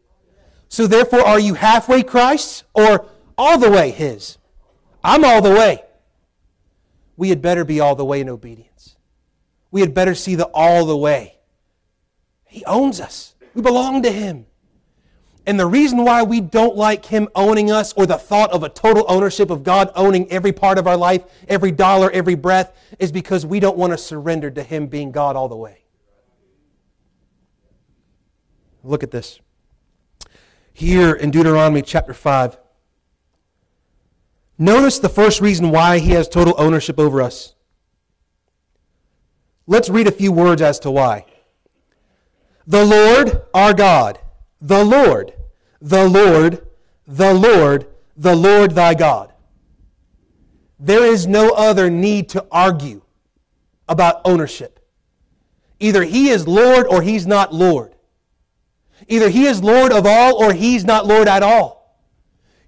So 0.69 0.87
therefore, 0.87 1.21
are 1.21 1.39
you 1.39 1.55
halfway 1.55 2.03
Christ's 2.03 2.63
or 2.73 3.07
all 3.37 3.57
the 3.57 3.71
way 3.71 3.91
His? 3.91 4.37
I'm 5.03 5.25
all 5.25 5.41
the 5.41 5.51
way. 5.51 5.83
We 7.15 7.29
had 7.29 7.41
better 7.41 7.63
be 7.63 7.79
all 7.79 7.95
the 7.95 8.05
way 8.05 8.21
in 8.21 8.29
obedience. 8.29 8.95
We 9.71 9.81
had 9.81 9.93
better 9.93 10.15
see 10.15 10.35
the 10.35 10.49
all 10.53 10.85
the 10.85 10.97
way. 10.97 11.37
He 12.45 12.63
owns 12.65 12.99
us. 12.99 13.35
We 13.53 13.61
belong 13.61 14.03
to 14.03 14.11
Him. 14.11 14.45
And 15.45 15.59
the 15.59 15.65
reason 15.65 16.05
why 16.05 16.23
we 16.23 16.39
don't 16.39 16.77
like 16.77 17.05
Him 17.05 17.27
owning 17.35 17.69
us 17.69 17.91
or 17.93 18.05
the 18.05 18.17
thought 18.17 18.51
of 18.51 18.63
a 18.63 18.69
total 18.69 19.05
ownership 19.09 19.49
of 19.49 19.63
God 19.63 19.91
owning 19.95 20.31
every 20.31 20.53
part 20.53 20.77
of 20.77 20.87
our 20.87 20.95
life, 20.95 21.23
every 21.47 21.71
dollar, 21.71 22.09
every 22.11 22.35
breath, 22.35 22.77
is 22.99 23.11
because 23.11 23.45
we 23.45 23.59
don't 23.59 23.77
want 23.77 23.91
to 23.91 23.97
surrender 23.97 24.49
to 24.51 24.63
Him 24.63 24.87
being 24.87 25.11
God 25.11 25.35
all 25.35 25.49
the 25.49 25.55
way. 25.55 25.83
Look 28.83 29.03
at 29.03 29.11
this. 29.11 29.39
Here 30.73 31.13
in 31.13 31.31
Deuteronomy 31.31 31.81
chapter 31.81 32.13
5, 32.13 32.57
notice 34.57 34.99
the 34.99 35.09
first 35.09 35.41
reason 35.41 35.71
why 35.71 35.99
He 35.99 36.11
has 36.11 36.27
total 36.27 36.55
ownership 36.57 36.99
over 36.99 37.21
us. 37.21 37.55
Let's 39.65 39.89
read 39.89 40.07
a 40.07 40.11
few 40.11 40.31
words 40.31 40.61
as 40.61 40.79
to 40.79 40.91
why. 40.91 41.25
The 42.67 42.85
Lord 42.85 43.41
our 43.53 43.73
God 43.73 44.19
the 44.63 44.83
Lord, 44.85 45.33
the 45.81 46.07
Lord, 46.07 46.65
the 47.05 47.33
Lord, 47.33 47.85
the 48.15 48.33
Lord 48.33 48.71
thy 48.71 48.93
God. 48.93 49.33
There 50.79 51.05
is 51.05 51.27
no 51.27 51.49
other 51.49 51.89
need 51.89 52.29
to 52.29 52.45
argue 52.49 53.01
about 53.89 54.21
ownership. 54.23 54.79
Either 55.81 56.03
he 56.03 56.29
is 56.29 56.47
Lord 56.47 56.87
or 56.87 57.01
he's 57.01 57.27
not 57.27 57.53
Lord. 57.53 57.93
Either 59.09 59.27
he 59.29 59.45
is 59.45 59.61
Lord 59.61 59.91
of 59.91 60.05
all 60.05 60.41
or 60.41 60.53
he's 60.53 60.85
not 60.85 61.05
Lord 61.05 61.27
at 61.27 61.43
all. 61.43 61.82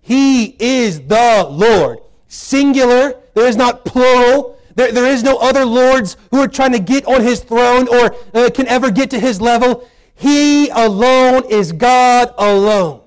He 0.06 0.56
is 0.60 1.02
the 1.02 1.48
Lord. 1.50 1.98
Singular. 2.28 3.20
There 3.34 3.48
is 3.48 3.56
not 3.56 3.86
plural. 3.86 4.56
There, 4.76 4.92
there 4.92 5.08
is 5.08 5.24
no 5.24 5.38
other 5.38 5.66
lords 5.66 6.16
who 6.30 6.42
are 6.42 6.48
trying 6.48 6.74
to 6.74 6.80
get 6.80 7.08
on 7.08 7.24
his 7.24 7.40
throne 7.40 7.88
or 7.88 8.16
uh, 8.36 8.52
can 8.54 8.68
ever 8.68 8.92
get 8.92 9.10
to 9.10 9.20
his 9.20 9.42
level. 9.42 9.90
He 10.14 10.70
alone 10.70 11.46
is 11.50 11.72
God 11.72 12.36
alone. 12.38 13.02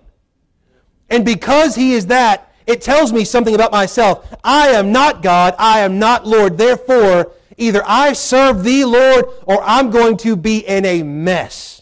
And 1.09 1.25
because 1.25 1.77
he 1.77 1.93
is 1.93 2.07
that, 2.07 2.53
it 2.67 2.83
tells 2.83 3.13
me 3.13 3.25
something 3.25 3.55
about 3.55 3.71
myself. 3.71 4.35
I 4.43 4.71
am 4.71 4.91
not 4.91 5.23
God. 5.23 5.55
I 5.57 5.79
am 5.79 6.01
not 6.01 6.27
Lord. 6.27 6.59
Therefore, 6.59 7.31
either 7.57 7.85
I 7.87 8.13
serve 8.13 8.65
thee, 8.65 8.85
Lord, 8.85 9.27
or 9.47 9.63
I'm 9.63 9.91
going 9.91 10.17
to 10.17 10.35
be 10.35 10.67
in 10.67 10.85
a 10.85 11.05
mess. 11.05 11.81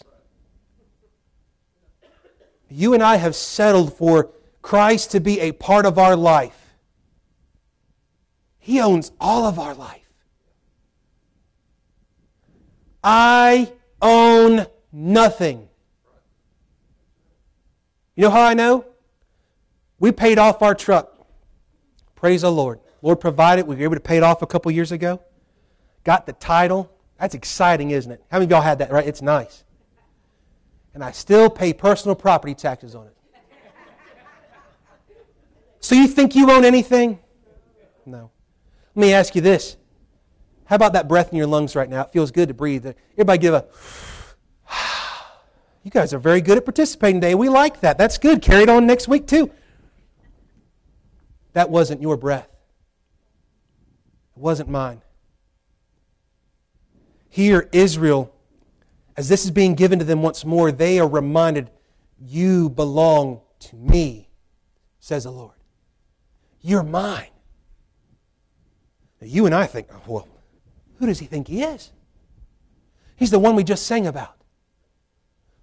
You 2.69 2.93
and 2.93 3.03
I 3.03 3.17
have 3.17 3.35
settled 3.35 3.97
for 3.97 4.31
Christ 4.67 5.13
to 5.13 5.21
be 5.21 5.39
a 5.39 5.53
part 5.53 5.87
of 5.87 5.97
our 5.97 6.17
life. 6.17 6.75
He 8.59 8.81
owns 8.81 9.13
all 9.21 9.45
of 9.45 9.61
our 9.61 9.77
life. 9.77 10.11
I 13.05 13.73
own 14.03 14.67
nothing. 14.91 15.69
You 18.17 18.23
know 18.23 18.31
how 18.31 18.43
I 18.43 18.55
know? 18.55 18.85
We 20.01 20.11
paid 20.11 20.37
off 20.37 20.61
our 20.63 20.75
truck. 20.75 21.17
Praise 22.17 22.43
the 22.43 22.51
Lord. 22.51 22.81
Lord 23.03 23.21
provided. 23.21 23.69
We 23.69 23.77
were 23.77 23.83
able 23.83 23.95
to 23.95 24.01
pay 24.01 24.17
it 24.17 24.25
off 24.25 24.43
a 24.43 24.49
couple 24.49 24.73
years 24.73 24.91
ago. 24.91 25.23
Got 26.03 26.27
the 26.27 26.33
title. 26.33 26.91
That's 27.21 27.37
exciting, 27.37 27.93
isn't 27.93 28.11
it? 28.11 28.21
How 28.33 28.39
many 28.39 28.47
of 28.47 28.51
y'all 28.51 28.63
had 28.63 28.81
that, 28.81 28.91
right? 28.91 29.07
It's 29.07 29.23
nice. 29.23 29.63
And 30.93 31.05
I 31.05 31.13
still 31.13 31.49
pay 31.49 31.73
personal 31.73 32.17
property 32.17 32.57
taxes 32.57 32.97
on 32.97 33.07
it. 33.07 33.16
So 35.87 35.95
you 35.95 36.09
think 36.09 36.35
you 36.35 36.51
own 36.51 36.65
anything? 36.65 37.21
No. 38.05 38.33
Let 38.97 39.01
me 39.01 39.13
ask 39.13 39.37
you 39.37 39.41
this. 39.41 39.77
How 40.65 40.75
about 40.75 40.95
that 40.95 41.07
breath 41.07 41.31
in 41.31 41.39
your 41.39 41.47
lungs 41.47 41.77
right 41.77 41.89
now? 41.89 42.01
It 42.01 42.11
feels 42.11 42.33
good 42.33 42.49
to 42.49 42.55
breathe. 42.55 42.85
Everybody 43.13 43.39
give 43.39 43.55
a. 43.55 43.67
You 45.85 45.93
guys 45.93 46.13
are 46.13 46.19
very 46.19 46.41
good 46.41 46.59
at 46.59 46.65
participating 46.65 47.21
today. 47.21 47.37
We 47.37 47.49
like 47.49 47.83
that. 47.83 47.99
That's 47.99 48.19
good. 48.19 48.43
Carry 48.43 48.65
it 48.65 48.69
on 48.69 48.85
next 48.85 49.07
week 49.07 49.29
too. 49.29 49.53
That 51.53 51.71
wasn't 51.71 52.03
your 52.03 52.17
breath. 52.17 52.49
It 54.37 54.41
wasn't 54.41 54.69
mine. 54.69 55.03
Here, 57.29 57.69
Israel, 57.71 58.35
as 59.17 59.29
this 59.29 59.45
is 59.45 59.53
being 59.53 59.77
given 59.77 60.01
to 60.01 60.05
them 60.05 60.21
once 60.21 60.45
more, 60.45 60.73
they 60.73 60.99
are 60.99 61.07
reminded, 61.07 61.71
You 62.19 62.71
belong 62.71 63.43
to 63.61 63.77
me, 63.77 64.31
says 64.99 65.23
the 65.23 65.31
Lord. 65.31 65.56
You're 66.67 66.83
mine. 66.83 67.29
Now, 69.21 69.29
you 69.29 69.47
and 69.47 69.55
I 69.55 69.67
think, 69.67 69.87
oh, 69.93 70.03
well, 70.05 70.29
who 70.99 71.07
does 71.07 71.21
he 71.21 71.27
think 71.27 71.47
he 71.47 71.63
is? 71.63 71.93
He's 73.15 73.31
the 73.31 73.39
one 73.39 73.55
we 73.55 73.63
just 73.63 73.87
sang 73.87 74.05
about. 74.05 74.35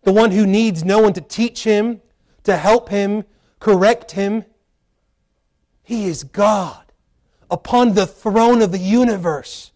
The 0.04 0.14
one 0.14 0.32
who 0.32 0.47
needs 0.47 0.86
no 0.86 0.99
one 0.99 1.12
to 1.12 1.20
teach 1.20 1.66
him, 1.66 1.99
to 2.43 2.56
help 2.56 2.88
him, 2.88 3.26
correct 3.60 4.12
him. 4.12 4.45
He 5.84 6.06
is 6.06 6.24
God 6.24 6.93
upon 7.51 7.95
the 7.95 8.08
throne 8.08 8.62
of 8.62 8.72
the 8.72 8.80
universe. 8.80 9.74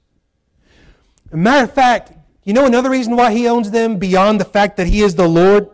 matter 1.29 1.65
of 1.65 1.73
fact, 1.73 2.13
you 2.45 2.53
know 2.53 2.65
another 2.65 2.89
reason 2.89 3.17
why 3.17 3.33
he 3.33 3.49
owns 3.49 3.71
them 3.71 3.97
beyond 3.97 4.39
the 4.39 4.45
fact 4.45 4.77
that 4.77 4.87
he 4.87 5.01
is 5.01 5.15
the 5.15 5.27
Lord? 5.27 5.71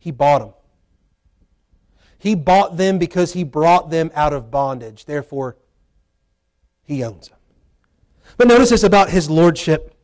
He 0.00 0.10
bought 0.10 0.40
them. 0.40 0.53
He 2.24 2.34
bought 2.34 2.78
them 2.78 2.96
because 2.96 3.34
he 3.34 3.44
brought 3.44 3.90
them 3.90 4.10
out 4.14 4.32
of 4.32 4.50
bondage. 4.50 5.04
Therefore, 5.04 5.58
he 6.82 7.04
owns 7.04 7.28
them. 7.28 7.36
But 8.38 8.48
notice 8.48 8.70
this 8.70 8.82
about 8.82 9.10
his 9.10 9.28
lordship 9.28 9.94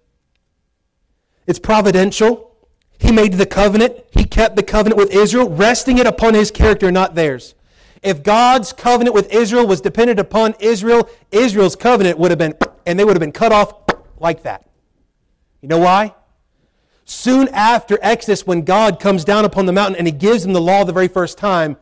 it's 1.46 1.58
providential. 1.58 2.54
He 2.98 3.10
made 3.10 3.32
the 3.32 3.46
covenant, 3.46 4.04
he 4.10 4.24
kept 4.24 4.56
the 4.56 4.62
covenant 4.62 4.98
with 4.98 5.10
Israel, 5.14 5.48
resting 5.48 5.96
it 5.96 6.06
upon 6.06 6.34
his 6.34 6.50
character, 6.50 6.92
not 6.92 7.14
theirs. 7.14 7.54
If 8.02 8.22
God's 8.22 8.74
covenant 8.74 9.14
with 9.14 9.32
Israel 9.32 9.66
was 9.66 9.80
dependent 9.80 10.20
upon 10.20 10.54
Israel, 10.60 11.08
Israel's 11.32 11.74
covenant 11.74 12.18
would 12.18 12.30
have 12.30 12.38
been, 12.38 12.54
and 12.84 12.98
they 12.98 13.04
would 13.04 13.16
have 13.16 13.20
been 13.20 13.32
cut 13.32 13.50
off 13.50 13.72
like 14.18 14.42
that. 14.42 14.68
You 15.62 15.70
know 15.70 15.78
why? 15.78 16.14
Soon 17.06 17.48
after 17.48 17.98
Exodus, 18.02 18.46
when 18.46 18.60
God 18.60 19.00
comes 19.00 19.24
down 19.24 19.46
upon 19.46 19.64
the 19.64 19.72
mountain 19.72 19.96
and 19.96 20.06
he 20.06 20.12
gives 20.12 20.42
them 20.42 20.52
the 20.52 20.60
law 20.60 20.84
the 20.84 20.92
very 20.92 21.08
first 21.08 21.38
time, 21.38 21.78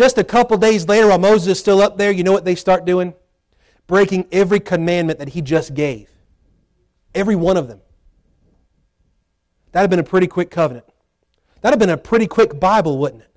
just 0.00 0.16
a 0.16 0.24
couple 0.24 0.56
days 0.56 0.88
later, 0.88 1.08
while 1.08 1.18
Moses 1.18 1.48
is 1.48 1.58
still 1.58 1.82
up 1.82 1.98
there, 1.98 2.10
you 2.10 2.24
know 2.24 2.32
what 2.32 2.46
they 2.46 2.54
start 2.54 2.86
doing? 2.86 3.12
Breaking 3.86 4.26
every 4.32 4.58
commandment 4.58 5.18
that 5.18 5.28
he 5.28 5.42
just 5.42 5.74
gave. 5.74 6.08
Every 7.14 7.36
one 7.36 7.58
of 7.58 7.68
them. 7.68 7.82
That'd 9.72 9.82
have 9.82 9.90
been 9.90 9.98
a 9.98 10.08
pretty 10.08 10.26
quick 10.26 10.50
covenant. 10.50 10.86
That'd 11.60 11.78
have 11.78 11.86
been 11.86 11.94
a 11.94 11.98
pretty 11.98 12.26
quick 12.26 12.58
Bible, 12.58 12.96
wouldn't 12.96 13.24
it? 13.24 13.30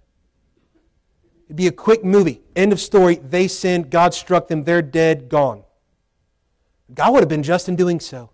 It'd 1.48 1.58
be 1.58 1.68
a 1.68 1.72
quick 1.74 2.06
movie. 2.06 2.40
End 2.56 2.72
of 2.72 2.80
story. 2.80 3.16
They 3.16 3.50
sinned. 3.50 3.90
God 3.90 4.14
struck 4.14 4.48
them. 4.48 4.64
They're 4.64 4.82
dead. 4.82 5.28
Gone. 5.28 5.66
God 6.94 7.12
would 7.12 7.24
have 7.24 7.30
been 7.30 7.44
just 7.44 7.68
in 7.68 7.76
doing 7.76 8.00
so. 8.00 8.30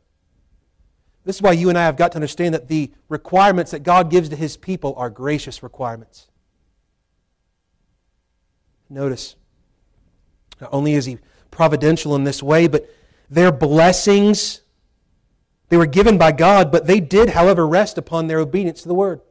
This 1.25 1.37
is 1.37 1.41
why 1.41 1.53
you 1.53 1.69
and 1.69 1.79
I 1.79 1.85
have 1.85 1.97
got 1.97 2.11
to 2.11 2.17
understand 2.17 2.53
that 2.53 2.67
the 2.67 2.91
requirements 3.07 3.71
that 3.71 3.81
God 3.81 4.11
gives 4.11 4.29
to 4.29 4.35
His 4.35 4.55
people 4.55 4.93
are 4.97 5.09
gracious 5.09 5.63
requirements. 5.63 6.28
Notice, 8.89 9.35
not 10.59 10.69
only 10.73 10.93
is 10.93 11.05
He 11.05 11.19
providential 11.51 12.15
in 12.15 12.23
this 12.23 12.41
way, 12.41 12.67
but 12.67 12.89
their 13.29 13.51
blessings, 13.51 14.61
they 15.69 15.77
were 15.77 15.85
given 15.85 16.17
by 16.17 16.31
God, 16.31 16.71
but 16.71 16.87
they 16.87 16.99
did, 16.99 17.29
however, 17.29 17.67
rest 17.67 17.97
upon 17.97 18.27
their 18.27 18.39
obedience 18.39 18.81
to 18.81 18.87
the 18.87 18.95
Word. 18.95 19.21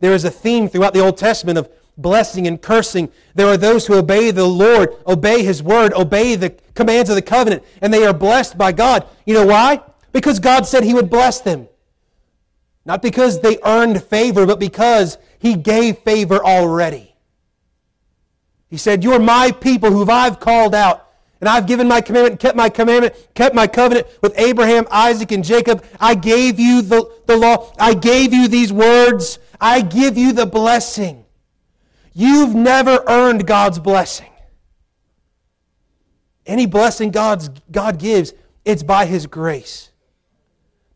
There 0.00 0.12
is 0.12 0.24
a 0.24 0.30
theme 0.30 0.68
throughout 0.68 0.94
the 0.94 1.04
Old 1.04 1.16
Testament 1.16 1.58
of 1.58 1.70
blessing 1.96 2.46
and 2.46 2.60
cursing. 2.60 3.10
There 3.34 3.46
are 3.46 3.56
those 3.56 3.86
who 3.86 3.94
obey 3.94 4.30
the 4.30 4.46
Lord, 4.46 4.96
obey 5.06 5.42
His 5.42 5.62
Word, 5.62 5.92
obey 5.92 6.34
the 6.36 6.50
commands 6.74 7.10
of 7.10 7.16
the 7.16 7.22
covenant, 7.22 7.64
and 7.82 7.92
they 7.92 8.06
are 8.06 8.14
blessed 8.14 8.56
by 8.56 8.72
God. 8.72 9.06
You 9.26 9.34
know 9.34 9.46
why? 9.46 9.82
Because 10.12 10.38
God 10.38 10.66
said 10.66 10.84
He 10.84 10.94
would 10.94 11.10
bless 11.10 11.40
them. 11.40 11.68
Not 12.84 13.02
because 13.02 13.40
they 13.40 13.58
earned 13.64 14.02
favor, 14.02 14.46
but 14.46 14.58
because 14.58 15.18
He 15.38 15.54
gave 15.54 15.98
favor 15.98 16.42
already. 16.44 17.07
He 18.68 18.76
said, 18.76 19.02
You 19.02 19.12
are 19.12 19.18
my 19.18 19.50
people 19.50 19.90
who 19.90 20.08
I've 20.10 20.40
called 20.40 20.74
out. 20.74 21.04
And 21.40 21.48
I've 21.48 21.66
given 21.66 21.86
my 21.86 22.00
commandment, 22.00 22.40
kept 22.40 22.56
my 22.56 22.68
commandment, 22.68 23.14
kept 23.34 23.54
my 23.54 23.68
covenant 23.68 24.08
with 24.20 24.36
Abraham, 24.38 24.88
Isaac, 24.90 25.30
and 25.30 25.44
Jacob. 25.44 25.84
I 26.00 26.14
gave 26.14 26.58
you 26.58 26.82
the, 26.82 27.08
the 27.26 27.36
law. 27.36 27.72
I 27.78 27.94
gave 27.94 28.32
you 28.32 28.48
these 28.48 28.72
words. 28.72 29.38
I 29.60 29.80
give 29.80 30.18
you 30.18 30.32
the 30.32 30.46
blessing. 30.46 31.24
You've 32.12 32.54
never 32.54 33.04
earned 33.06 33.46
God's 33.46 33.78
blessing. 33.78 34.30
Any 36.44 36.66
blessing 36.66 37.12
God's, 37.12 37.50
God 37.70 38.00
gives, 38.00 38.32
it's 38.64 38.82
by 38.82 39.06
His 39.06 39.26
grace. 39.26 39.90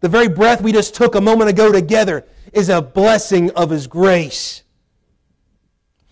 The 0.01 0.09
very 0.09 0.29
breath 0.29 0.61
we 0.61 0.73
just 0.73 0.97
took 0.97 1.15
a 1.15 1.21
moment 1.21 1.51
ago 1.51 1.71
together 1.71 2.27
is 2.53 2.69
a 2.69 2.83
blessing 2.83 3.53
of 3.53 3.71
His 3.71 3.87
grace. 3.87 4.65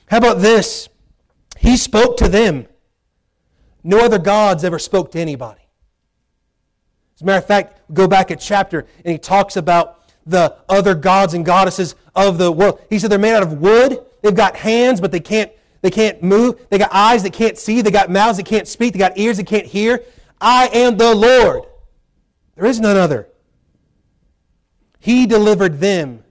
How 0.07 0.19
about 0.19 0.39
this? 0.39 0.89
He 1.61 1.77
spoke 1.77 2.17
to 2.17 2.29
them. 2.29 2.67
No 3.85 3.99
other 3.99 4.19
gods 4.19 4.65
ever 4.65 4.79
spoke 4.79 5.13
to 5.13 5.19
anybody. 5.19 5.61
As 7.15 7.21
a 7.21 7.27
matter 7.27 7.39
of 7.39 7.47
fact, 7.47 7.93
go 7.93 8.09
back 8.09 8.31
a 8.31 8.37
chapter 8.37 8.87
and 9.05 9.13
he 9.13 9.19
talks 9.19 9.59
about 9.59 10.01
the 10.25 10.57
other 10.71 10.95
gods 10.95 11.35
and 11.35 11.45
goddesses 11.45 11.97
of 12.17 12.39
the 12.39 12.51
world. 12.51 12.81
He 12.89 12.99
said 12.99 13.11
they're 13.11 13.19
made 13.19 13.35
out 13.35 13.43
of 13.43 13.61
wood. 13.61 13.99
They've 14.23 14.35
got 14.35 14.57
hands, 14.57 15.03
but 15.03 15.13
they 15.13 15.21
can't, 15.21 15.53
they 15.83 15.91
can't 15.91 16.23
move. 16.23 16.67
They 16.71 16.79
got 16.79 16.95
eyes 16.95 17.23
that 17.25 17.35
can't 17.35 17.59
see. 17.59 17.83
They 17.83 17.91
got 17.91 18.09
mouths 18.09 18.39
that 18.39 18.47
can't 18.47 18.67
speak. 18.67 18.95
They 18.95 18.99
got 18.99 19.19
ears 19.19 19.37
that 19.37 19.47
can't 19.47 19.67
hear. 19.67 20.03
I 20.41 20.69
am 20.69 20.97
the 20.97 21.15
Lord. 21.15 21.65
There 22.55 22.65
is 22.65 22.81
none 22.81 22.97
other. 22.97 23.29
He 24.99 25.27
delivered 25.27 25.79
them. 25.79 26.25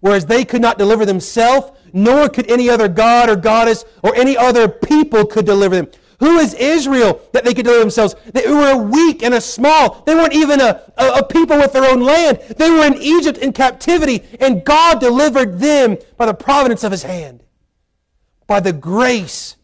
Whereas 0.00 0.26
they 0.26 0.44
could 0.44 0.62
not 0.62 0.78
deliver 0.78 1.04
themselves, 1.04 1.72
nor 1.92 2.28
could 2.28 2.50
any 2.50 2.70
other 2.70 2.88
god 2.88 3.28
or 3.28 3.36
goddess 3.36 3.84
or 4.02 4.14
any 4.14 4.36
other 4.36 4.68
people 4.68 5.26
could 5.26 5.46
deliver 5.46 5.76
them. 5.76 5.88
Who 6.20 6.38
is 6.38 6.52
Israel 6.54 7.20
that 7.32 7.44
they 7.44 7.54
could 7.54 7.64
deliver 7.64 7.82
themselves? 7.82 8.14
They 8.32 8.46
were 8.46 8.76
weak 8.76 9.22
and 9.22 9.32
a 9.32 9.40
small. 9.40 10.02
They 10.04 10.14
weren't 10.14 10.34
even 10.34 10.60
a, 10.60 10.82
a, 10.98 11.06
a, 11.18 11.24
people 11.24 11.56
with 11.56 11.72
their 11.72 11.90
own 11.90 12.00
land. 12.00 12.40
They 12.58 12.70
were 12.70 12.84
in 12.84 12.96
Egypt 12.96 13.38
in 13.38 13.54
captivity, 13.54 14.22
and 14.38 14.64
God 14.64 15.00
delivered 15.00 15.58
them 15.58 15.96
by 16.18 16.26
the 16.26 16.34
providence 16.34 16.84
of 16.84 16.92
his 16.92 17.02
hand, 17.02 17.42
by 18.46 18.60
the 18.60 18.74
grace 18.74 19.56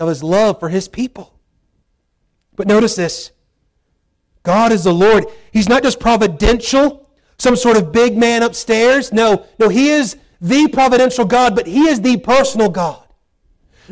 of 0.00 0.08
his 0.08 0.22
love 0.22 0.58
for 0.58 0.68
his 0.68 0.88
people. 0.88 1.32
But 2.56 2.66
notice 2.66 2.96
this 2.96 3.30
God 4.42 4.72
is 4.72 4.82
the 4.82 4.92
Lord. 4.92 5.26
He's 5.52 5.68
not 5.68 5.84
just 5.84 6.00
providential, 6.00 7.03
some 7.44 7.54
sort 7.54 7.76
of 7.76 7.92
big 7.92 8.16
man 8.16 8.42
upstairs. 8.42 9.12
No, 9.12 9.46
no, 9.60 9.68
he 9.68 9.90
is 9.90 10.16
the 10.40 10.66
providential 10.68 11.24
God, 11.24 11.54
but 11.54 11.68
he 11.68 11.86
is 11.86 12.00
the 12.00 12.16
personal 12.16 12.68
God. 12.68 13.06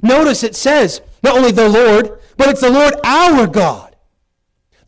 Notice 0.03 0.43
it 0.43 0.57
says, 0.57 1.01
not 1.23 1.37
only 1.37 1.53
the 1.53 1.69
Lord, 1.69 2.19
but 2.37 2.49
it's 2.49 2.63
the 2.63 2.71
Lord 2.71 2.95
our 3.05 3.47
God. 3.47 3.95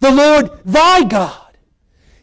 The 0.00 0.10
Lord 0.10 0.50
thy 0.64 1.04
God. 1.04 1.56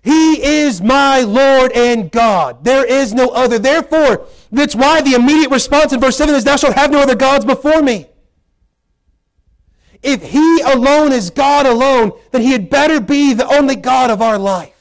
He 0.03 0.43
is 0.43 0.81
my 0.81 1.21
Lord 1.21 1.71
and 1.73 2.11
God. 2.11 2.63
There 2.63 2.85
is 2.85 3.13
no 3.13 3.29
other. 3.29 3.59
Therefore, 3.59 4.25
that's 4.51 4.75
why 4.75 5.01
the 5.01 5.13
immediate 5.13 5.51
response 5.51 5.93
in 5.93 5.99
verse 5.99 6.17
7 6.17 6.33
is, 6.33 6.43
Thou 6.43 6.55
shalt 6.55 6.73
have 6.75 6.91
no 6.91 7.01
other 7.01 7.15
gods 7.15 7.45
before 7.45 7.83
me. 7.83 8.07
If 10.01 10.23
He 10.23 10.61
alone 10.61 11.11
is 11.11 11.29
God 11.29 11.67
alone, 11.67 12.13
then 12.31 12.41
He 12.41 12.51
had 12.51 12.71
better 12.71 12.99
be 12.99 13.35
the 13.35 13.47
only 13.47 13.75
God 13.75 14.09
of 14.09 14.23
our 14.23 14.39
life. 14.39 14.80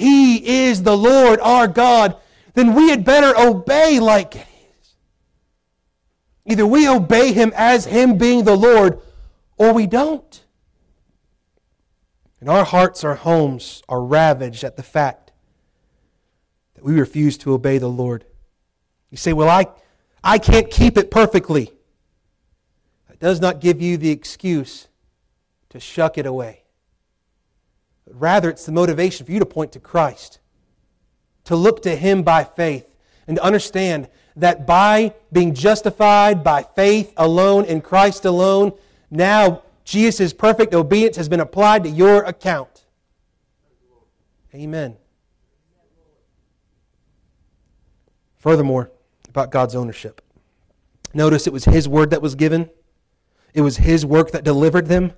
He 0.00 0.64
is 0.66 0.82
the 0.82 0.96
Lord 0.96 1.40
our 1.40 1.68
God, 1.68 2.16
then 2.54 2.74
we 2.74 2.88
had 2.88 3.04
better 3.04 3.38
obey 3.38 4.00
like 4.00 4.34
it 4.34 4.46
is. 4.80 4.94
Either 6.46 6.66
we 6.66 6.88
obey 6.88 7.34
Him 7.34 7.52
as 7.54 7.84
Him 7.84 8.16
being 8.16 8.44
the 8.44 8.56
Lord, 8.56 9.02
or 9.58 9.74
we 9.74 9.86
don't. 9.86 10.42
And 12.40 12.48
our 12.48 12.64
hearts, 12.64 13.04
our 13.04 13.16
homes 13.16 13.82
are 13.90 14.02
ravaged 14.02 14.64
at 14.64 14.76
the 14.76 14.82
fact 14.82 15.32
that 16.76 16.82
we 16.82 16.98
refuse 16.98 17.36
to 17.36 17.52
obey 17.52 17.76
the 17.76 17.90
Lord. 17.90 18.24
You 19.10 19.18
say, 19.18 19.34
Well, 19.34 19.50
I, 19.50 19.66
I 20.24 20.38
can't 20.38 20.70
keep 20.70 20.96
it 20.96 21.10
perfectly. 21.10 21.72
That 23.08 23.18
does 23.18 23.38
not 23.38 23.60
give 23.60 23.82
you 23.82 23.98
the 23.98 24.10
excuse 24.10 24.88
to 25.68 25.78
shuck 25.78 26.16
it 26.16 26.24
away. 26.24 26.59
Rather, 28.12 28.50
it's 28.50 28.66
the 28.66 28.72
motivation 28.72 29.26
for 29.26 29.32
you 29.32 29.38
to 29.38 29.46
point 29.46 29.72
to 29.72 29.80
Christ, 29.80 30.40
to 31.44 31.56
look 31.56 31.82
to 31.82 31.96
Him 31.96 32.22
by 32.22 32.44
faith, 32.44 32.94
and 33.26 33.36
to 33.36 33.42
understand 33.42 34.08
that 34.36 34.66
by 34.66 35.14
being 35.32 35.54
justified 35.54 36.42
by 36.42 36.62
faith 36.62 37.12
alone 37.16 37.64
in 37.64 37.80
Christ 37.80 38.24
alone, 38.24 38.72
now 39.10 39.62
Jesus' 39.84 40.32
perfect 40.32 40.74
obedience 40.74 41.16
has 41.16 41.28
been 41.28 41.40
applied 41.40 41.84
to 41.84 41.90
your 41.90 42.22
account. 42.24 42.86
Amen. 44.54 44.96
Furthermore, 48.36 48.90
about 49.28 49.50
God's 49.50 49.74
ownership. 49.74 50.22
Notice 51.12 51.46
it 51.46 51.52
was 51.52 51.64
His 51.64 51.88
word 51.88 52.10
that 52.10 52.22
was 52.22 52.34
given, 52.34 52.70
it 53.52 53.60
was 53.60 53.76
His 53.76 54.06
work 54.06 54.30
that 54.30 54.44
delivered 54.44 54.86
them, 54.86 55.12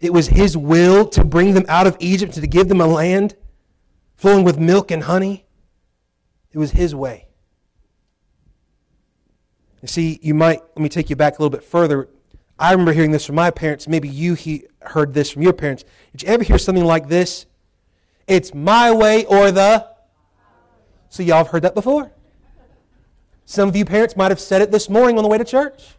it 0.00 0.12
was 0.12 0.28
His 0.28 0.56
will 0.56 1.06
to 1.08 1.24
bring 1.24 1.54
them 1.54 1.64
out 1.68 1.86
of 1.86 1.96
Egypt, 2.00 2.34
to 2.34 2.46
give 2.46 2.68
them 2.68 2.80
a 2.80 2.86
land 2.86 3.36
flowing 4.16 4.44
with 4.44 4.58
milk 4.58 4.90
and 4.90 5.04
honey. 5.04 5.46
It 6.52 6.58
was 6.58 6.72
His 6.72 6.94
way. 6.94 7.28
You 9.82 9.88
see, 9.88 10.18
you 10.22 10.34
might, 10.34 10.60
let 10.60 10.78
me 10.78 10.88
take 10.88 11.10
you 11.10 11.16
back 11.16 11.38
a 11.38 11.42
little 11.42 11.56
bit 11.56 11.62
further. 11.62 12.08
I 12.58 12.72
remember 12.72 12.92
hearing 12.92 13.10
this 13.10 13.26
from 13.26 13.36
my 13.36 13.50
parents. 13.50 13.86
Maybe 13.86 14.08
you 14.08 14.34
he, 14.34 14.64
heard 14.80 15.14
this 15.14 15.30
from 15.30 15.42
your 15.42 15.52
parents. 15.52 15.84
Did 16.12 16.22
you 16.22 16.28
ever 16.28 16.42
hear 16.42 16.58
something 16.58 16.84
like 16.84 17.08
this? 17.08 17.46
It's 18.26 18.54
my 18.54 18.92
way 18.92 19.24
or 19.26 19.52
the. 19.52 19.88
So, 21.08 21.22
y'all 21.22 21.38
have 21.38 21.48
heard 21.48 21.62
that 21.62 21.74
before. 21.74 22.10
Some 23.44 23.68
of 23.68 23.76
you 23.76 23.84
parents 23.84 24.16
might 24.16 24.32
have 24.32 24.40
said 24.40 24.60
it 24.60 24.72
this 24.72 24.88
morning 24.88 25.18
on 25.18 25.22
the 25.22 25.28
way 25.28 25.38
to 25.38 25.44
church. 25.44 25.94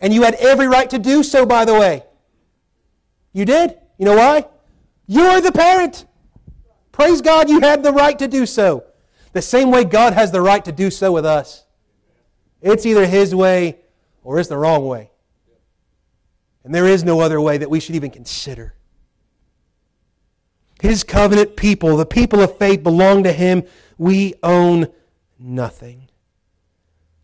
And 0.00 0.12
you 0.12 0.22
had 0.22 0.34
every 0.34 0.66
right 0.66 0.90
to 0.90 0.98
do 0.98 1.22
so, 1.22 1.46
by 1.46 1.64
the 1.64 1.74
way. 1.74 2.04
You 3.34 3.44
did. 3.44 3.76
You 3.98 4.06
know 4.06 4.16
why? 4.16 4.46
You're 5.06 5.42
the 5.42 5.52
parent. 5.52 6.06
Praise 6.92 7.20
God, 7.20 7.50
you 7.50 7.60
had 7.60 7.82
the 7.82 7.92
right 7.92 8.18
to 8.18 8.28
do 8.28 8.46
so. 8.46 8.84
The 9.32 9.42
same 9.42 9.70
way 9.70 9.84
God 9.84 10.14
has 10.14 10.30
the 10.30 10.40
right 10.40 10.64
to 10.64 10.72
do 10.72 10.90
so 10.90 11.12
with 11.12 11.26
us. 11.26 11.66
It's 12.62 12.86
either 12.86 13.04
His 13.04 13.34
way 13.34 13.80
or 14.22 14.38
it's 14.38 14.48
the 14.48 14.56
wrong 14.56 14.86
way. 14.86 15.10
And 16.62 16.74
there 16.74 16.86
is 16.86 17.04
no 17.04 17.20
other 17.20 17.40
way 17.40 17.58
that 17.58 17.68
we 17.68 17.80
should 17.80 17.96
even 17.96 18.10
consider. 18.10 18.74
His 20.80 21.02
covenant 21.02 21.56
people, 21.56 21.96
the 21.96 22.06
people 22.06 22.40
of 22.40 22.56
faith, 22.56 22.82
belong 22.82 23.24
to 23.24 23.32
Him. 23.32 23.64
We 23.98 24.34
own 24.42 24.86
nothing. 25.38 26.08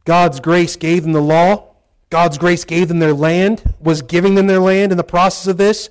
God's 0.05 0.41
grace 0.41 0.77
gave 0.77 1.05
them 1.05 1.13
the 1.13 1.23
law. 1.23 1.75
God's 2.11 2.39
grace 2.39 2.65
gave 2.65 2.89
them 2.89 2.99
their 2.99 3.15
land, 3.15 3.75
was 3.79 4.03
giving 4.03 4.35
them 4.35 4.49
their 4.49 4.59
land 4.59 4.91
in 4.91 4.99
the 4.99 5.05
process 5.05 5.47
of 5.47 5.57
this. 5.57 5.89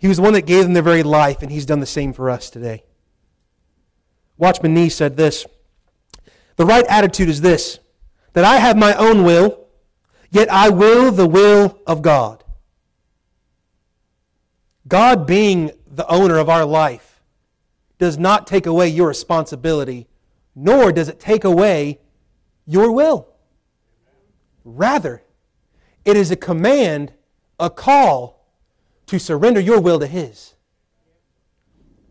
He 0.00 0.08
was 0.08 0.16
the 0.16 0.22
one 0.22 0.32
that 0.32 0.46
gave 0.46 0.64
them 0.64 0.72
their 0.72 0.82
very 0.82 1.02
life, 1.02 1.42
and 1.42 1.52
He's 1.52 1.66
done 1.66 1.80
the 1.80 1.86
same 1.86 2.14
for 2.14 2.30
us 2.30 2.48
today. 2.48 2.84
Watchman 4.38 4.72
Nee 4.72 4.88
said 4.88 5.18
this 5.18 5.44
The 6.56 6.64
right 6.64 6.86
attitude 6.88 7.28
is 7.28 7.42
this 7.42 7.78
that 8.32 8.44
I 8.44 8.56
have 8.56 8.78
my 8.78 8.94
own 8.94 9.24
will, 9.24 9.66
yet 10.30 10.50
I 10.50 10.70
will 10.70 11.12
the 11.12 11.26
will 11.26 11.78
of 11.86 12.00
God. 12.00 12.42
God 14.88 15.26
being 15.26 15.70
the 15.86 16.06
owner 16.08 16.38
of 16.38 16.48
our 16.48 16.64
life 16.64 17.20
does 17.98 18.18
not 18.18 18.46
take 18.46 18.64
away 18.64 18.88
your 18.88 19.08
responsibility, 19.08 20.08
nor 20.54 20.92
does 20.92 21.10
it 21.10 21.20
take 21.20 21.44
away 21.44 22.00
your 22.64 22.90
will. 22.90 23.28
Rather, 24.64 25.22
it 26.06 26.16
is 26.16 26.30
a 26.30 26.36
command, 26.36 27.12
a 27.58 27.68
call 27.68 28.39
to 29.10 29.18
surrender 29.18 29.58
your 29.58 29.80
will 29.80 29.98
to 29.98 30.06
His. 30.06 30.54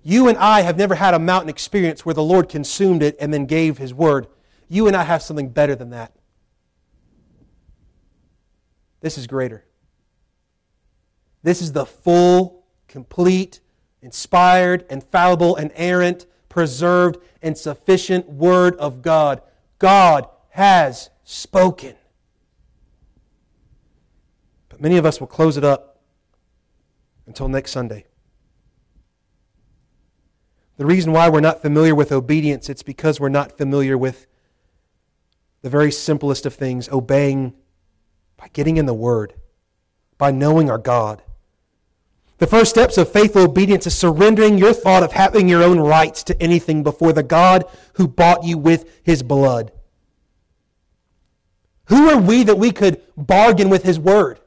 You 0.03 0.27
and 0.27 0.37
I 0.37 0.63
have 0.63 0.77
never 0.77 0.95
had 0.95 1.13
a 1.13 1.19
mountain 1.19 1.49
experience 1.49 2.05
where 2.05 2.13
the 2.13 2.21
Lord 2.21 2.49
consumed 2.49 3.01
it 3.01 3.15
and 3.21 3.33
then 3.33 3.45
gave 3.45 3.77
His 3.77 3.93
word. 3.93 4.27
You 4.67 4.85
and 4.85 4.97
I 4.97 5.03
have 5.03 5.21
something 5.21 5.47
better 5.47 5.75
than 5.75 5.91
that. 5.91 6.13
This 8.99 9.17
is 9.17 9.27
greater. 9.27 9.63
This 11.41 11.61
is 11.61 11.71
the 11.71 11.85
full, 11.85 12.65
complete, 12.89 13.61
inspired, 14.01 14.85
infallible, 14.89 15.55
inerrant, 15.55 16.25
preserved, 16.49 17.15
and 17.41 17.57
sufficient 17.57 18.27
Word 18.27 18.75
of 18.75 19.01
God. 19.01 19.41
God 19.77 20.27
has 20.49 21.11
spoken. 21.23 21.95
But 24.67 24.81
many 24.81 24.97
of 24.97 25.05
us 25.05 25.21
will 25.21 25.27
close 25.27 25.55
it 25.55 25.63
up 25.63 25.88
until 27.29 27.47
next 27.47 27.71
Sunday. 27.71 28.05
The 30.77 30.85
reason 30.85 31.13
why 31.13 31.29
we're 31.29 31.39
not 31.39 31.61
familiar 31.61 31.93
with 31.93 32.11
obedience, 32.11 32.69
it's 32.69 32.83
because 32.83 33.19
we're 33.19 33.29
not 33.29 33.57
familiar 33.57 33.97
with 33.97 34.25
the 35.61 35.69
very 35.69 35.91
simplest 35.91 36.45
of 36.45 36.55
things, 36.55 36.89
obeying 36.89 37.53
by 38.35 38.47
getting 38.51 38.77
in 38.77 38.87
the 38.87 38.93
Word, 38.93 39.35
by 40.17 40.31
knowing 40.31 40.69
our 40.69 40.77
God. 40.77 41.21
The 42.39 42.47
first 42.47 42.71
steps 42.71 42.97
of 42.97 43.11
faithful 43.11 43.43
obedience 43.43 43.85
is 43.85 43.95
surrendering 43.95 44.57
your 44.57 44.73
thought 44.73 45.03
of 45.03 45.11
having 45.11 45.47
your 45.47 45.61
own 45.61 45.79
rights 45.79 46.23
to 46.23 46.41
anything 46.41 46.81
before 46.81 47.13
the 47.13 47.23
God 47.23 47.65
who 47.93 48.07
bought 48.07 48.43
you 48.43 48.57
with 48.57 49.01
his 49.03 49.21
blood. 49.21 49.71
Who 51.85 52.09
are 52.09 52.19
we 52.19 52.43
that 52.43 52.57
we 52.57 52.71
could 52.71 53.01
bargain 53.17 53.69
with 53.69 53.83
his 53.83 53.99
word? 53.99 54.39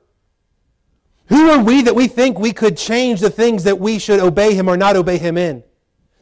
Who 1.33 1.49
are 1.49 1.65
we 1.65 1.81
that 1.81 1.95
we 1.95 2.09
think 2.09 2.39
we 2.39 2.53
could 2.53 2.77
change 2.77 3.21
the 3.21 3.31
things 3.31 3.65
that 3.65 3.81
we 3.81 3.99
should 3.99 4.21
obey 4.21 4.53
him 4.53 4.69
or 4.69 4.77
not 4.77 4.97
obey 4.97 5.17
him 5.17 5.39
in? 5.39 5.65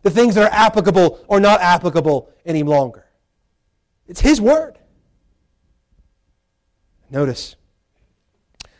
The 0.03 0.11
things 0.11 0.37
that 0.37 0.45
are 0.45 0.55
applicable 0.57 1.25
or 1.27 1.41
not 1.41 1.61
applicable 1.61 2.31
any 2.47 2.63
longer. 2.63 3.07
It's 4.07 4.21
his 4.21 4.41
word. 4.41 4.79
Notice, 7.11 7.57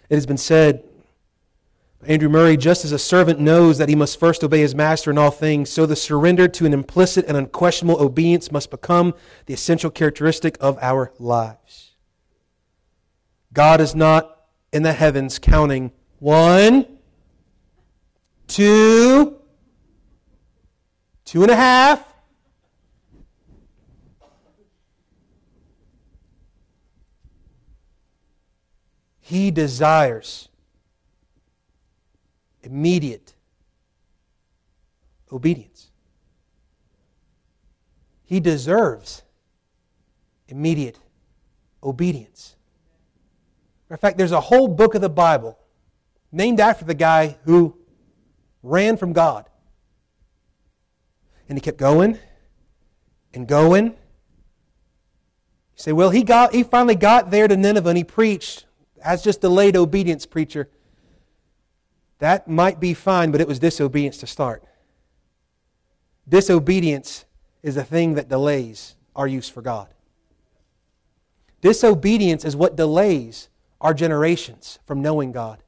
it 0.09 0.15
has 0.15 0.25
been 0.25 0.37
said, 0.37 0.85
Andrew 2.07 2.29
Murray, 2.29 2.57
just 2.57 2.85
as 2.85 2.93
a 2.93 2.99
servant 2.99 3.41
knows 3.41 3.79
that 3.79 3.89
he 3.89 3.97
must 3.97 4.21
first 4.21 4.45
obey 4.45 4.61
his 4.61 4.73
master 4.73 5.11
in 5.11 5.19
all 5.19 5.33
things, 5.33 5.69
so 5.69 5.85
the 5.85 5.97
surrender 5.97 6.47
to 6.47 6.65
an 6.65 6.73
implicit 6.73 7.25
and 7.27 7.37
unquestionable 7.37 8.01
obedience 8.01 8.53
must 8.53 8.71
become 8.71 9.15
the 9.47 9.55
essential 9.55 9.91
characteristic 9.91 10.57
of 10.61 10.79
our 10.81 11.13
lives. 11.19 11.97
God 13.53 13.81
is 13.81 13.97
not 13.97 14.45
in 14.73 14.85
the 14.85 14.93
heavens 14.93 15.41
counting 15.41 15.91
one, 16.21 16.87
two, 18.47 19.37
two 21.25 21.43
and 21.43 21.51
a 21.51 21.57
half, 21.57 22.05
He 29.31 29.53
desires 29.53 30.49
immediate 32.65 33.33
obedience. 35.31 35.93
He 38.25 38.41
deserves 38.41 39.23
immediate 40.49 40.99
obedience. 41.81 42.57
In 43.89 43.97
fact, 43.99 44.19
there's 44.19 44.33
a 44.33 44.41
whole 44.41 44.67
book 44.67 44.97
of 44.97 45.01
the 45.01 45.09
Bible 45.09 45.60
named 46.33 46.61
after 46.61 46.85
the 46.85 46.95
guy 46.95 47.37
who 47.45 47.77
ran 48.63 48.97
from 48.97 49.13
God. 49.13 49.49
And 51.49 51.57
he 51.57 51.61
kept 51.61 51.79
going 51.79 52.19
and 53.35 53.47
going. 53.47 53.87
You 53.87 53.95
say, 55.77 55.93
well, 55.93 56.11
he 56.11 56.23
got 56.23 56.55
he 56.55 56.63
finally 56.63 56.95
got 56.95 57.31
there 57.31 57.49
to 57.49 57.57
Nineveh 57.57 57.89
and 57.89 57.99
he 57.99 58.05
preached 58.05 58.67
as 59.03 59.23
just 59.23 59.39
a 59.39 59.43
delayed 59.43 59.77
obedience, 59.77 60.27
preacher. 60.27 60.69
That 62.19 62.49
might 62.49 62.81
be 62.81 62.95
fine, 62.95 63.31
but 63.31 63.41
it 63.41 63.49
was 63.49 63.59
disobedience 63.59 64.19
to 64.19 64.27
start. 64.27 64.63
Disobedience 66.29 67.25
is 67.63 67.77
a 67.77 67.85
thing 67.85 68.15
that 68.15 68.29
delays 68.29 68.95
our 69.17 69.27
use 69.27 69.49
for 69.49 69.63
God. 69.63 69.89
Disobedience 71.61 72.45
is 72.45 72.55
what 72.55 72.77
delays 72.77 73.49
our 73.81 73.95
generations 73.95 74.79
from 74.87 75.03
knowing 75.03 75.33
God. 75.33 75.63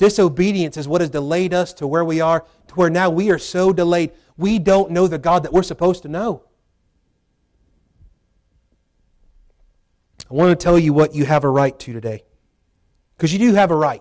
Disobedience 0.00 0.78
is 0.78 0.88
what 0.88 1.02
has 1.02 1.10
delayed 1.10 1.52
us 1.52 1.74
to 1.74 1.86
where 1.86 2.06
we 2.06 2.22
are, 2.22 2.46
to 2.68 2.74
where 2.74 2.88
now 2.88 3.10
we 3.10 3.30
are 3.30 3.38
so 3.38 3.70
delayed, 3.70 4.12
we 4.38 4.58
don't 4.58 4.90
know 4.92 5.06
the 5.06 5.18
God 5.18 5.42
that 5.42 5.52
we're 5.52 5.62
supposed 5.62 6.04
to 6.04 6.08
know. 6.08 6.42
I 10.30 10.32
want 10.32 10.58
to 10.58 10.64
tell 10.64 10.78
you 10.78 10.94
what 10.94 11.14
you 11.14 11.26
have 11.26 11.44
a 11.44 11.50
right 11.50 11.78
to 11.80 11.92
today. 11.92 12.24
Because 13.14 13.30
you 13.30 13.38
do 13.38 13.52
have 13.52 13.70
a 13.70 13.76
right. 13.76 14.00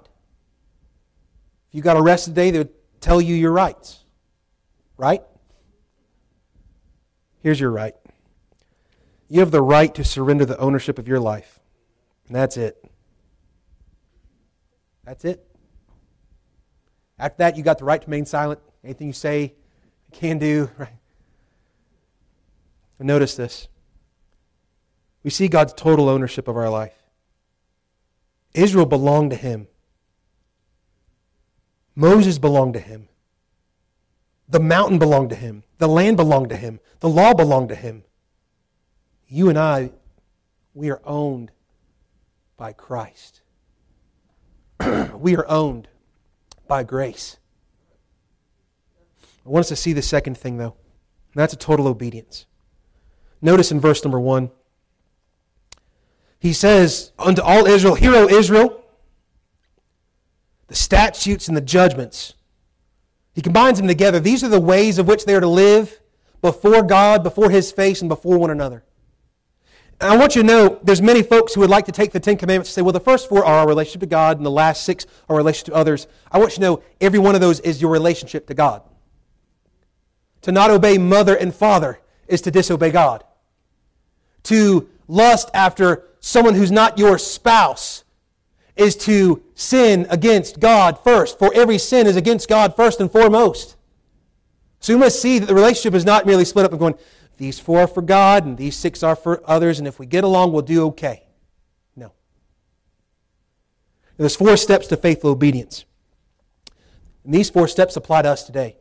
If 1.67 1.75
you 1.75 1.81
got 1.81 1.97
arrested 1.97 2.31
today, 2.31 2.51
they 2.51 2.59
would 2.59 3.01
tell 3.01 3.19
you 3.19 3.35
your 3.35 3.51
rights. 3.51 4.05
Right? 4.95 5.21
Here's 7.41 7.59
your 7.59 7.71
right. 7.71 7.95
You 9.27 9.41
have 9.41 9.51
the 9.51 9.61
right 9.61 9.93
to 9.95 10.05
surrender 10.05 10.45
the 10.45 10.57
ownership 10.59 10.97
of 10.97 11.09
your 11.09 11.19
life. 11.19 11.59
And 12.27 12.37
that's 12.37 12.55
it. 12.55 12.81
That's 15.03 15.25
it. 15.25 15.48
After 17.19 17.37
that, 17.39 17.57
you 17.57 17.63
got 17.63 17.77
the 17.79 17.85
right 17.85 18.01
to 18.01 18.07
remain 18.07 18.25
silent. 18.25 18.61
Anything 18.83 19.07
you 19.07 19.13
say, 19.13 19.53
can 20.11 20.37
do. 20.37 20.69
Right? 20.77 20.93
And 22.97 23.07
notice 23.07 23.35
this. 23.35 23.69
We 25.23 25.29
see 25.29 25.47
God's 25.47 25.73
total 25.73 26.09
ownership 26.09 26.47
of 26.47 26.57
our 26.57 26.69
life. 26.69 26.95
Israel 28.53 28.85
belonged 28.85 29.31
to 29.31 29.37
him. 29.37 29.67
Moses 31.95 32.37
belonged 32.37 32.73
to 32.73 32.79
him. 32.79 33.07
The 34.49 34.59
mountain 34.59 34.99
belonged 34.99 35.29
to 35.29 35.35
him. 35.35 35.63
The 35.77 35.87
land 35.87 36.17
belonged 36.17 36.49
to 36.49 36.57
him. 36.57 36.79
The 36.99 37.09
law 37.09 37.33
belonged 37.33 37.69
to 37.69 37.75
him. 37.75 38.03
You 39.27 39.47
and 39.47 39.57
I, 39.57 39.91
we 40.73 40.89
are 40.89 41.01
owned 41.05 41.51
by 42.57 42.73
Christ. 42.73 43.41
we 45.13 45.35
are 45.37 45.47
owned 45.47 45.87
by 46.69 46.83
grace. 46.83 47.35
I 49.45 49.49
want 49.49 49.63
us 49.63 49.69
to 49.69 49.75
see 49.75 49.91
the 49.91 50.01
second 50.01 50.37
thing, 50.37 50.57
though. 50.57 50.75
That's 51.35 51.53
a 51.53 51.57
total 51.57 51.87
obedience. 51.87 52.45
Notice 53.41 53.71
in 53.71 53.81
verse 53.81 54.03
number 54.05 54.19
one, 54.19 54.51
he 56.39 56.53
says, 56.53 57.11
Unto 57.19 57.41
all 57.41 57.65
Israel, 57.65 57.95
Hear, 57.95 58.15
O 58.15 58.29
Israel, 58.29 58.81
the 60.67 60.75
statutes 60.75 61.47
and 61.47 61.57
the 61.57 61.61
judgments. 61.61 62.35
He 63.33 63.41
combines 63.41 63.79
them 63.79 63.87
together. 63.87 64.19
These 64.19 64.43
are 64.43 64.49
the 64.49 64.61
ways 64.61 64.97
of 64.97 65.07
which 65.07 65.25
they 65.25 65.35
are 65.35 65.41
to 65.41 65.47
live 65.47 65.99
before 66.41 66.83
God, 66.83 67.23
before 67.23 67.49
His 67.49 67.71
face, 67.71 68.01
and 68.01 68.07
before 68.07 68.37
one 68.37 68.51
another. 68.51 68.83
I 70.01 70.15
want 70.15 70.35
you 70.35 70.43
to 70.43 70.47
know 70.47 70.79
there's 70.81 71.01
many 71.01 71.21
folks 71.21 71.53
who 71.53 71.61
would 71.61 71.69
like 71.69 71.85
to 71.85 71.91
take 71.91 72.11
the 72.11 72.21
Ten 72.21 72.37
Commandments 72.37 72.69
and 72.69 72.75
say, 72.75 72.81
well, 72.81 72.93
the 72.93 73.01
first 73.01 73.27
four 73.27 73.43
are 73.43 73.59
our 73.59 73.67
relationship 73.67 73.99
to 74.01 74.07
God, 74.07 74.37
and 74.37 74.45
the 74.45 74.51
last 74.51 74.83
six 74.83 75.05
are 75.27 75.33
our 75.33 75.37
relationship 75.37 75.73
to 75.73 75.75
others. 75.75 76.07
I 76.31 76.39
want 76.39 76.51
you 76.51 76.55
to 76.55 76.61
know 76.61 76.83
every 77.01 77.19
one 77.19 77.35
of 77.35 77.41
those 77.41 77.59
is 77.59 77.81
your 77.81 77.91
relationship 77.91 78.47
to 78.47 78.53
God. 78.53 78.81
To 80.43 80.53
not 80.53 80.71
obey 80.71 80.97
mother 80.97 81.35
and 81.35 81.53
father 81.53 81.99
is 82.27 82.41
to 82.41 82.51
disobey 82.51 82.91
God. 82.91 83.25
To 84.43 84.87
lust 85.09 85.49
after 85.53 86.07
someone 86.21 86.53
who's 86.53 86.71
not 86.71 86.97
your 86.97 87.17
spouse 87.17 88.05
is 88.77 88.95
to 88.95 89.43
sin 89.55 90.07
against 90.09 90.61
God 90.61 90.97
first, 91.03 91.37
for 91.37 91.51
every 91.53 91.77
sin 91.77 92.07
is 92.07 92.15
against 92.15 92.47
God 92.47 92.73
first 92.77 93.01
and 93.01 93.11
foremost. 93.11 93.75
So 94.79 94.93
you 94.93 94.97
must 94.97 95.21
see 95.21 95.39
that 95.39 95.47
the 95.47 95.55
relationship 95.55 95.93
is 95.93 96.05
not 96.05 96.25
merely 96.25 96.45
split 96.45 96.63
up 96.63 96.71
and 96.71 96.79
going, 96.79 96.95
these 97.39 97.57
four 97.57 97.79
are 97.79 97.87
for 97.87 98.01
God 98.01 98.45
and 98.45 98.57
these 98.57 98.75
six 98.75 99.01
are 99.01 99.15
for 99.15 99.41
others, 99.45 99.79
and 99.79 99.87
if 99.87 99.97
we 99.97 100.05
get 100.05 100.25
along, 100.25 100.51
we'll 100.51 100.61
do 100.61 100.87
okay. 100.87 101.23
No. 101.95 102.11
There's 104.17 104.35
four 104.35 104.57
steps 104.57 104.87
to 104.87 104.97
faithful 104.97 105.31
obedience. 105.31 105.85
And 107.23 107.33
these 107.33 107.49
four 107.49 107.69
steps 107.69 107.95
apply 107.95 108.23
to 108.23 108.29
us 108.29 108.43
today. 108.43 108.75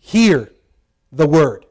Hear 0.00 0.50
the 1.12 1.28
word. 1.28 1.64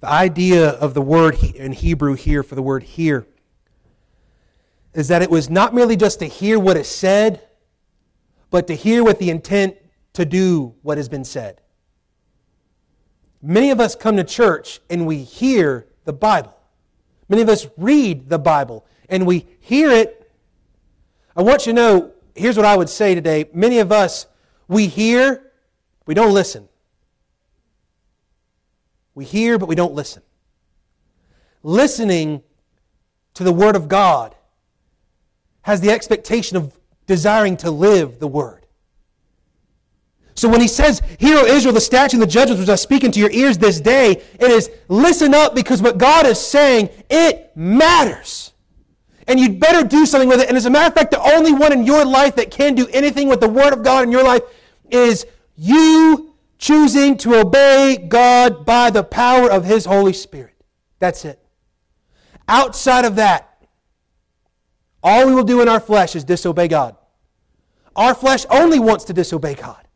The 0.00 0.08
idea 0.08 0.70
of 0.70 0.94
the 0.94 1.02
word 1.02 1.36
in 1.42 1.72
Hebrew 1.72 2.14
here 2.14 2.42
for 2.42 2.54
the 2.54 2.62
word 2.62 2.84
hear 2.84 3.26
is 4.94 5.08
that 5.08 5.20
it 5.20 5.30
was 5.30 5.50
not 5.50 5.74
merely 5.74 5.96
just 5.96 6.20
to 6.20 6.24
hear 6.24 6.58
what 6.58 6.78
is 6.78 6.88
said, 6.88 7.46
but 8.48 8.66
to 8.68 8.74
hear 8.74 9.04
with 9.04 9.18
the 9.18 9.28
intent 9.28 9.76
to 10.14 10.24
do 10.24 10.74
what 10.80 10.96
has 10.96 11.10
been 11.10 11.24
said. 11.24 11.60
Many 13.40 13.70
of 13.70 13.80
us 13.80 13.94
come 13.94 14.16
to 14.16 14.24
church 14.24 14.80
and 14.90 15.06
we 15.06 15.22
hear 15.22 15.86
the 16.04 16.12
Bible. 16.12 16.56
Many 17.28 17.42
of 17.42 17.48
us 17.48 17.66
read 17.76 18.28
the 18.28 18.38
Bible 18.38 18.86
and 19.08 19.26
we 19.26 19.46
hear 19.60 19.90
it. 19.90 20.30
I 21.36 21.42
want 21.42 21.66
you 21.66 21.72
to 21.72 21.76
know 21.76 22.12
here's 22.34 22.56
what 22.56 22.66
I 22.66 22.76
would 22.76 22.88
say 22.88 23.14
today. 23.14 23.48
Many 23.52 23.78
of 23.78 23.92
us, 23.92 24.26
we 24.66 24.86
hear, 24.86 25.52
we 26.06 26.14
don't 26.14 26.32
listen. 26.32 26.68
We 29.14 29.24
hear, 29.24 29.58
but 29.58 29.66
we 29.66 29.74
don't 29.74 29.94
listen. 29.94 30.22
Listening 31.62 32.42
to 33.34 33.44
the 33.44 33.52
Word 33.52 33.76
of 33.76 33.88
God 33.88 34.34
has 35.62 35.80
the 35.80 35.90
expectation 35.90 36.56
of 36.56 36.78
desiring 37.06 37.56
to 37.58 37.70
live 37.70 38.20
the 38.20 38.28
Word. 38.28 38.66
So 40.38 40.48
when 40.48 40.60
he 40.60 40.68
says, 40.68 41.02
Hear, 41.18 41.36
O 41.36 41.44
Israel, 41.46 41.74
the 41.74 41.80
statute 41.80 42.12
and 42.12 42.22
the 42.22 42.26
judgments 42.26 42.60
which 42.60 42.68
I 42.68 42.76
speak 42.76 43.02
into 43.02 43.18
your 43.18 43.30
ears 43.32 43.58
this 43.58 43.80
day, 43.80 44.22
it 44.38 44.50
is 44.52 44.70
listen 44.86 45.34
up 45.34 45.52
because 45.52 45.82
what 45.82 45.98
God 45.98 46.26
is 46.26 46.38
saying, 46.38 46.90
it 47.10 47.50
matters. 47.56 48.52
And 49.26 49.40
you'd 49.40 49.58
better 49.58 49.82
do 49.82 50.06
something 50.06 50.28
with 50.28 50.40
it. 50.40 50.46
And 50.48 50.56
as 50.56 50.64
a 50.64 50.70
matter 50.70 50.86
of 50.86 50.94
fact, 50.94 51.10
the 51.10 51.20
only 51.20 51.52
one 51.52 51.72
in 51.72 51.84
your 51.84 52.04
life 52.04 52.36
that 52.36 52.52
can 52.52 52.76
do 52.76 52.86
anything 52.92 53.26
with 53.28 53.40
the 53.40 53.48
Word 53.48 53.72
of 53.72 53.82
God 53.82 54.04
in 54.04 54.12
your 54.12 54.22
life 54.22 54.42
is 54.90 55.26
you 55.56 56.36
choosing 56.58 57.18
to 57.18 57.40
obey 57.40 57.96
God 58.08 58.64
by 58.64 58.90
the 58.90 59.02
power 59.02 59.50
of 59.50 59.64
His 59.64 59.86
Holy 59.86 60.12
Spirit. 60.12 60.54
That's 61.00 61.24
it. 61.24 61.44
Outside 62.46 63.04
of 63.04 63.16
that, 63.16 63.58
all 65.02 65.26
we 65.26 65.34
will 65.34 65.42
do 65.42 65.62
in 65.62 65.68
our 65.68 65.80
flesh 65.80 66.14
is 66.14 66.22
disobey 66.22 66.68
God. 66.68 66.96
Our 67.96 68.14
flesh 68.14 68.46
only 68.50 68.78
wants 68.78 69.04
to 69.06 69.12
disobey 69.12 69.54
God. 69.54 69.87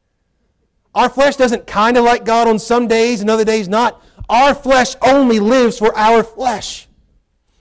Our 0.95 1.09
flesh 1.09 1.37
doesn't 1.37 1.67
kind 1.67 1.97
of 1.97 2.05
like 2.05 2.25
God 2.25 2.49
on 2.49 2.59
some 2.59 2.87
days 2.87 3.21
and 3.21 3.31
other 3.31 3.45
days 3.45 3.69
not. 3.69 4.03
Our 4.29 4.55
flesh 4.55 4.95
only 5.03 5.41
lives 5.41 5.79
for 5.79 5.97
our 5.97 6.23
flesh. 6.23 6.87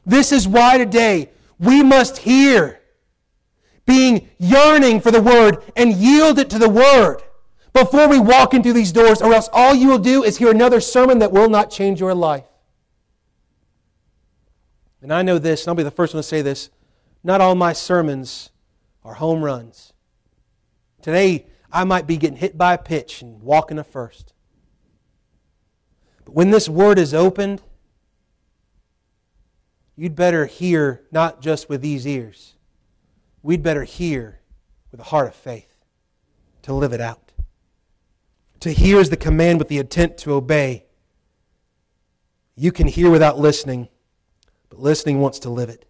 This 0.05 0.31
is 0.31 0.47
why 0.47 0.77
today 0.77 1.31
we 1.59 1.83
must 1.83 2.17
hear, 2.19 2.81
being 3.85 4.29
yearning 4.37 4.99
for 4.99 5.11
the 5.11 5.21
Word 5.21 5.63
and 5.75 5.93
yield 5.93 6.39
it 6.39 6.49
to 6.49 6.59
the 6.59 6.69
Word 6.69 7.21
before 7.73 8.07
we 8.07 8.19
walk 8.19 8.53
into 8.53 8.73
these 8.73 8.91
doors, 8.91 9.21
or 9.21 9.33
else 9.33 9.49
all 9.53 9.73
you 9.73 9.87
will 9.87 9.97
do 9.99 10.23
is 10.23 10.37
hear 10.37 10.51
another 10.51 10.81
sermon 10.81 11.19
that 11.19 11.31
will 11.31 11.49
not 11.49 11.71
change 11.71 11.99
your 11.99 12.13
life. 12.13 12.43
And 15.01 15.13
I 15.13 15.21
know 15.21 15.39
this, 15.39 15.63
and 15.63 15.69
I'll 15.69 15.75
be 15.75 15.83
the 15.83 15.91
first 15.91 16.13
one 16.13 16.21
to 16.21 16.27
say 16.27 16.41
this 16.41 16.69
not 17.23 17.39
all 17.39 17.55
my 17.55 17.73
sermons 17.73 18.49
are 19.03 19.13
home 19.13 19.43
runs. 19.43 19.93
Today, 21.01 21.45
I 21.71 21.83
might 21.83 22.07
be 22.07 22.17
getting 22.17 22.37
hit 22.37 22.57
by 22.57 22.73
a 22.73 22.77
pitch 22.77 23.21
and 23.21 23.41
walking 23.41 23.79
a 23.79 23.83
first. 23.83 24.33
But 26.25 26.33
when 26.33 26.51
this 26.51 26.67
word 26.67 26.99
is 26.99 27.13
opened, 27.13 27.61
you'd 29.95 30.15
better 30.15 30.45
hear 30.45 31.03
not 31.11 31.41
just 31.41 31.69
with 31.69 31.81
these 31.81 32.05
ears, 32.05 32.55
we'd 33.41 33.63
better 33.63 33.83
hear 33.83 34.39
with 34.91 34.99
a 34.99 35.05
heart 35.05 35.27
of 35.27 35.35
faith 35.35 35.85
to 36.63 36.73
live 36.73 36.93
it 36.93 37.01
out. 37.01 37.31
To 38.61 38.71
hear 38.71 38.99
is 38.99 39.09
the 39.09 39.17
command 39.17 39.59
with 39.59 39.69
the 39.69 39.79
intent 39.79 40.17
to 40.19 40.33
obey. 40.33 40.85
You 42.55 42.71
can 42.71 42.87
hear 42.87 43.09
without 43.09 43.39
listening, 43.39 43.87
but 44.69 44.79
listening 44.79 45.19
wants 45.19 45.39
to 45.39 45.49
live 45.49 45.69
it. 45.69 45.85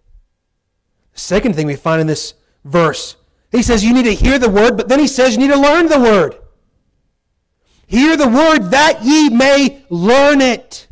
The 1.14 1.20
second 1.20 1.56
thing 1.56 1.68
we 1.68 1.76
find 1.76 2.00
in 2.00 2.08
this 2.08 2.36
verse, 2.64 3.18
he 3.52 3.62
says 3.62 3.84
you 3.84 3.94
need 3.94 4.06
to 4.06 4.14
hear 4.14 4.40
the 4.40 4.50
word, 4.50 4.78
but 4.78 4.88
then 4.88 5.00
he 5.00 5.08
says 5.08 5.34
you 5.34 5.40
need 5.40 5.54
to 5.54 5.60
learn 5.60 5.88
the 5.88 6.00
word. 6.00 6.38
Hear 7.86 8.16
the 8.16 8.28
word 8.28 8.72
that 8.72 9.04
ye 9.04 9.30
may 9.30 9.86
learn 9.90 10.40
it. 10.40 10.88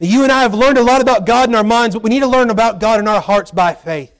You 0.00 0.22
and 0.22 0.32
I 0.32 0.42
have 0.42 0.54
learned 0.54 0.78
a 0.78 0.82
lot 0.82 1.02
about 1.02 1.26
God 1.26 1.48
in 1.48 1.54
our 1.54 1.64
minds, 1.64 1.94
but 1.94 2.02
we 2.02 2.10
need 2.10 2.20
to 2.20 2.26
learn 2.26 2.50
about 2.50 2.80
God 2.80 3.00
in 3.00 3.08
our 3.08 3.20
hearts 3.20 3.50
by 3.50 3.74
faith. 3.74 4.12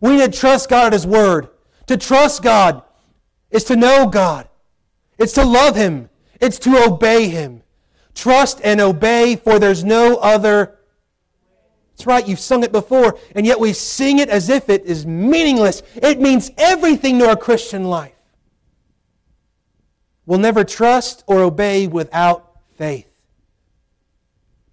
We 0.00 0.16
need 0.16 0.32
to 0.32 0.38
trust 0.38 0.68
God 0.68 0.88
at 0.88 0.92
His 0.92 1.06
Word. 1.06 1.48
To 1.86 1.96
trust 1.96 2.42
God 2.42 2.82
is 3.50 3.64
to 3.64 3.76
know 3.76 4.06
God. 4.06 4.48
It's 5.18 5.32
to 5.34 5.44
love 5.44 5.76
Him. 5.76 6.10
It's 6.40 6.58
to 6.60 6.84
obey 6.84 7.28
Him. 7.28 7.62
Trust 8.14 8.60
and 8.62 8.80
obey, 8.80 9.36
for 9.36 9.58
there's 9.58 9.84
no 9.84 10.16
other. 10.16 10.77
That's 11.98 12.06
right, 12.06 12.28
you've 12.28 12.38
sung 12.38 12.62
it 12.62 12.70
before, 12.70 13.18
and 13.34 13.44
yet 13.44 13.58
we 13.58 13.72
sing 13.72 14.20
it 14.20 14.28
as 14.28 14.50
if 14.50 14.70
it 14.70 14.84
is 14.84 15.04
meaningless. 15.04 15.82
It 15.96 16.20
means 16.20 16.48
everything 16.56 17.18
to 17.18 17.28
our 17.28 17.34
Christian 17.34 17.82
life. 17.90 18.14
We'll 20.24 20.38
never 20.38 20.62
trust 20.62 21.24
or 21.26 21.40
obey 21.40 21.88
without 21.88 22.60
faith. 22.76 23.10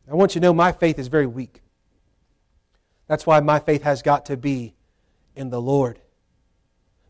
I 0.08 0.14
want 0.14 0.36
you 0.36 0.42
to 0.42 0.46
know 0.46 0.54
my 0.54 0.72
faith 0.72 1.00
is 1.00 1.08
very 1.08 1.26
weak. 1.26 1.64
That's 3.08 3.26
why 3.26 3.40
my 3.40 3.58
faith 3.58 3.82
has 3.82 4.04
got 4.04 4.28
to 4.28 4.38
be 4.38 4.76
in 5.36 5.50
the 5.50 5.60
Lord. 5.60 6.00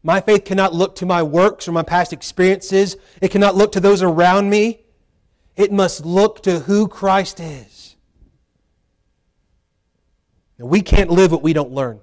My 0.02 0.22
faith 0.22 0.46
cannot 0.46 0.74
look 0.74 0.96
to 0.96 1.06
my 1.06 1.24
works 1.24 1.68
or 1.68 1.74
my 1.74 1.84
past 1.84 2.14
experiences. 2.14 2.96
It 3.22 3.32
cannot 3.32 3.56
look 3.56 3.74
to 3.74 3.82
those 3.82 4.02
around 4.02 4.50
me. 4.50 4.86
It 5.58 5.74
must 5.74 6.06
look 6.06 6.42
to 6.44 6.62
who 6.62 6.88
Christ 6.88 7.42
is. 7.42 7.85
We 10.58 10.82
can't 10.82 11.10
live 11.10 11.32
what 11.32 11.44
we 11.44 11.54
don't 11.54 11.72
learn. 11.72 12.00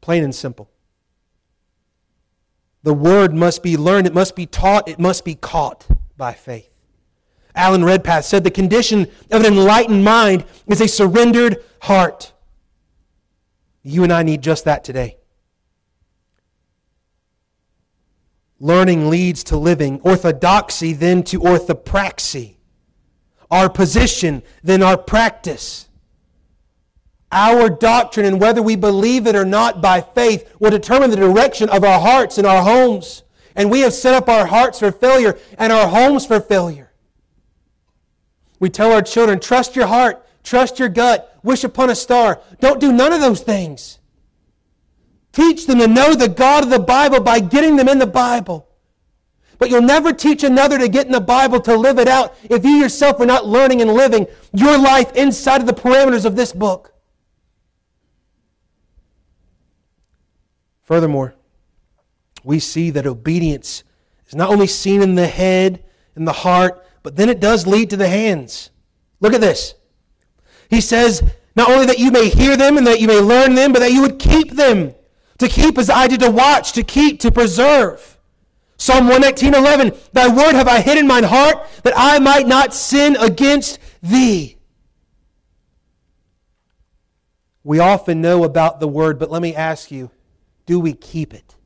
Plain 0.00 0.24
and 0.24 0.34
simple. 0.34 0.70
The 2.82 2.94
word 2.94 3.34
must 3.34 3.62
be 3.62 3.76
learned, 3.76 4.06
it 4.06 4.14
must 4.14 4.36
be 4.36 4.46
taught, 4.46 4.88
it 4.88 4.98
must 4.98 5.24
be 5.24 5.34
caught 5.34 5.86
by 6.16 6.32
faith. 6.32 6.70
Alan 7.54 7.84
Redpath 7.84 8.24
said 8.24 8.44
the 8.44 8.50
condition 8.50 9.02
of 9.30 9.42
an 9.42 9.46
enlightened 9.46 10.04
mind 10.04 10.44
is 10.66 10.80
a 10.80 10.88
surrendered 10.88 11.64
heart. 11.82 12.32
You 13.82 14.04
and 14.04 14.12
I 14.12 14.22
need 14.22 14.42
just 14.42 14.64
that 14.66 14.84
today. 14.84 15.16
Learning 18.60 19.08
leads 19.08 19.44
to 19.44 19.56
living. 19.56 20.00
Orthodoxy 20.02 20.92
then 20.92 21.22
to 21.24 21.40
orthopraxy. 21.40 22.57
Our 23.50 23.68
position, 23.70 24.42
then 24.62 24.82
our 24.82 24.98
practice. 24.98 25.88
Our 27.30 27.68
doctrine 27.68 28.26
and 28.26 28.40
whether 28.40 28.62
we 28.62 28.76
believe 28.76 29.26
it 29.26 29.36
or 29.36 29.44
not 29.44 29.82
by 29.82 30.00
faith 30.00 30.54
will 30.58 30.70
determine 30.70 31.10
the 31.10 31.16
direction 31.16 31.68
of 31.68 31.84
our 31.84 32.00
hearts 32.00 32.38
and 32.38 32.46
our 32.46 32.62
homes. 32.62 33.22
And 33.54 33.70
we 33.70 33.80
have 33.80 33.92
set 33.92 34.14
up 34.14 34.28
our 34.28 34.46
hearts 34.46 34.78
for 34.78 34.92
failure 34.92 35.38
and 35.58 35.72
our 35.72 35.88
homes 35.88 36.24
for 36.24 36.40
failure. 36.40 36.92
We 38.60 38.70
tell 38.70 38.92
our 38.92 39.02
children, 39.02 39.40
trust 39.40 39.76
your 39.76 39.86
heart, 39.86 40.26
trust 40.42 40.78
your 40.78 40.88
gut, 40.88 41.38
wish 41.42 41.64
upon 41.64 41.90
a 41.90 41.94
star. 41.94 42.40
Don't 42.60 42.80
do 42.80 42.92
none 42.92 43.12
of 43.12 43.20
those 43.20 43.40
things. 43.40 43.98
Teach 45.32 45.66
them 45.66 45.78
to 45.78 45.86
know 45.86 46.14
the 46.14 46.28
God 46.28 46.64
of 46.64 46.70
the 46.70 46.78
Bible 46.78 47.20
by 47.20 47.40
getting 47.40 47.76
them 47.76 47.88
in 47.88 47.98
the 47.98 48.06
Bible. 48.06 48.67
But 49.58 49.70
you'll 49.70 49.82
never 49.82 50.12
teach 50.12 50.44
another 50.44 50.78
to 50.78 50.88
get 50.88 51.06
in 51.06 51.12
the 51.12 51.20
Bible 51.20 51.60
to 51.62 51.76
live 51.76 51.98
it 51.98 52.08
out 52.08 52.36
if 52.44 52.64
you 52.64 52.72
yourself 52.72 53.20
are 53.20 53.26
not 53.26 53.46
learning 53.46 53.82
and 53.82 53.92
living 53.92 54.26
your 54.52 54.78
life 54.78 55.12
inside 55.16 55.60
of 55.60 55.66
the 55.66 55.72
parameters 55.72 56.24
of 56.24 56.36
this 56.36 56.52
book. 56.52 56.94
Furthermore, 60.82 61.34
we 62.44 62.60
see 62.60 62.90
that 62.90 63.06
obedience 63.06 63.82
is 64.28 64.34
not 64.34 64.48
only 64.48 64.66
seen 64.66 65.02
in 65.02 65.16
the 65.16 65.26
head 65.26 65.82
and 66.14 66.26
the 66.26 66.32
heart, 66.32 66.86
but 67.02 67.16
then 67.16 67.28
it 67.28 67.40
does 67.40 67.66
lead 67.66 67.90
to 67.90 67.96
the 67.96 68.08
hands. 68.08 68.70
Look 69.20 69.34
at 69.34 69.40
this. 69.40 69.74
He 70.70 70.80
says, 70.80 71.22
not 71.56 71.70
only 71.70 71.86
that 71.86 71.98
you 71.98 72.10
may 72.10 72.28
hear 72.28 72.56
them 72.56 72.78
and 72.78 72.86
that 72.86 73.00
you 73.00 73.08
may 73.08 73.20
learn 73.20 73.54
them, 73.54 73.72
but 73.72 73.80
that 73.80 73.92
you 73.92 74.00
would 74.02 74.18
keep 74.18 74.52
them. 74.52 74.94
To 75.38 75.48
keep 75.48 75.78
as 75.78 75.90
I 75.90 76.06
did 76.06 76.20
to 76.20 76.30
watch, 76.30 76.72
to 76.72 76.82
keep, 76.82 77.20
to 77.20 77.30
preserve. 77.30 78.17
Psalm 78.78 79.08
119, 79.08 79.54
11, 79.54 79.92
Thy 80.12 80.28
word 80.28 80.54
have 80.54 80.68
I 80.68 80.80
hid 80.80 80.98
in 80.98 81.06
mine 81.06 81.24
heart, 81.24 81.66
that 81.82 81.94
I 81.96 82.20
might 82.20 82.46
not 82.46 82.72
sin 82.72 83.16
against 83.16 83.80
thee. 84.02 84.56
We 87.64 87.80
often 87.80 88.20
know 88.20 88.44
about 88.44 88.78
the 88.78 88.86
word, 88.86 89.18
but 89.18 89.30
let 89.32 89.42
me 89.42 89.54
ask 89.54 89.90
you, 89.90 90.10
do 90.64 90.78
we 90.78 90.94
keep 90.94 91.34
it? 91.34 91.56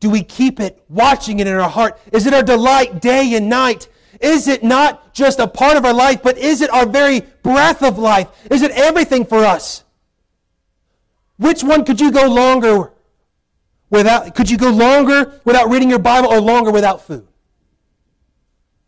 Do 0.00 0.08
we 0.08 0.22
keep 0.22 0.58
it, 0.58 0.82
watching 0.88 1.38
it 1.38 1.46
in 1.46 1.54
our 1.54 1.68
heart? 1.68 2.00
Is 2.12 2.26
it 2.26 2.32
our 2.32 2.42
delight 2.42 3.02
day 3.02 3.34
and 3.34 3.50
night? 3.50 3.88
Is 4.20 4.48
it 4.48 4.64
not 4.64 5.12
just 5.12 5.38
a 5.38 5.46
part 5.46 5.76
of 5.76 5.84
our 5.84 5.92
life, 5.92 6.22
but 6.22 6.38
is 6.38 6.62
it 6.62 6.70
our 6.70 6.86
very 6.86 7.20
breath 7.42 7.82
of 7.82 7.98
life? 7.98 8.28
Is 8.50 8.62
it 8.62 8.70
everything 8.70 9.26
for 9.26 9.44
us? 9.44 9.84
Which 11.36 11.62
one 11.62 11.84
could 11.84 12.00
you 12.00 12.10
go 12.10 12.26
longer 12.26 12.92
without? 13.90 14.34
Could 14.34 14.50
you 14.50 14.56
go 14.56 14.70
longer 14.70 15.40
without 15.44 15.68
reading 15.68 15.90
your 15.90 15.98
Bible 15.98 16.28
or 16.28 16.40
longer 16.40 16.70
without 16.70 17.02
food? 17.02 17.26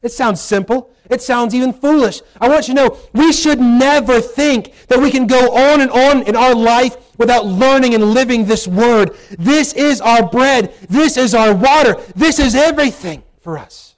It 0.02 0.12
sounds 0.12 0.40
simple. 0.40 0.90
It 1.10 1.20
sounds 1.20 1.54
even 1.54 1.72
foolish. 1.72 2.22
I 2.40 2.48
want 2.48 2.68
you 2.68 2.74
to 2.74 2.80
know 2.80 2.98
we 3.12 3.32
should 3.32 3.60
never 3.60 4.20
think 4.20 4.86
that 4.86 4.98
we 4.98 5.10
can 5.10 5.26
go 5.26 5.54
on 5.54 5.80
and 5.80 5.90
on 5.90 6.22
in 6.22 6.36
our 6.36 6.54
life 6.54 6.96
without 7.18 7.44
learning 7.44 7.94
and 7.94 8.04
living 8.04 8.46
this 8.46 8.66
word. 8.66 9.14
This 9.38 9.74
is 9.74 10.00
our 10.00 10.26
bread. 10.26 10.72
This 10.88 11.16
is 11.16 11.34
our 11.34 11.54
water. 11.54 11.96
This 12.16 12.38
is 12.38 12.54
everything 12.54 13.22
for 13.40 13.58
us. 13.58 13.96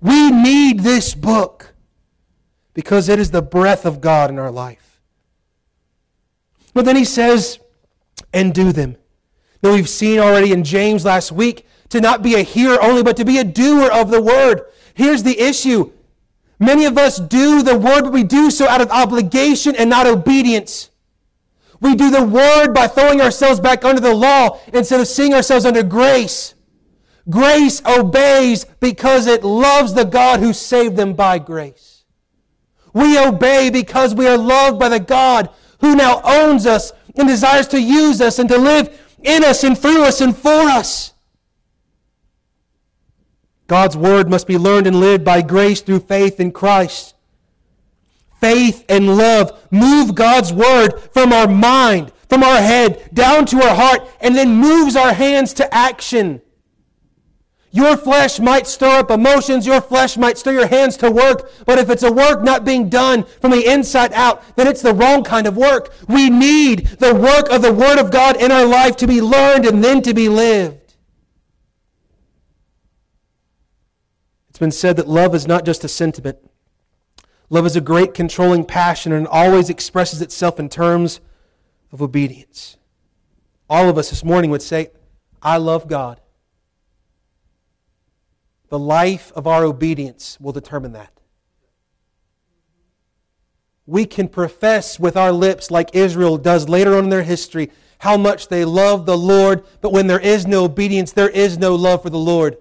We 0.00 0.30
need 0.30 0.80
this 0.80 1.14
book 1.14 1.74
because 2.72 3.08
it 3.08 3.18
is 3.18 3.30
the 3.30 3.42
breath 3.42 3.84
of 3.84 4.00
God 4.00 4.30
in 4.30 4.38
our 4.38 4.50
life. 4.50 5.00
But 6.72 6.86
then 6.86 6.96
he 6.96 7.04
says, 7.04 7.58
and 8.32 8.54
do 8.54 8.72
them. 8.72 8.96
Now 9.62 9.72
we've 9.72 9.88
seen 9.88 10.18
already 10.18 10.52
in 10.52 10.64
James 10.64 11.04
last 11.04 11.32
week 11.32 11.66
to 11.90 12.00
not 12.00 12.22
be 12.22 12.34
a 12.34 12.42
hearer 12.42 12.82
only, 12.82 13.02
but 13.02 13.16
to 13.18 13.24
be 13.24 13.38
a 13.38 13.44
doer 13.44 13.90
of 13.90 14.10
the 14.10 14.20
word. 14.20 14.62
Here's 14.94 15.22
the 15.22 15.38
issue. 15.38 15.92
Many 16.58 16.84
of 16.84 16.96
us 16.96 17.18
do 17.18 17.62
the 17.62 17.78
word, 17.78 18.02
but 18.02 18.12
we 18.12 18.24
do 18.24 18.50
so 18.50 18.68
out 18.68 18.80
of 18.80 18.90
obligation 18.90 19.74
and 19.76 19.90
not 19.90 20.06
obedience. 20.06 20.90
We 21.80 21.96
do 21.96 22.10
the 22.10 22.24
word 22.24 22.72
by 22.72 22.86
throwing 22.86 23.20
ourselves 23.20 23.58
back 23.58 23.84
under 23.84 24.00
the 24.00 24.14
law 24.14 24.60
instead 24.72 25.00
of 25.00 25.08
seeing 25.08 25.34
ourselves 25.34 25.64
under 25.64 25.82
grace. 25.82 26.54
Grace 27.28 27.84
obeys 27.84 28.64
because 28.80 29.26
it 29.26 29.44
loves 29.44 29.94
the 29.94 30.04
God 30.04 30.40
who 30.40 30.52
saved 30.52 30.96
them 30.96 31.14
by 31.14 31.38
grace. 31.38 32.04
We 32.92 33.18
obey 33.18 33.70
because 33.70 34.14
we 34.14 34.28
are 34.28 34.38
loved 34.38 34.78
by 34.78 34.88
the 34.88 35.00
God 35.00 35.50
who 35.80 35.96
now 35.96 36.20
owns 36.24 36.66
us 36.66 36.92
and 37.16 37.28
desires 37.28 37.66
to 37.68 37.80
use 37.80 38.20
us 38.20 38.38
and 38.38 38.48
to 38.48 38.58
live 38.58 39.01
in 39.24 39.44
us 39.44 39.64
and 39.64 39.76
through 39.76 40.04
us 40.04 40.20
and 40.20 40.36
for 40.36 40.50
us. 40.50 41.12
God's 43.66 43.96
word 43.96 44.28
must 44.28 44.46
be 44.46 44.58
learned 44.58 44.86
and 44.86 45.00
lived 45.00 45.24
by 45.24 45.40
grace 45.40 45.80
through 45.80 46.00
faith 46.00 46.40
in 46.40 46.52
Christ. 46.52 47.14
Faith 48.40 48.84
and 48.88 49.16
love 49.16 49.66
move 49.70 50.14
God's 50.14 50.52
word 50.52 51.00
from 51.12 51.32
our 51.32 51.48
mind, 51.48 52.12
from 52.28 52.42
our 52.42 52.60
head, 52.60 53.08
down 53.14 53.46
to 53.46 53.62
our 53.62 53.74
heart, 53.74 54.08
and 54.20 54.36
then 54.36 54.56
moves 54.56 54.96
our 54.96 55.12
hands 55.12 55.54
to 55.54 55.74
action. 55.74 56.42
Your 57.74 57.96
flesh 57.96 58.38
might 58.38 58.66
stir 58.66 58.98
up 58.98 59.10
emotions, 59.10 59.66
your 59.66 59.80
flesh 59.80 60.18
might 60.18 60.36
stir 60.36 60.52
your 60.52 60.66
hands 60.66 60.98
to 60.98 61.10
work, 61.10 61.50
but 61.64 61.78
if 61.78 61.88
it's 61.88 62.02
a 62.02 62.12
work 62.12 62.42
not 62.42 62.66
being 62.66 62.90
done 62.90 63.24
from 63.40 63.50
the 63.50 63.66
inside 63.66 64.12
out, 64.12 64.42
then 64.56 64.68
it's 64.68 64.82
the 64.82 64.92
wrong 64.92 65.24
kind 65.24 65.46
of 65.46 65.56
work. 65.56 65.94
We 66.06 66.28
need 66.28 66.86
the 66.98 67.14
work 67.14 67.50
of 67.50 67.62
the 67.62 67.72
Word 67.72 67.98
of 67.98 68.10
God 68.10 68.36
in 68.36 68.52
our 68.52 68.66
life 68.66 68.96
to 68.96 69.06
be 69.06 69.22
learned 69.22 69.64
and 69.64 69.82
then 69.82 70.02
to 70.02 70.12
be 70.12 70.28
lived. 70.28 70.94
It's 74.50 74.58
been 74.58 74.70
said 74.70 74.96
that 74.96 75.08
love 75.08 75.34
is 75.34 75.46
not 75.46 75.64
just 75.64 75.82
a 75.82 75.88
sentiment. 75.88 76.36
Love 77.48 77.64
is 77.64 77.74
a 77.74 77.80
great 77.80 78.12
controlling 78.12 78.66
passion 78.66 79.12
and 79.12 79.26
always 79.26 79.70
expresses 79.70 80.20
itself 80.20 80.60
in 80.60 80.68
terms 80.68 81.20
of 81.90 82.02
obedience. 82.02 82.76
All 83.70 83.88
of 83.88 83.96
us 83.96 84.10
this 84.10 84.22
morning 84.22 84.50
would 84.50 84.60
say, 84.60 84.90
I 85.40 85.56
love 85.56 85.88
God. 85.88 86.21
The 88.72 88.78
life 88.78 89.32
of 89.36 89.46
our 89.46 89.64
obedience 89.64 90.38
will 90.40 90.52
determine 90.52 90.92
that. 90.92 91.12
We 93.84 94.06
can 94.06 94.28
profess 94.28 94.98
with 94.98 95.14
our 95.14 95.30
lips, 95.30 95.70
like 95.70 95.94
Israel 95.94 96.38
does 96.38 96.70
later 96.70 96.96
on 96.96 97.04
in 97.04 97.10
their 97.10 97.22
history, 97.22 97.70
how 97.98 98.16
much 98.16 98.48
they 98.48 98.64
love 98.64 99.04
the 99.04 99.18
Lord, 99.18 99.62
but 99.82 99.92
when 99.92 100.06
there 100.06 100.18
is 100.18 100.46
no 100.46 100.64
obedience, 100.64 101.12
there 101.12 101.28
is 101.28 101.58
no 101.58 101.74
love 101.74 102.02
for 102.02 102.08
the 102.08 102.16
Lord. 102.16 102.56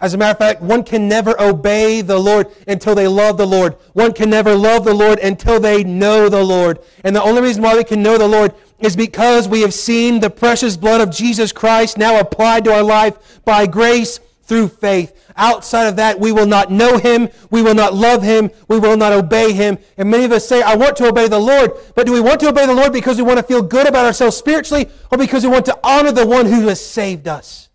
As 0.00 0.14
a 0.14 0.16
matter 0.16 0.32
of 0.32 0.38
fact, 0.38 0.62
one 0.62 0.82
can 0.82 1.06
never 1.06 1.38
obey 1.38 2.00
the 2.00 2.18
Lord 2.18 2.46
until 2.66 2.94
they 2.94 3.06
love 3.06 3.36
the 3.36 3.46
Lord. 3.46 3.74
One 3.92 4.14
can 4.14 4.30
never 4.30 4.54
love 4.54 4.86
the 4.86 4.94
Lord 4.94 5.18
until 5.18 5.60
they 5.60 5.84
know 5.84 6.30
the 6.30 6.44
Lord. 6.44 6.78
And 7.04 7.14
the 7.14 7.22
only 7.22 7.42
reason 7.42 7.62
why 7.62 7.76
we 7.76 7.84
can 7.84 8.02
know 8.02 8.16
the 8.16 8.26
Lord 8.26 8.54
is 8.78 8.96
because 8.96 9.48
we 9.48 9.60
have 9.60 9.74
seen 9.74 10.20
the 10.20 10.30
precious 10.30 10.78
blood 10.78 11.02
of 11.02 11.10
Jesus 11.10 11.52
Christ 11.52 11.98
now 11.98 12.18
applied 12.18 12.64
to 12.64 12.72
our 12.72 12.82
life 12.82 13.44
by 13.44 13.66
grace 13.66 14.18
through 14.46 14.68
faith. 14.68 15.12
Outside 15.36 15.86
of 15.86 15.96
that, 15.96 16.18
we 16.18 16.32
will 16.32 16.46
not 16.46 16.70
know 16.70 16.98
him, 16.98 17.28
we 17.50 17.62
will 17.62 17.74
not 17.74 17.94
love 17.94 18.22
him, 18.22 18.50
we 18.68 18.78
will 18.78 18.96
not 18.96 19.12
obey 19.12 19.52
him. 19.52 19.78
And 19.96 20.10
many 20.10 20.24
of 20.24 20.32
us 20.32 20.48
say, 20.48 20.62
I 20.62 20.76
want 20.76 20.96
to 20.98 21.08
obey 21.08 21.28
the 21.28 21.38
Lord, 21.38 21.72
but 21.94 22.06
do 22.06 22.12
we 22.12 22.20
want 22.20 22.40
to 22.40 22.48
obey 22.48 22.66
the 22.66 22.74
Lord 22.74 22.92
because 22.92 23.16
we 23.16 23.22
want 23.22 23.38
to 23.38 23.42
feel 23.42 23.62
good 23.62 23.86
about 23.86 24.06
ourselves 24.06 24.36
spiritually 24.36 24.88
or 25.10 25.18
because 25.18 25.44
we 25.44 25.50
want 25.50 25.66
to 25.66 25.78
honor 25.84 26.12
the 26.12 26.26
one 26.26 26.46
who 26.46 26.68
has 26.68 26.84
saved 26.84 27.28
us? 27.28 27.68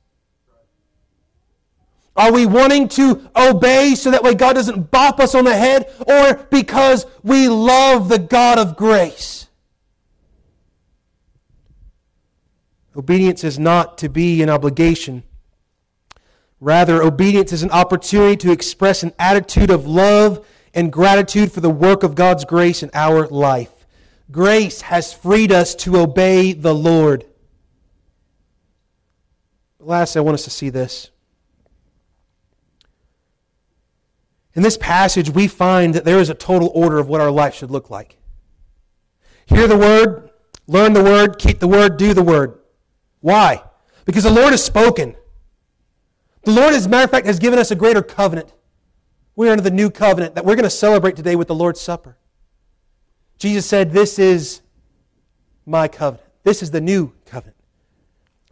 Are 2.16 2.32
we 2.32 2.46
wanting 2.46 2.88
to 2.90 3.30
obey 3.36 3.96
so 3.96 4.12
that 4.12 4.24
way 4.24 4.36
God 4.36 4.54
doesn't 4.54 4.92
bop 4.92 5.20
us 5.20 5.34
on 5.34 5.46
the 5.46 5.56
head, 5.56 5.92
or 6.08 6.34
because 6.50 7.06
we 7.24 7.48
love 7.48 8.10
the 8.10 8.20
God 8.20 8.60
of 8.60 8.76
grace? 8.76 9.48
Obedience 12.96 13.46
is 13.46 13.58
not 13.58 13.98
to 14.00 14.10
be 14.10 14.44
an 14.44 14.50
obligation. 14.50 15.24
Rather, 16.62 17.02
obedience 17.02 17.52
is 17.52 17.64
an 17.64 17.72
opportunity 17.72 18.38
to 18.38 18.52
express 18.52 19.02
an 19.02 19.12
attitude 19.18 19.72
of 19.72 19.88
love 19.88 20.46
and 20.76 20.94
gratitude 20.94 21.52
for 21.52 21.60
the 21.60 21.70
work 21.70 22.04
of 22.04 22.14
God's 22.14 22.46
grace 22.46 22.84
in 22.84 22.92
our 22.94 23.28
life. 23.28 23.74
Grace 24.32 24.82
has 24.82 25.12
freed 25.12 25.52
us 25.52 25.74
to 25.76 25.98
obey 25.98 26.54
the 26.54 26.74
Lord. 26.74 27.26
Lastly, 29.80 30.20
I 30.20 30.22
want 30.22 30.36
us 30.36 30.44
to 30.44 30.52
see 30.52 30.70
this. 30.70 31.10
In 34.54 34.62
this 34.62 34.78
passage, 34.78 35.32
we 35.32 35.48
find 35.48 35.96
that 35.96 36.06
there 36.06 36.20
is 36.20 36.30
a 36.30 36.36
total 36.36 36.72
order 36.76 37.00
of 37.00 37.08
what 37.08 37.22
our 37.22 37.32
life 37.32 37.56
should 37.56 37.72
look 37.72 37.90
like. 37.90 38.18
Hear 39.48 39.68
the 39.68 39.78
word, 39.78 40.30
learn 40.68 40.94
the 40.94 41.04
word, 41.04 41.40
keep 41.40 41.60
the 41.60 41.68
word, 41.68 41.98
do 41.98 42.14
the 42.14 42.22
word. 42.22 42.60
Why? 43.20 43.64
Because 44.06 44.26
the 44.26 44.30
Lord 44.30 44.52
has 44.52 44.64
spoken. 44.64 45.16
The 46.44 46.52
Lord, 46.52 46.74
as 46.74 46.86
a 46.86 46.90
matter 46.90 47.04
of 47.04 47.12
fact, 47.12 47.28
has 47.28 47.40
given 47.40 47.60
us 47.60 47.72
a 47.72 47.76
greater 47.76 48.02
covenant. 48.02 48.52
We 49.36 49.48
are 49.48 49.52
under 49.52 49.64
the 49.64 49.72
new 49.72 49.90
covenant 49.90 50.36
that 50.36 50.46
we're 50.46 50.56
going 50.56 50.64
to 50.64 50.70
celebrate 50.70 51.16
today 51.16 51.36
with 51.36 51.48
the 51.48 51.56
Lord's 51.56 51.80
Supper. 51.80 52.18
Jesus 53.38 53.66
said, 53.66 53.92
This 53.92 54.20
is 54.20 54.62
my 55.66 55.88
covenant. 55.88 56.28
This 56.44 56.64
is 56.64 56.72
the 56.72 56.82
new 56.82 57.14
covenant. 57.26 57.58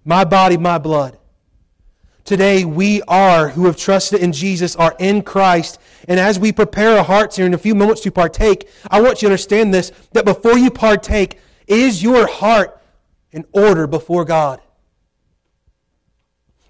My 0.06 0.24
body, 0.24 0.58
my 0.58 0.78
blood. 0.78 1.18
Today, 2.26 2.64
we 2.64 3.02
are, 3.04 3.50
who 3.50 3.66
have 3.66 3.76
trusted 3.76 4.22
in 4.22 4.32
Jesus, 4.32 4.76
are 4.76 4.96
in 5.00 5.24
Christ. 5.24 5.80
And 6.08 6.20
as 6.20 6.38
we 6.38 6.52
prepare 6.52 6.98
our 6.98 7.04
hearts 7.04 7.38
here 7.38 7.48
in 7.48 7.56
a 7.56 7.58
few 7.58 7.74
moments 7.74 8.02
to 8.02 8.12
partake, 8.12 8.70
I 8.90 9.02
want 9.02 9.22
you 9.22 9.28
to 9.28 9.32
understand 9.32 9.74
this 9.74 9.92
that 10.14 10.26
before 10.26 10.58
you 10.58 10.70
partake, 10.70 11.40
is 11.66 12.04
your 12.04 12.28
heart 12.28 12.80
in 13.32 13.46
order 13.52 13.88
before 13.88 14.26
God? 14.26 14.62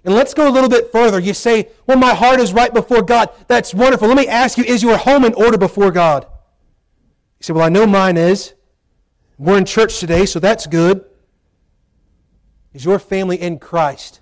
And 0.04 0.14
let's 0.14 0.32
go 0.32 0.48
a 0.48 0.50
little 0.50 0.70
bit 0.70 0.90
further. 0.92 1.20
You 1.20 1.34
say, 1.34 1.68
Well, 1.86 1.98
my 1.98 2.14
heart 2.14 2.40
is 2.40 2.52
right 2.52 2.72
before 2.72 3.02
God. 3.02 3.30
That's 3.48 3.74
wonderful. 3.74 4.08
Let 4.08 4.16
me 4.16 4.26
ask 4.26 4.56
you, 4.56 4.64
is 4.64 4.82
your 4.82 4.96
home 4.96 5.24
in 5.24 5.34
order 5.34 5.58
before 5.58 5.90
God? 5.90 6.26
You 7.38 7.44
say, 7.44 7.52
Well, 7.52 7.64
I 7.64 7.68
know 7.68 7.86
mine 7.86 8.16
is. 8.16 8.54
We're 9.38 9.58
in 9.58 9.64
church 9.64 10.00
today, 10.00 10.26
so 10.26 10.38
that's 10.38 10.66
good. 10.66 11.04
Is 12.72 12.84
your 12.84 12.98
family 12.98 13.40
in 13.40 13.58
Christ? 13.58 14.20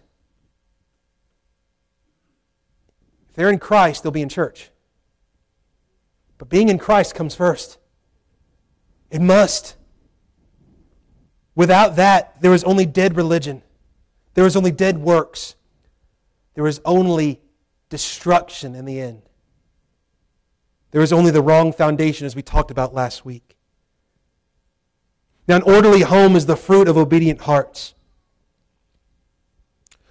If 3.29 3.37
they're 3.37 3.51
in 3.51 3.59
Christ, 3.59 4.03
they'll 4.03 4.13
be 4.13 4.23
in 4.23 4.29
church. 4.29 4.71
But 6.39 6.49
being 6.49 6.69
in 6.69 6.79
Christ 6.79 7.15
comes 7.15 7.35
first. 7.35 7.79
It 9.11 9.21
must. 9.21 9.77
Without 11.55 11.97
that, 11.97 12.41
there 12.41 12.55
is 12.55 12.63
only 12.65 12.87
dead 12.87 13.17
religion. 13.17 13.63
There 14.35 14.47
is 14.47 14.55
only 14.55 14.71
dead 14.71 14.99
works. 14.99 15.57
There 16.59 16.67
is 16.67 16.81
only 16.85 17.41
destruction 17.89 18.75
in 18.75 18.85
the 18.85 19.01
end. 19.01 19.23
There 20.91 21.03
is 21.03 21.13
only 21.13 21.31
the 21.31 21.41
wrong 21.41 21.73
foundation, 21.73 22.27
as 22.27 22.35
we 22.35 22.43
talked 22.43 22.73
about 22.73 22.93
last 22.93 23.25
week. 23.25 23.57
Now, 25.47 25.55
an 25.55 25.63
orderly 25.63 26.01
home 26.01 26.35
is 26.35 26.47
the 26.47 26.57
fruit 26.57 26.89
of 26.89 26.97
obedient 26.97 27.43
hearts. 27.43 27.95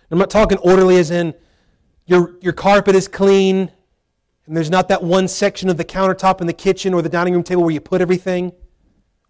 I'm 0.10 0.18
not 0.18 0.30
talking 0.30 0.58
orderly 0.60 0.96
as 0.96 1.12
in 1.12 1.34
your, 2.06 2.38
your 2.40 2.54
carpet 2.54 2.96
is 2.96 3.10
clean 3.10 3.70
and 4.46 4.56
there's 4.56 4.72
not 4.72 4.88
that 4.88 5.04
one 5.04 5.28
section 5.28 5.68
of 5.68 5.76
the 5.76 5.84
countertop 5.84 6.40
in 6.40 6.48
the 6.48 6.54
kitchen 6.54 6.94
or 6.94 7.02
the 7.02 7.10
dining 7.10 7.34
room 7.34 7.44
table 7.44 7.64
where 7.64 7.74
you 7.74 7.82
put 7.82 8.00
everything. 8.00 8.54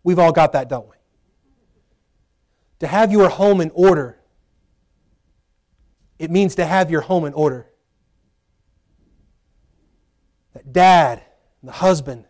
We've 0.04 0.20
all 0.20 0.32
got 0.32 0.52
that, 0.52 0.70
don't 0.70 0.88
we? 0.88 0.98
To 2.82 2.86
have 2.86 3.12
your 3.12 3.30
home 3.30 3.60
in 3.60 3.72
order, 3.74 4.20
it 6.20 6.32
means 6.32 6.56
to 6.56 6.66
have 6.66 6.90
your 6.90 7.02
home 7.02 7.26
in 7.26 7.34
order. 7.34 7.68
That 10.54 10.74
dad, 10.74 11.22
the 11.62 11.72
husband, 11.72 12.26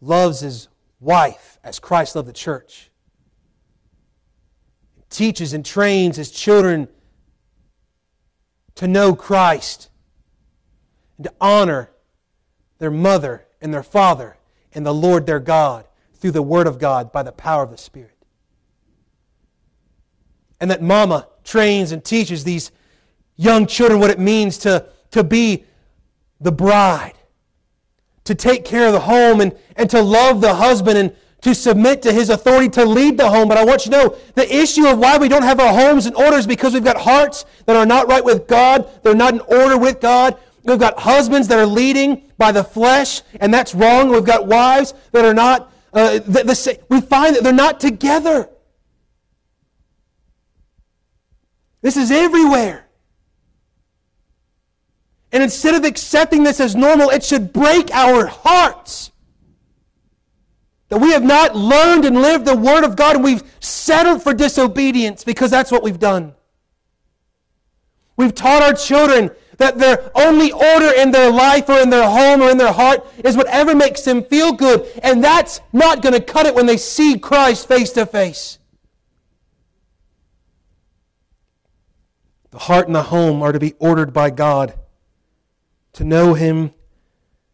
loves 0.00 0.40
his 0.40 0.68
wife 1.00 1.58
as 1.64 1.78
Christ 1.78 2.16
loved 2.16 2.28
the 2.28 2.32
church 2.32 2.90
teaches 5.10 5.52
and 5.52 5.64
trains 5.64 6.16
his 6.16 6.30
children 6.30 6.88
to 8.76 8.88
know 8.88 9.14
Christ 9.14 9.90
and 11.18 11.26
to 11.26 11.34
honor 11.40 11.90
their 12.78 12.92
mother 12.92 13.46
and 13.60 13.74
their 13.74 13.82
father 13.82 14.38
and 14.72 14.86
the 14.86 14.94
Lord 14.94 15.26
their 15.26 15.40
God 15.40 15.86
through 16.14 16.30
the 16.30 16.42
Word 16.42 16.66
of 16.66 16.78
God 16.78 17.12
by 17.12 17.22
the 17.22 17.32
power 17.32 17.62
of 17.64 17.70
the 17.70 17.76
Spirit. 17.76 18.19
And 20.60 20.70
that 20.70 20.82
mama 20.82 21.28
trains 21.44 21.92
and 21.92 22.04
teaches 22.04 22.44
these 22.44 22.70
young 23.36 23.66
children 23.66 24.00
what 24.00 24.10
it 24.10 24.18
means 24.18 24.58
to, 24.58 24.86
to 25.12 25.24
be 25.24 25.64
the 26.40 26.52
bride, 26.52 27.14
to 28.24 28.34
take 28.34 28.64
care 28.64 28.86
of 28.86 28.92
the 28.92 29.00
home 29.00 29.40
and, 29.40 29.56
and 29.76 29.88
to 29.90 30.00
love 30.00 30.40
the 30.40 30.54
husband 30.54 30.98
and 30.98 31.16
to 31.42 31.54
submit 31.54 32.02
to 32.02 32.12
his 32.12 32.28
authority 32.28 32.68
to 32.68 32.84
lead 32.84 33.16
the 33.16 33.28
home. 33.28 33.48
But 33.48 33.58
I 33.58 33.64
want 33.64 33.86
you 33.86 33.92
to 33.92 33.96
know 33.96 34.16
the 34.34 34.54
issue 34.54 34.86
of 34.86 34.98
why 34.98 35.16
we 35.16 35.28
don't 35.28 35.42
have 35.42 35.58
our 35.58 35.72
homes 35.72 36.06
in 36.06 36.14
order 36.14 36.36
is 36.36 36.46
because 36.46 36.74
we've 36.74 36.84
got 36.84 36.98
hearts 36.98 37.46
that 37.66 37.76
are 37.76 37.86
not 37.86 38.08
right 38.08 38.24
with 38.24 38.46
God. 38.46 38.88
They're 39.02 39.14
not 39.14 39.34
in 39.34 39.40
order 39.40 39.78
with 39.78 40.00
God. 40.00 40.38
We've 40.64 40.78
got 40.78 40.98
husbands 40.98 41.48
that 41.48 41.58
are 41.58 41.66
leading 41.66 42.30
by 42.36 42.52
the 42.52 42.62
flesh, 42.62 43.22
and 43.40 43.52
that's 43.52 43.74
wrong. 43.74 44.10
We've 44.10 44.24
got 44.24 44.46
wives 44.46 44.92
that 45.12 45.24
are 45.24 45.32
not, 45.32 45.72
uh, 45.94 46.18
the, 46.18 46.44
the, 46.44 46.80
we 46.90 47.00
find 47.00 47.34
that 47.36 47.42
they're 47.42 47.52
not 47.52 47.80
together. 47.80 48.50
This 51.82 51.96
is 51.96 52.10
everywhere. 52.10 52.86
And 55.32 55.42
instead 55.42 55.74
of 55.74 55.84
accepting 55.84 56.42
this 56.42 56.60
as 56.60 56.74
normal, 56.74 57.10
it 57.10 57.22
should 57.24 57.52
break 57.52 57.90
our 57.92 58.26
hearts. 58.26 59.12
That 60.88 60.98
we 60.98 61.12
have 61.12 61.22
not 61.22 61.54
learned 61.54 62.04
and 62.04 62.20
lived 62.20 62.44
the 62.44 62.56
Word 62.56 62.84
of 62.84 62.96
God 62.96 63.16
and 63.16 63.24
we've 63.24 63.44
settled 63.60 64.22
for 64.22 64.34
disobedience 64.34 65.22
because 65.22 65.50
that's 65.50 65.70
what 65.70 65.84
we've 65.84 66.00
done. 66.00 66.34
We've 68.16 68.34
taught 68.34 68.62
our 68.62 68.74
children 68.74 69.30
that 69.58 69.78
their 69.78 70.10
only 70.14 70.50
order 70.50 70.90
in 70.96 71.10
their 71.10 71.30
life 71.30 71.68
or 71.68 71.78
in 71.78 71.90
their 71.90 72.08
home 72.08 72.42
or 72.42 72.50
in 72.50 72.58
their 72.58 72.72
heart 72.72 73.06
is 73.24 73.36
whatever 73.36 73.74
makes 73.74 74.02
them 74.02 74.24
feel 74.24 74.52
good. 74.52 74.86
And 75.02 75.22
that's 75.22 75.60
not 75.72 76.02
going 76.02 76.14
to 76.14 76.20
cut 76.20 76.46
it 76.46 76.54
when 76.54 76.66
they 76.66 76.76
see 76.76 77.18
Christ 77.18 77.68
face 77.68 77.92
to 77.92 78.04
face. 78.04 78.58
The 82.50 82.58
heart 82.58 82.86
and 82.86 82.94
the 82.94 83.04
home 83.04 83.42
are 83.42 83.52
to 83.52 83.60
be 83.60 83.74
ordered 83.78 84.12
by 84.12 84.30
God, 84.30 84.74
to 85.94 86.04
know 86.04 86.34
Him, 86.34 86.72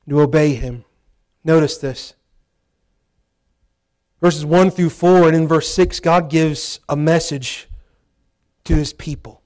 to 0.09 0.20
obey 0.20 0.55
Him. 0.55 0.85
Notice 1.44 1.78
this 1.78 2.14
verses 4.20 4.44
1 4.44 4.70
through 4.70 4.90
4, 4.90 5.28
and 5.28 5.36
in 5.36 5.47
verse 5.47 5.68
6, 5.73 6.01
God 6.01 6.28
gives 6.31 6.81
a 6.89 6.97
message 6.97 7.68
to 8.64 8.74
his 8.74 8.93
people. 8.93 9.43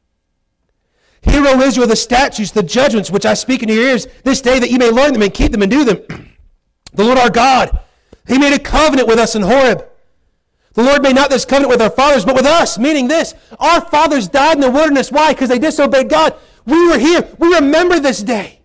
Hear, 1.22 1.46
O 1.46 1.60
Israel, 1.60 1.86
the 1.86 1.96
statutes, 1.96 2.50
the 2.50 2.62
judgments 2.62 3.10
which 3.10 3.26
I 3.26 3.34
speak 3.34 3.62
in 3.62 3.68
your 3.68 3.82
ears 3.82 4.06
this 4.24 4.40
day, 4.40 4.58
that 4.58 4.70
you 4.70 4.78
may 4.78 4.90
learn 4.90 5.12
them 5.12 5.22
and 5.22 5.34
keep 5.34 5.52
them 5.52 5.62
and 5.62 5.70
do 5.70 5.84
them. 5.84 5.98
the 6.94 7.04
Lord 7.04 7.18
our 7.18 7.28
God, 7.28 7.78
He 8.26 8.38
made 8.38 8.54
a 8.54 8.58
covenant 8.58 9.06
with 9.06 9.18
us 9.18 9.34
in 9.34 9.42
Horeb. 9.42 9.86
The 10.74 10.82
Lord 10.82 11.02
made 11.02 11.16
not 11.16 11.30
this 11.30 11.44
covenant 11.44 11.70
with 11.70 11.82
our 11.82 11.90
fathers, 11.90 12.24
but 12.24 12.36
with 12.36 12.46
us, 12.46 12.78
meaning 12.78 13.08
this. 13.08 13.34
Our 13.58 13.80
fathers 13.80 14.28
died 14.28 14.56
in 14.56 14.60
the 14.60 14.70
wilderness. 14.70 15.10
Why? 15.10 15.32
Because 15.32 15.48
they 15.48 15.58
disobeyed 15.58 16.08
God. 16.08 16.34
We 16.64 16.88
were 16.88 16.98
here. 16.98 17.28
We 17.38 17.54
remember 17.54 17.98
this 17.98 18.22
day. 18.22 18.60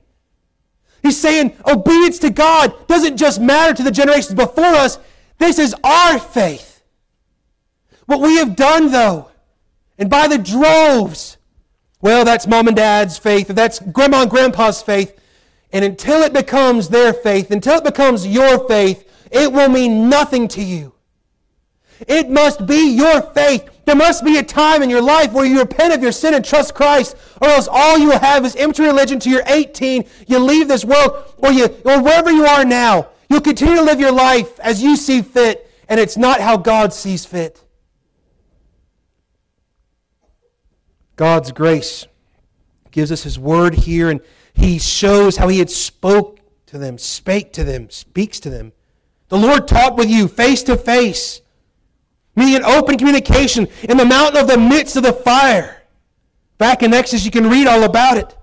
He's 1.05 1.19
saying 1.19 1.55
obedience 1.67 2.17
to 2.19 2.31
God 2.31 2.87
doesn't 2.87 3.17
just 3.17 3.39
matter 3.39 3.75
to 3.75 3.83
the 3.83 3.91
generations 3.91 4.33
before 4.33 4.65
us, 4.65 4.97
this 5.37 5.59
is 5.59 5.75
our 5.83 6.17
faith. 6.17 6.81
What 8.07 8.21
we 8.21 8.37
have 8.37 8.55
done, 8.55 8.91
though, 8.91 9.29
and 9.99 10.09
by 10.09 10.27
the 10.27 10.39
droves, 10.39 11.37
well, 12.01 12.25
that's 12.25 12.47
mom 12.47 12.67
and 12.67 12.75
dad's 12.75 13.19
faith, 13.19 13.49
that's 13.49 13.79
grandma 13.79 14.23
and 14.23 14.31
grandpa's 14.31 14.81
faith. 14.81 15.15
And 15.71 15.85
until 15.85 16.23
it 16.23 16.33
becomes 16.33 16.89
their 16.89 17.13
faith, 17.13 17.51
until 17.51 17.77
it 17.77 17.83
becomes 17.83 18.25
your 18.25 18.67
faith, 18.67 19.07
it 19.31 19.51
will 19.51 19.69
mean 19.69 20.09
nothing 20.09 20.47
to 20.49 20.63
you. 20.63 20.94
It 22.07 22.29
must 22.29 22.65
be 22.65 22.95
your 22.95 23.21
faith. 23.21 23.69
There 23.85 23.95
must 23.95 24.25
be 24.25 24.37
a 24.37 24.43
time 24.43 24.81
in 24.81 24.89
your 24.89 25.01
life 25.01 25.31
where 25.31 25.45
you 25.45 25.59
repent 25.59 25.93
of 25.93 26.01
your 26.01 26.11
sin 26.11 26.33
and 26.33 26.43
trust 26.43 26.73
Christ, 26.73 27.15
or 27.41 27.47
else 27.47 27.67
all 27.71 27.97
you 27.97 28.09
will 28.09 28.19
have 28.19 28.45
is 28.45 28.55
empty 28.55 28.83
religion 28.83 29.19
till 29.19 29.33
you're 29.33 29.43
18. 29.45 30.05
You 30.27 30.39
leave 30.39 30.67
this 30.67 30.83
world, 30.83 31.33
or 31.37 31.51
you, 31.51 31.65
or 31.85 32.01
wherever 32.01 32.31
you 32.31 32.45
are 32.45 32.65
now. 32.65 33.09
You'll 33.29 33.41
continue 33.41 33.75
to 33.75 33.81
live 33.81 33.99
your 33.99 34.11
life 34.11 34.59
as 34.59 34.83
you 34.83 34.95
see 34.95 35.21
fit, 35.21 35.69
and 35.87 35.99
it's 35.99 36.17
not 36.17 36.41
how 36.41 36.57
God 36.57 36.93
sees 36.93 37.25
fit. 37.25 37.61
God's 41.15 41.51
grace 41.51 42.07
gives 42.91 43.11
us 43.11 43.23
his 43.23 43.39
word 43.39 43.73
here, 43.73 44.09
and 44.09 44.21
he 44.53 44.79
shows 44.79 45.37
how 45.37 45.47
he 45.47 45.59
had 45.59 45.69
spoke 45.69 46.39
to 46.67 46.77
them, 46.77 46.97
spake 46.97 47.53
to 47.53 47.63
them, 47.63 47.89
speaks 47.89 48.39
to 48.41 48.49
them. 48.49 48.73
The 49.29 49.37
Lord 49.37 49.67
talked 49.67 49.97
with 49.97 50.09
you 50.09 50.27
face 50.27 50.63
to 50.63 50.77
face, 50.77 51.41
meaning 52.35 52.55
an 52.55 52.63
open 52.63 52.97
communication 52.97 53.67
in 53.83 53.97
the 53.97 54.05
mountain 54.05 54.41
of 54.41 54.47
the 54.47 54.57
midst 54.57 54.95
of 54.95 55.03
the 55.03 55.13
fire. 55.13 55.83
Back 56.57 56.83
in 56.83 56.93
Exodus, 56.93 57.25
you 57.25 57.31
can 57.31 57.49
read 57.49 57.67
all 57.67 57.83
about 57.83 58.17
it. 58.17 58.35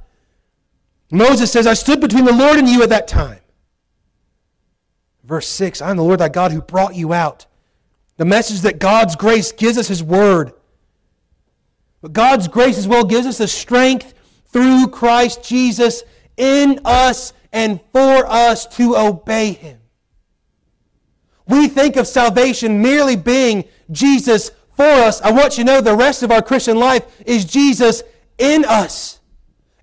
Moses 1.11 1.53
says, 1.53 1.67
I 1.67 1.75
stood 1.75 2.01
between 2.01 2.25
the 2.25 2.33
Lord 2.33 2.59
and 2.59 2.69
you 2.69 2.83
at 2.83 2.89
that 2.89 3.07
time. 3.07 3.41
Verse 5.25 5.47
6 5.47 5.83
I 5.83 5.91
am 5.91 5.97
the 5.97 6.03
Lord 6.03 6.21
thy 6.21 6.29
God 6.29 6.53
who 6.53 6.63
brought 6.63 6.95
you 6.95 7.13
out. 7.13 7.47
The 8.17 8.25
message 8.25 8.61
that 8.63 8.79
God's 8.79 9.17
grace 9.17 9.53
gives 9.53 9.79
us 9.79 9.89
his 9.89 10.03
word. 10.03 10.53
But 12.01 12.13
God's 12.13 12.49
grace 12.49 12.79
as 12.79 12.89
well 12.89 13.05
gives 13.05 13.27
us 13.27 13.39
the 13.39 13.49
strength 13.49 14.15
through 14.47 14.89
Christ 14.89 15.45
Jesus 15.45 16.03
in 16.37 16.81
us 16.85 17.33
and 17.53 17.81
for 17.93 18.27
us 18.27 18.67
to 18.77 18.97
obey 18.97 19.53
him. 19.53 19.79
We 21.47 21.69
think 21.69 21.97
of 21.97 22.07
salvation 22.07 22.81
merely 22.81 23.17
being 23.17 23.65
Jesus 23.91 24.51
for 24.77 24.85
us. 24.85 25.21
I 25.21 25.33
want 25.33 25.59
you 25.59 25.65
to 25.65 25.71
know 25.71 25.81
the 25.81 25.97
rest 25.97 26.23
of 26.23 26.31
our 26.31 26.43
Christian 26.43 26.79
life 26.79 27.05
is 27.27 27.45
Jesus 27.45 28.03
in 28.39 28.65
us. 28.65 29.21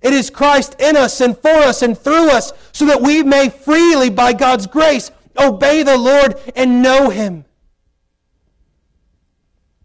It 0.02 0.14
is 0.14 0.30
Christ 0.30 0.80
in 0.80 0.96
us 0.96 1.20
and 1.20 1.36
for 1.36 1.48
us 1.48 1.82
and 1.82 1.96
through 1.96 2.30
us 2.30 2.52
so 2.72 2.86
that 2.86 3.02
we 3.02 3.22
may 3.22 3.50
freely, 3.50 4.08
by 4.08 4.32
God's 4.32 4.66
grace, 4.66 5.10
obey 5.38 5.82
the 5.82 5.98
Lord 5.98 6.40
and 6.56 6.82
know 6.82 7.10
Him. 7.10 7.44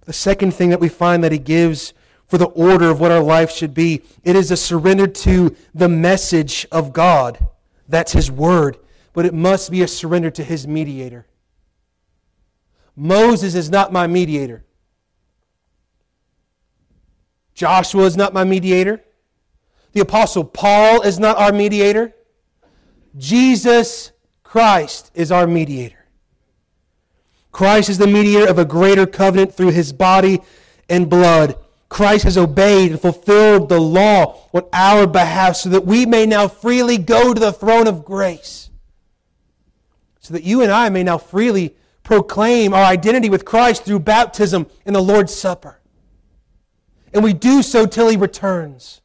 The 0.06 0.14
second 0.14 0.53
thing 0.53 0.69
that 0.69 0.80
we 0.80 0.89
find 0.89 1.23
that 1.23 1.31
He 1.31 1.38
gives 1.38 1.93
for 2.27 2.38
the 2.38 2.45
order 2.45 2.89
of 2.89 2.99
what 2.99 3.11
our 3.11 3.22
life 3.22 3.52
should 3.52 3.73
be, 3.73 4.02
it 4.23 4.35
is 4.35 4.52
a 4.52 4.57
surrender 4.57 5.07
to 5.07 5.56
the 5.73 5.89
message 5.89 6.65
of 6.72 6.93
God. 6.93 7.38
That's 7.89 8.14
His 8.14 8.31
Word. 8.31 8.77
But 9.14 9.26
it 9.26 9.34
must 9.34 9.72
be 9.72 9.81
a 9.81 9.88
surrender 9.88 10.31
to 10.31 10.43
His 10.43 10.68
mediator. 10.68 11.26
Moses 12.95 13.55
is 13.55 13.69
not 13.69 13.91
my 13.91 14.07
mediator. 14.07 14.63
Joshua 17.53 18.03
is 18.03 18.17
not 18.17 18.34
my 18.34 18.43
mediator. 18.43 19.03
The 19.93 20.01
Apostle 20.01 20.43
Paul 20.43 21.01
is 21.01 21.19
not 21.19 21.38
our 21.38 21.53
mediator. 21.53 22.13
Jesus 23.17 24.11
Christ 24.43 25.11
is 25.13 25.31
our 25.31 25.47
mediator. 25.47 26.05
Christ 27.51 27.89
is 27.89 27.97
the 27.97 28.07
mediator 28.07 28.49
of 28.49 28.59
a 28.59 28.65
greater 28.65 29.05
covenant 29.05 29.53
through 29.53 29.72
his 29.72 29.93
body 29.93 30.41
and 30.89 31.09
blood. 31.09 31.55
Christ 31.88 32.26
has 32.26 32.38
obeyed 32.38 32.91
and 32.91 32.99
fulfilled 32.99 33.69
the 33.69 33.80
law 33.80 34.49
on 34.53 34.63
our 34.73 35.07
behalf 35.07 35.55
so 35.55 35.69
that 35.69 35.85
we 35.85 36.05
may 36.05 36.26
now 36.26 36.49
freely 36.49 36.97
go 36.97 37.34
to 37.34 37.39
the 37.39 37.53
throne 37.53 37.88
of 37.88 38.03
grace. 38.03 38.69
So 40.19 40.34
that 40.34 40.43
you 40.43 40.61
and 40.61 40.72
I 40.72 40.89
may 40.89 41.03
now 41.03 41.17
freely 41.17 41.76
proclaim 42.06 42.73
our 42.73 42.86
identity 42.86 43.30
with 43.30 43.44
Christ 43.44 43.84
through 43.84 43.99
baptism 43.99 44.68
and 44.86 44.95
the 44.95 45.02
Lord's 45.02 45.34
Supper. 45.34 45.82
And 47.14 47.23
we 47.23 47.34
do 47.34 47.61
so 47.61 47.86
till 47.86 48.07
he 48.07 48.15
returns. 48.15 49.02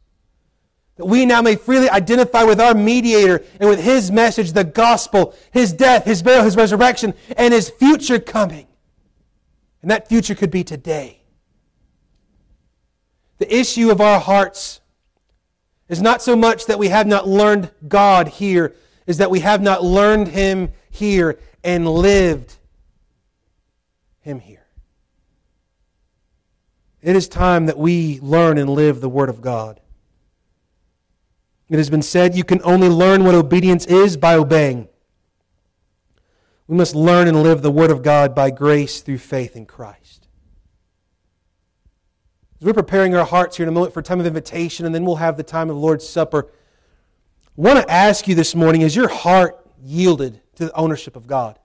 That 0.97 1.06
we 1.06 1.24
now 1.24 1.40
may 1.40 1.56
freely 1.56 1.89
identify 1.89 2.44
with 2.44 2.60
our 2.60 2.74
mediator 2.74 3.43
and 3.59 3.68
with 3.68 3.81
his 3.81 4.12
message, 4.12 4.52
the 4.52 4.64
gospel, 4.64 5.35
his 5.51 5.72
death, 5.72 6.05
his 6.05 6.22
burial, 6.22 6.44
his 6.44 6.56
resurrection, 6.56 7.14
and 7.36 7.55
his 7.55 7.70
future 7.70 8.18
coming. 8.18 8.66
And 9.81 9.90
that 9.90 10.09
future 10.09 10.35
could 10.35 10.51
be 10.51 10.62
today. 10.62 11.22
The 13.39 13.56
issue 13.56 13.90
of 13.90 14.02
our 14.02 14.20
hearts 14.20 14.82
is 15.89 16.02
not 16.02 16.20
so 16.20 16.36
much 16.36 16.66
that 16.66 16.78
we 16.78 16.89
have 16.89 17.06
not 17.06 17.27
learned 17.27 17.70
God 17.89 18.28
here, 18.28 18.77
is 19.06 19.16
that 19.16 19.31
we 19.31 19.40
have 19.40 19.62
not 19.62 19.82
learned 19.82 20.28
him 20.28 20.72
here 20.90 21.39
and 21.64 21.89
lived 21.89 22.59
him 24.20 24.40
here. 24.40 24.66
It 27.02 27.16
is 27.16 27.28
time 27.28 27.66
that 27.66 27.78
we 27.78 28.20
learn 28.20 28.59
and 28.59 28.68
live 28.68 29.01
the 29.01 29.09
Word 29.09 29.28
of 29.28 29.40
God. 29.40 29.80
It 31.70 31.78
has 31.78 31.88
been 31.88 32.02
said 32.02 32.34
you 32.34 32.44
can 32.44 32.60
only 32.62 32.88
learn 32.88 33.24
what 33.24 33.34
obedience 33.34 33.86
is 33.86 34.16
by 34.16 34.34
obeying. 34.34 34.88
We 36.66 36.76
must 36.76 36.94
learn 36.94 37.28
and 37.28 37.42
live 37.42 37.62
the 37.62 37.70
Word 37.70 37.90
of 37.90 38.02
God 38.02 38.34
by 38.34 38.51
grace 38.51 39.01
through 39.01 39.18
faith 39.18 39.56
in 39.56 39.66
Christ. 39.66 40.28
As 42.60 42.66
we're 42.66 42.74
preparing 42.74 43.14
our 43.14 43.24
hearts 43.24 43.56
here 43.56 43.64
in 43.64 43.68
a 43.68 43.72
moment 43.72 43.94
for 43.94 44.01
a 44.01 44.02
time 44.02 44.20
of 44.20 44.26
invitation, 44.26 44.84
and 44.84 44.94
then 44.94 45.05
we'll 45.05 45.16
have 45.16 45.36
the 45.36 45.42
time 45.42 45.70
of 45.70 45.76
the 45.76 45.80
Lord's 45.80 46.06
Supper, 46.06 46.48
I 47.56 47.60
want 47.62 47.78
to 47.78 47.90
ask 47.90 48.28
you 48.28 48.34
this 48.34 48.55
morning 48.55 48.82
is 48.82 48.94
your 48.94 49.09
heart 49.09 49.66
yielded 49.82 50.40
to 50.56 50.66
the 50.66 50.74
ownership 50.74 51.16
of 51.16 51.26
God? 51.26 51.59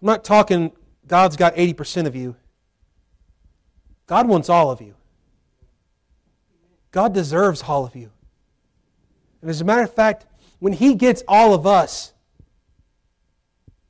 I'm 0.00 0.06
not 0.06 0.24
talking 0.24 0.72
God's 1.06 1.36
got 1.36 1.54
80% 1.56 2.06
of 2.06 2.14
you. 2.14 2.36
God 4.06 4.28
wants 4.28 4.48
all 4.48 4.70
of 4.70 4.80
you. 4.80 4.94
God 6.90 7.12
deserves 7.12 7.62
all 7.62 7.84
of 7.84 7.94
you. 7.94 8.10
And 9.40 9.50
as 9.50 9.60
a 9.60 9.64
matter 9.64 9.82
of 9.82 9.92
fact, 9.92 10.26
when 10.58 10.72
He 10.72 10.94
gets 10.94 11.22
all 11.28 11.54
of 11.54 11.66
us, 11.66 12.12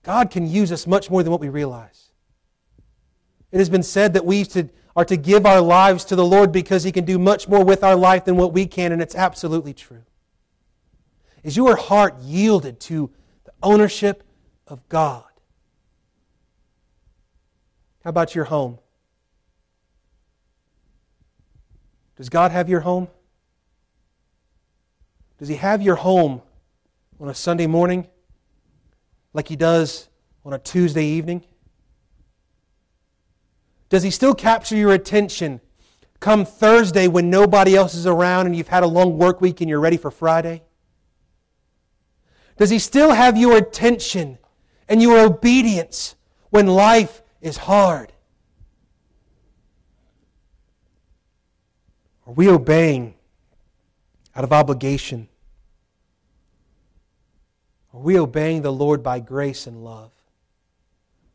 God 0.03 0.31
can 0.31 0.49
use 0.49 0.73
us 0.73 0.87
much 0.87 1.11
more 1.11 1.23
than 1.23 1.31
what 1.31 1.41
we 1.41 1.49
realize. 1.49 2.11
It 3.53 3.59
has 3.59 3.69
been 3.69 3.83
said 3.83 4.15
that 4.15 4.25
we 4.25 4.47
are 4.97 5.05
to 5.05 5.17
give 5.17 5.47
our 5.47 5.61
lives 5.61 6.05
to 6.07 6.17
the 6.17 6.25
Lord 6.25 6.53
because 6.53 6.85
He 6.85 6.93
can 6.93 7.05
do 7.05 7.19
much 7.19 7.49
more 7.49 7.65
with 7.65 7.85
our 7.85 7.97
life 7.97 8.25
than 8.25 8.37
what 8.37 8.53
we 8.53 8.67
can, 8.67 8.93
and 8.93 9.01
it's 9.01 9.15
absolutely 9.15 9.75
true. 9.75 10.03
Is 11.43 11.57
your 11.57 11.77
heart 11.77 12.19
yielded 12.21 12.81
to 12.81 13.11
the 13.45 13.53
ownership 13.63 14.25
of 14.67 14.87
God? 14.89 15.28
How 18.05 18.11
about 18.11 18.35
your 18.35 18.45
home? 18.45 18.79
Does 22.17 22.29
God 22.29 22.51
have 22.51 22.69
your 22.69 22.81
home? 22.81 23.09
Does 25.39 25.49
He 25.49 25.57
have 25.57 25.83
your 25.83 25.97
home 25.97 26.43
on 27.21 27.29
a 27.29 27.35
Sunday 27.35 27.67
morning 27.67 28.07
like 29.33 29.49
He 29.49 29.57
does 29.57 30.09
on 30.45 30.53
a 30.53 30.59
Tuesday 30.59 31.05
evening? 31.05 31.45
Does 33.89 34.03
He 34.03 34.11
still 34.11 34.35
capture 34.35 34.77
your 34.77 34.93
attention 34.93 35.61
come 36.21 36.45
Thursday 36.45 37.07
when 37.07 37.31
nobody 37.31 37.77
else 37.77 37.95
is 37.95 38.07
around 38.07 38.47
and 38.47 38.57
you've 38.57 38.69
had 38.69 38.83
a 38.83 38.89
long 38.89 39.17
work 39.17 39.41
week 39.41 39.61
and 39.61 39.71
you're 39.71 39.81
ready 39.81 39.97
for 39.97 40.11
Friday? 40.11 40.63
Does 42.57 42.71
He 42.71 42.79
still 42.79 43.13
have 43.13 43.37
your 43.37 43.57
attention 43.57 44.39
and 44.89 45.01
your 45.01 45.25
obedience 45.25 46.17
when 46.51 46.67
life 46.67 47.23
is 47.41 47.57
hard? 47.57 48.13
Are 52.27 52.33
we 52.33 52.49
obeying 52.49 53.15
out 54.37 54.45
of 54.45 54.53
obligation? 54.53 55.29
Are 57.95 58.01
we 58.01 58.19
obeying 58.19 58.63
the 58.63 58.73
Lord 58.73 59.03
by 59.03 59.21
grace 59.21 59.67
and 59.67 59.83
love 59.83 60.13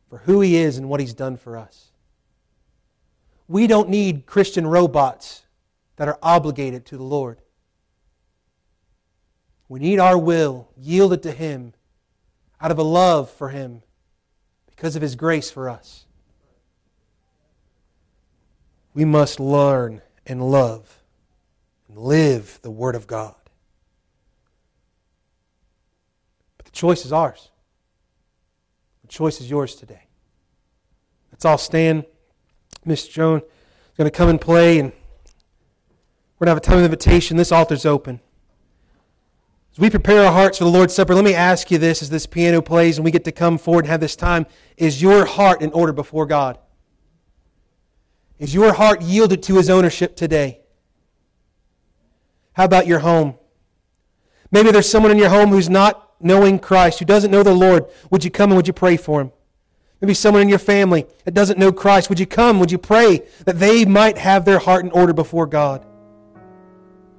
for 0.08 0.18
who 0.18 0.40
He 0.40 0.56
is 0.56 0.78
and 0.78 0.88
what 0.88 1.00
He's 1.00 1.14
done 1.14 1.36
for 1.36 1.56
us? 1.56 1.90
We 3.48 3.66
don't 3.66 3.88
need 3.88 4.24
Christian 4.24 4.66
robots 4.66 5.42
that 5.96 6.08
are 6.08 6.18
obligated 6.22 6.86
to 6.86 6.96
the 6.96 7.02
Lord. 7.02 7.40
We 9.68 9.80
need 9.80 9.98
our 9.98 10.16
will 10.16 10.68
yielded 10.76 11.22
to 11.24 11.32
Him 11.32 11.74
out 12.60 12.70
of 12.70 12.78
a 12.78 12.82
love 12.82 13.30
for 13.30 13.48
Him 13.48 13.82
because 14.84 14.96
of 14.96 15.00
His 15.00 15.16
grace 15.16 15.50
for 15.50 15.70
us. 15.70 16.04
We 18.92 19.06
must 19.06 19.40
learn 19.40 20.02
and 20.26 20.50
love 20.50 21.02
and 21.88 21.96
live 21.96 22.58
the 22.60 22.70
Word 22.70 22.94
of 22.94 23.06
God. 23.06 23.34
But 26.58 26.66
the 26.66 26.72
choice 26.72 27.06
is 27.06 27.14
ours. 27.14 27.48
The 29.00 29.08
choice 29.08 29.40
is 29.40 29.48
yours 29.48 29.74
today. 29.74 30.02
Let's 31.32 31.46
all 31.46 31.56
stand. 31.56 32.04
Miss 32.84 33.08
Joan 33.08 33.38
is 33.38 33.96
going 33.96 34.10
to 34.10 34.14
come 34.14 34.28
and 34.28 34.38
play, 34.38 34.78
and 34.80 34.92
we're 36.38 36.44
going 36.44 36.48
to 36.48 36.50
have 36.50 36.58
a 36.58 36.60
time 36.60 36.76
of 36.76 36.84
invitation. 36.84 37.38
This 37.38 37.52
altar's 37.52 37.86
open. 37.86 38.20
As 39.74 39.80
we 39.80 39.90
prepare 39.90 40.24
our 40.24 40.32
hearts 40.32 40.58
for 40.58 40.64
the 40.64 40.70
Lord's 40.70 40.94
Supper, 40.94 41.16
let 41.16 41.24
me 41.24 41.34
ask 41.34 41.68
you 41.68 41.78
this 41.78 42.00
as 42.00 42.08
this 42.08 42.26
piano 42.26 42.62
plays 42.62 42.96
and 42.96 43.04
we 43.04 43.10
get 43.10 43.24
to 43.24 43.32
come 43.32 43.58
forward 43.58 43.86
and 43.86 43.90
have 43.90 43.98
this 43.98 44.14
time. 44.14 44.46
Is 44.76 45.02
your 45.02 45.24
heart 45.24 45.62
in 45.62 45.72
order 45.72 45.92
before 45.92 46.26
God? 46.26 46.58
Is 48.38 48.54
your 48.54 48.74
heart 48.74 49.02
yielded 49.02 49.42
to 49.42 49.56
His 49.56 49.68
ownership 49.68 50.14
today? 50.14 50.60
How 52.52 52.66
about 52.66 52.86
your 52.86 53.00
home? 53.00 53.34
Maybe 54.52 54.70
there's 54.70 54.88
someone 54.88 55.10
in 55.10 55.18
your 55.18 55.30
home 55.30 55.50
who's 55.50 55.68
not 55.68 56.12
knowing 56.20 56.60
Christ, 56.60 57.00
who 57.00 57.04
doesn't 57.04 57.32
know 57.32 57.42
the 57.42 57.52
Lord. 57.52 57.86
Would 58.12 58.22
you 58.22 58.30
come 58.30 58.50
and 58.52 58.56
would 58.56 58.68
you 58.68 58.72
pray 58.72 58.96
for 58.96 59.20
him? 59.20 59.32
Maybe 60.00 60.14
someone 60.14 60.42
in 60.42 60.48
your 60.48 60.60
family 60.60 61.04
that 61.24 61.34
doesn't 61.34 61.58
know 61.58 61.72
Christ. 61.72 62.08
Would 62.10 62.20
you 62.20 62.26
come? 62.26 62.60
Would 62.60 62.70
you 62.70 62.78
pray 62.78 63.22
that 63.44 63.58
they 63.58 63.84
might 63.84 64.18
have 64.18 64.44
their 64.44 64.60
heart 64.60 64.84
in 64.84 64.92
order 64.92 65.12
before 65.12 65.48
God? 65.48 65.84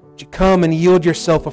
Would 0.04 0.22
you 0.22 0.28
come 0.28 0.64
and 0.64 0.74
yield 0.74 1.04
yourself? 1.04 1.46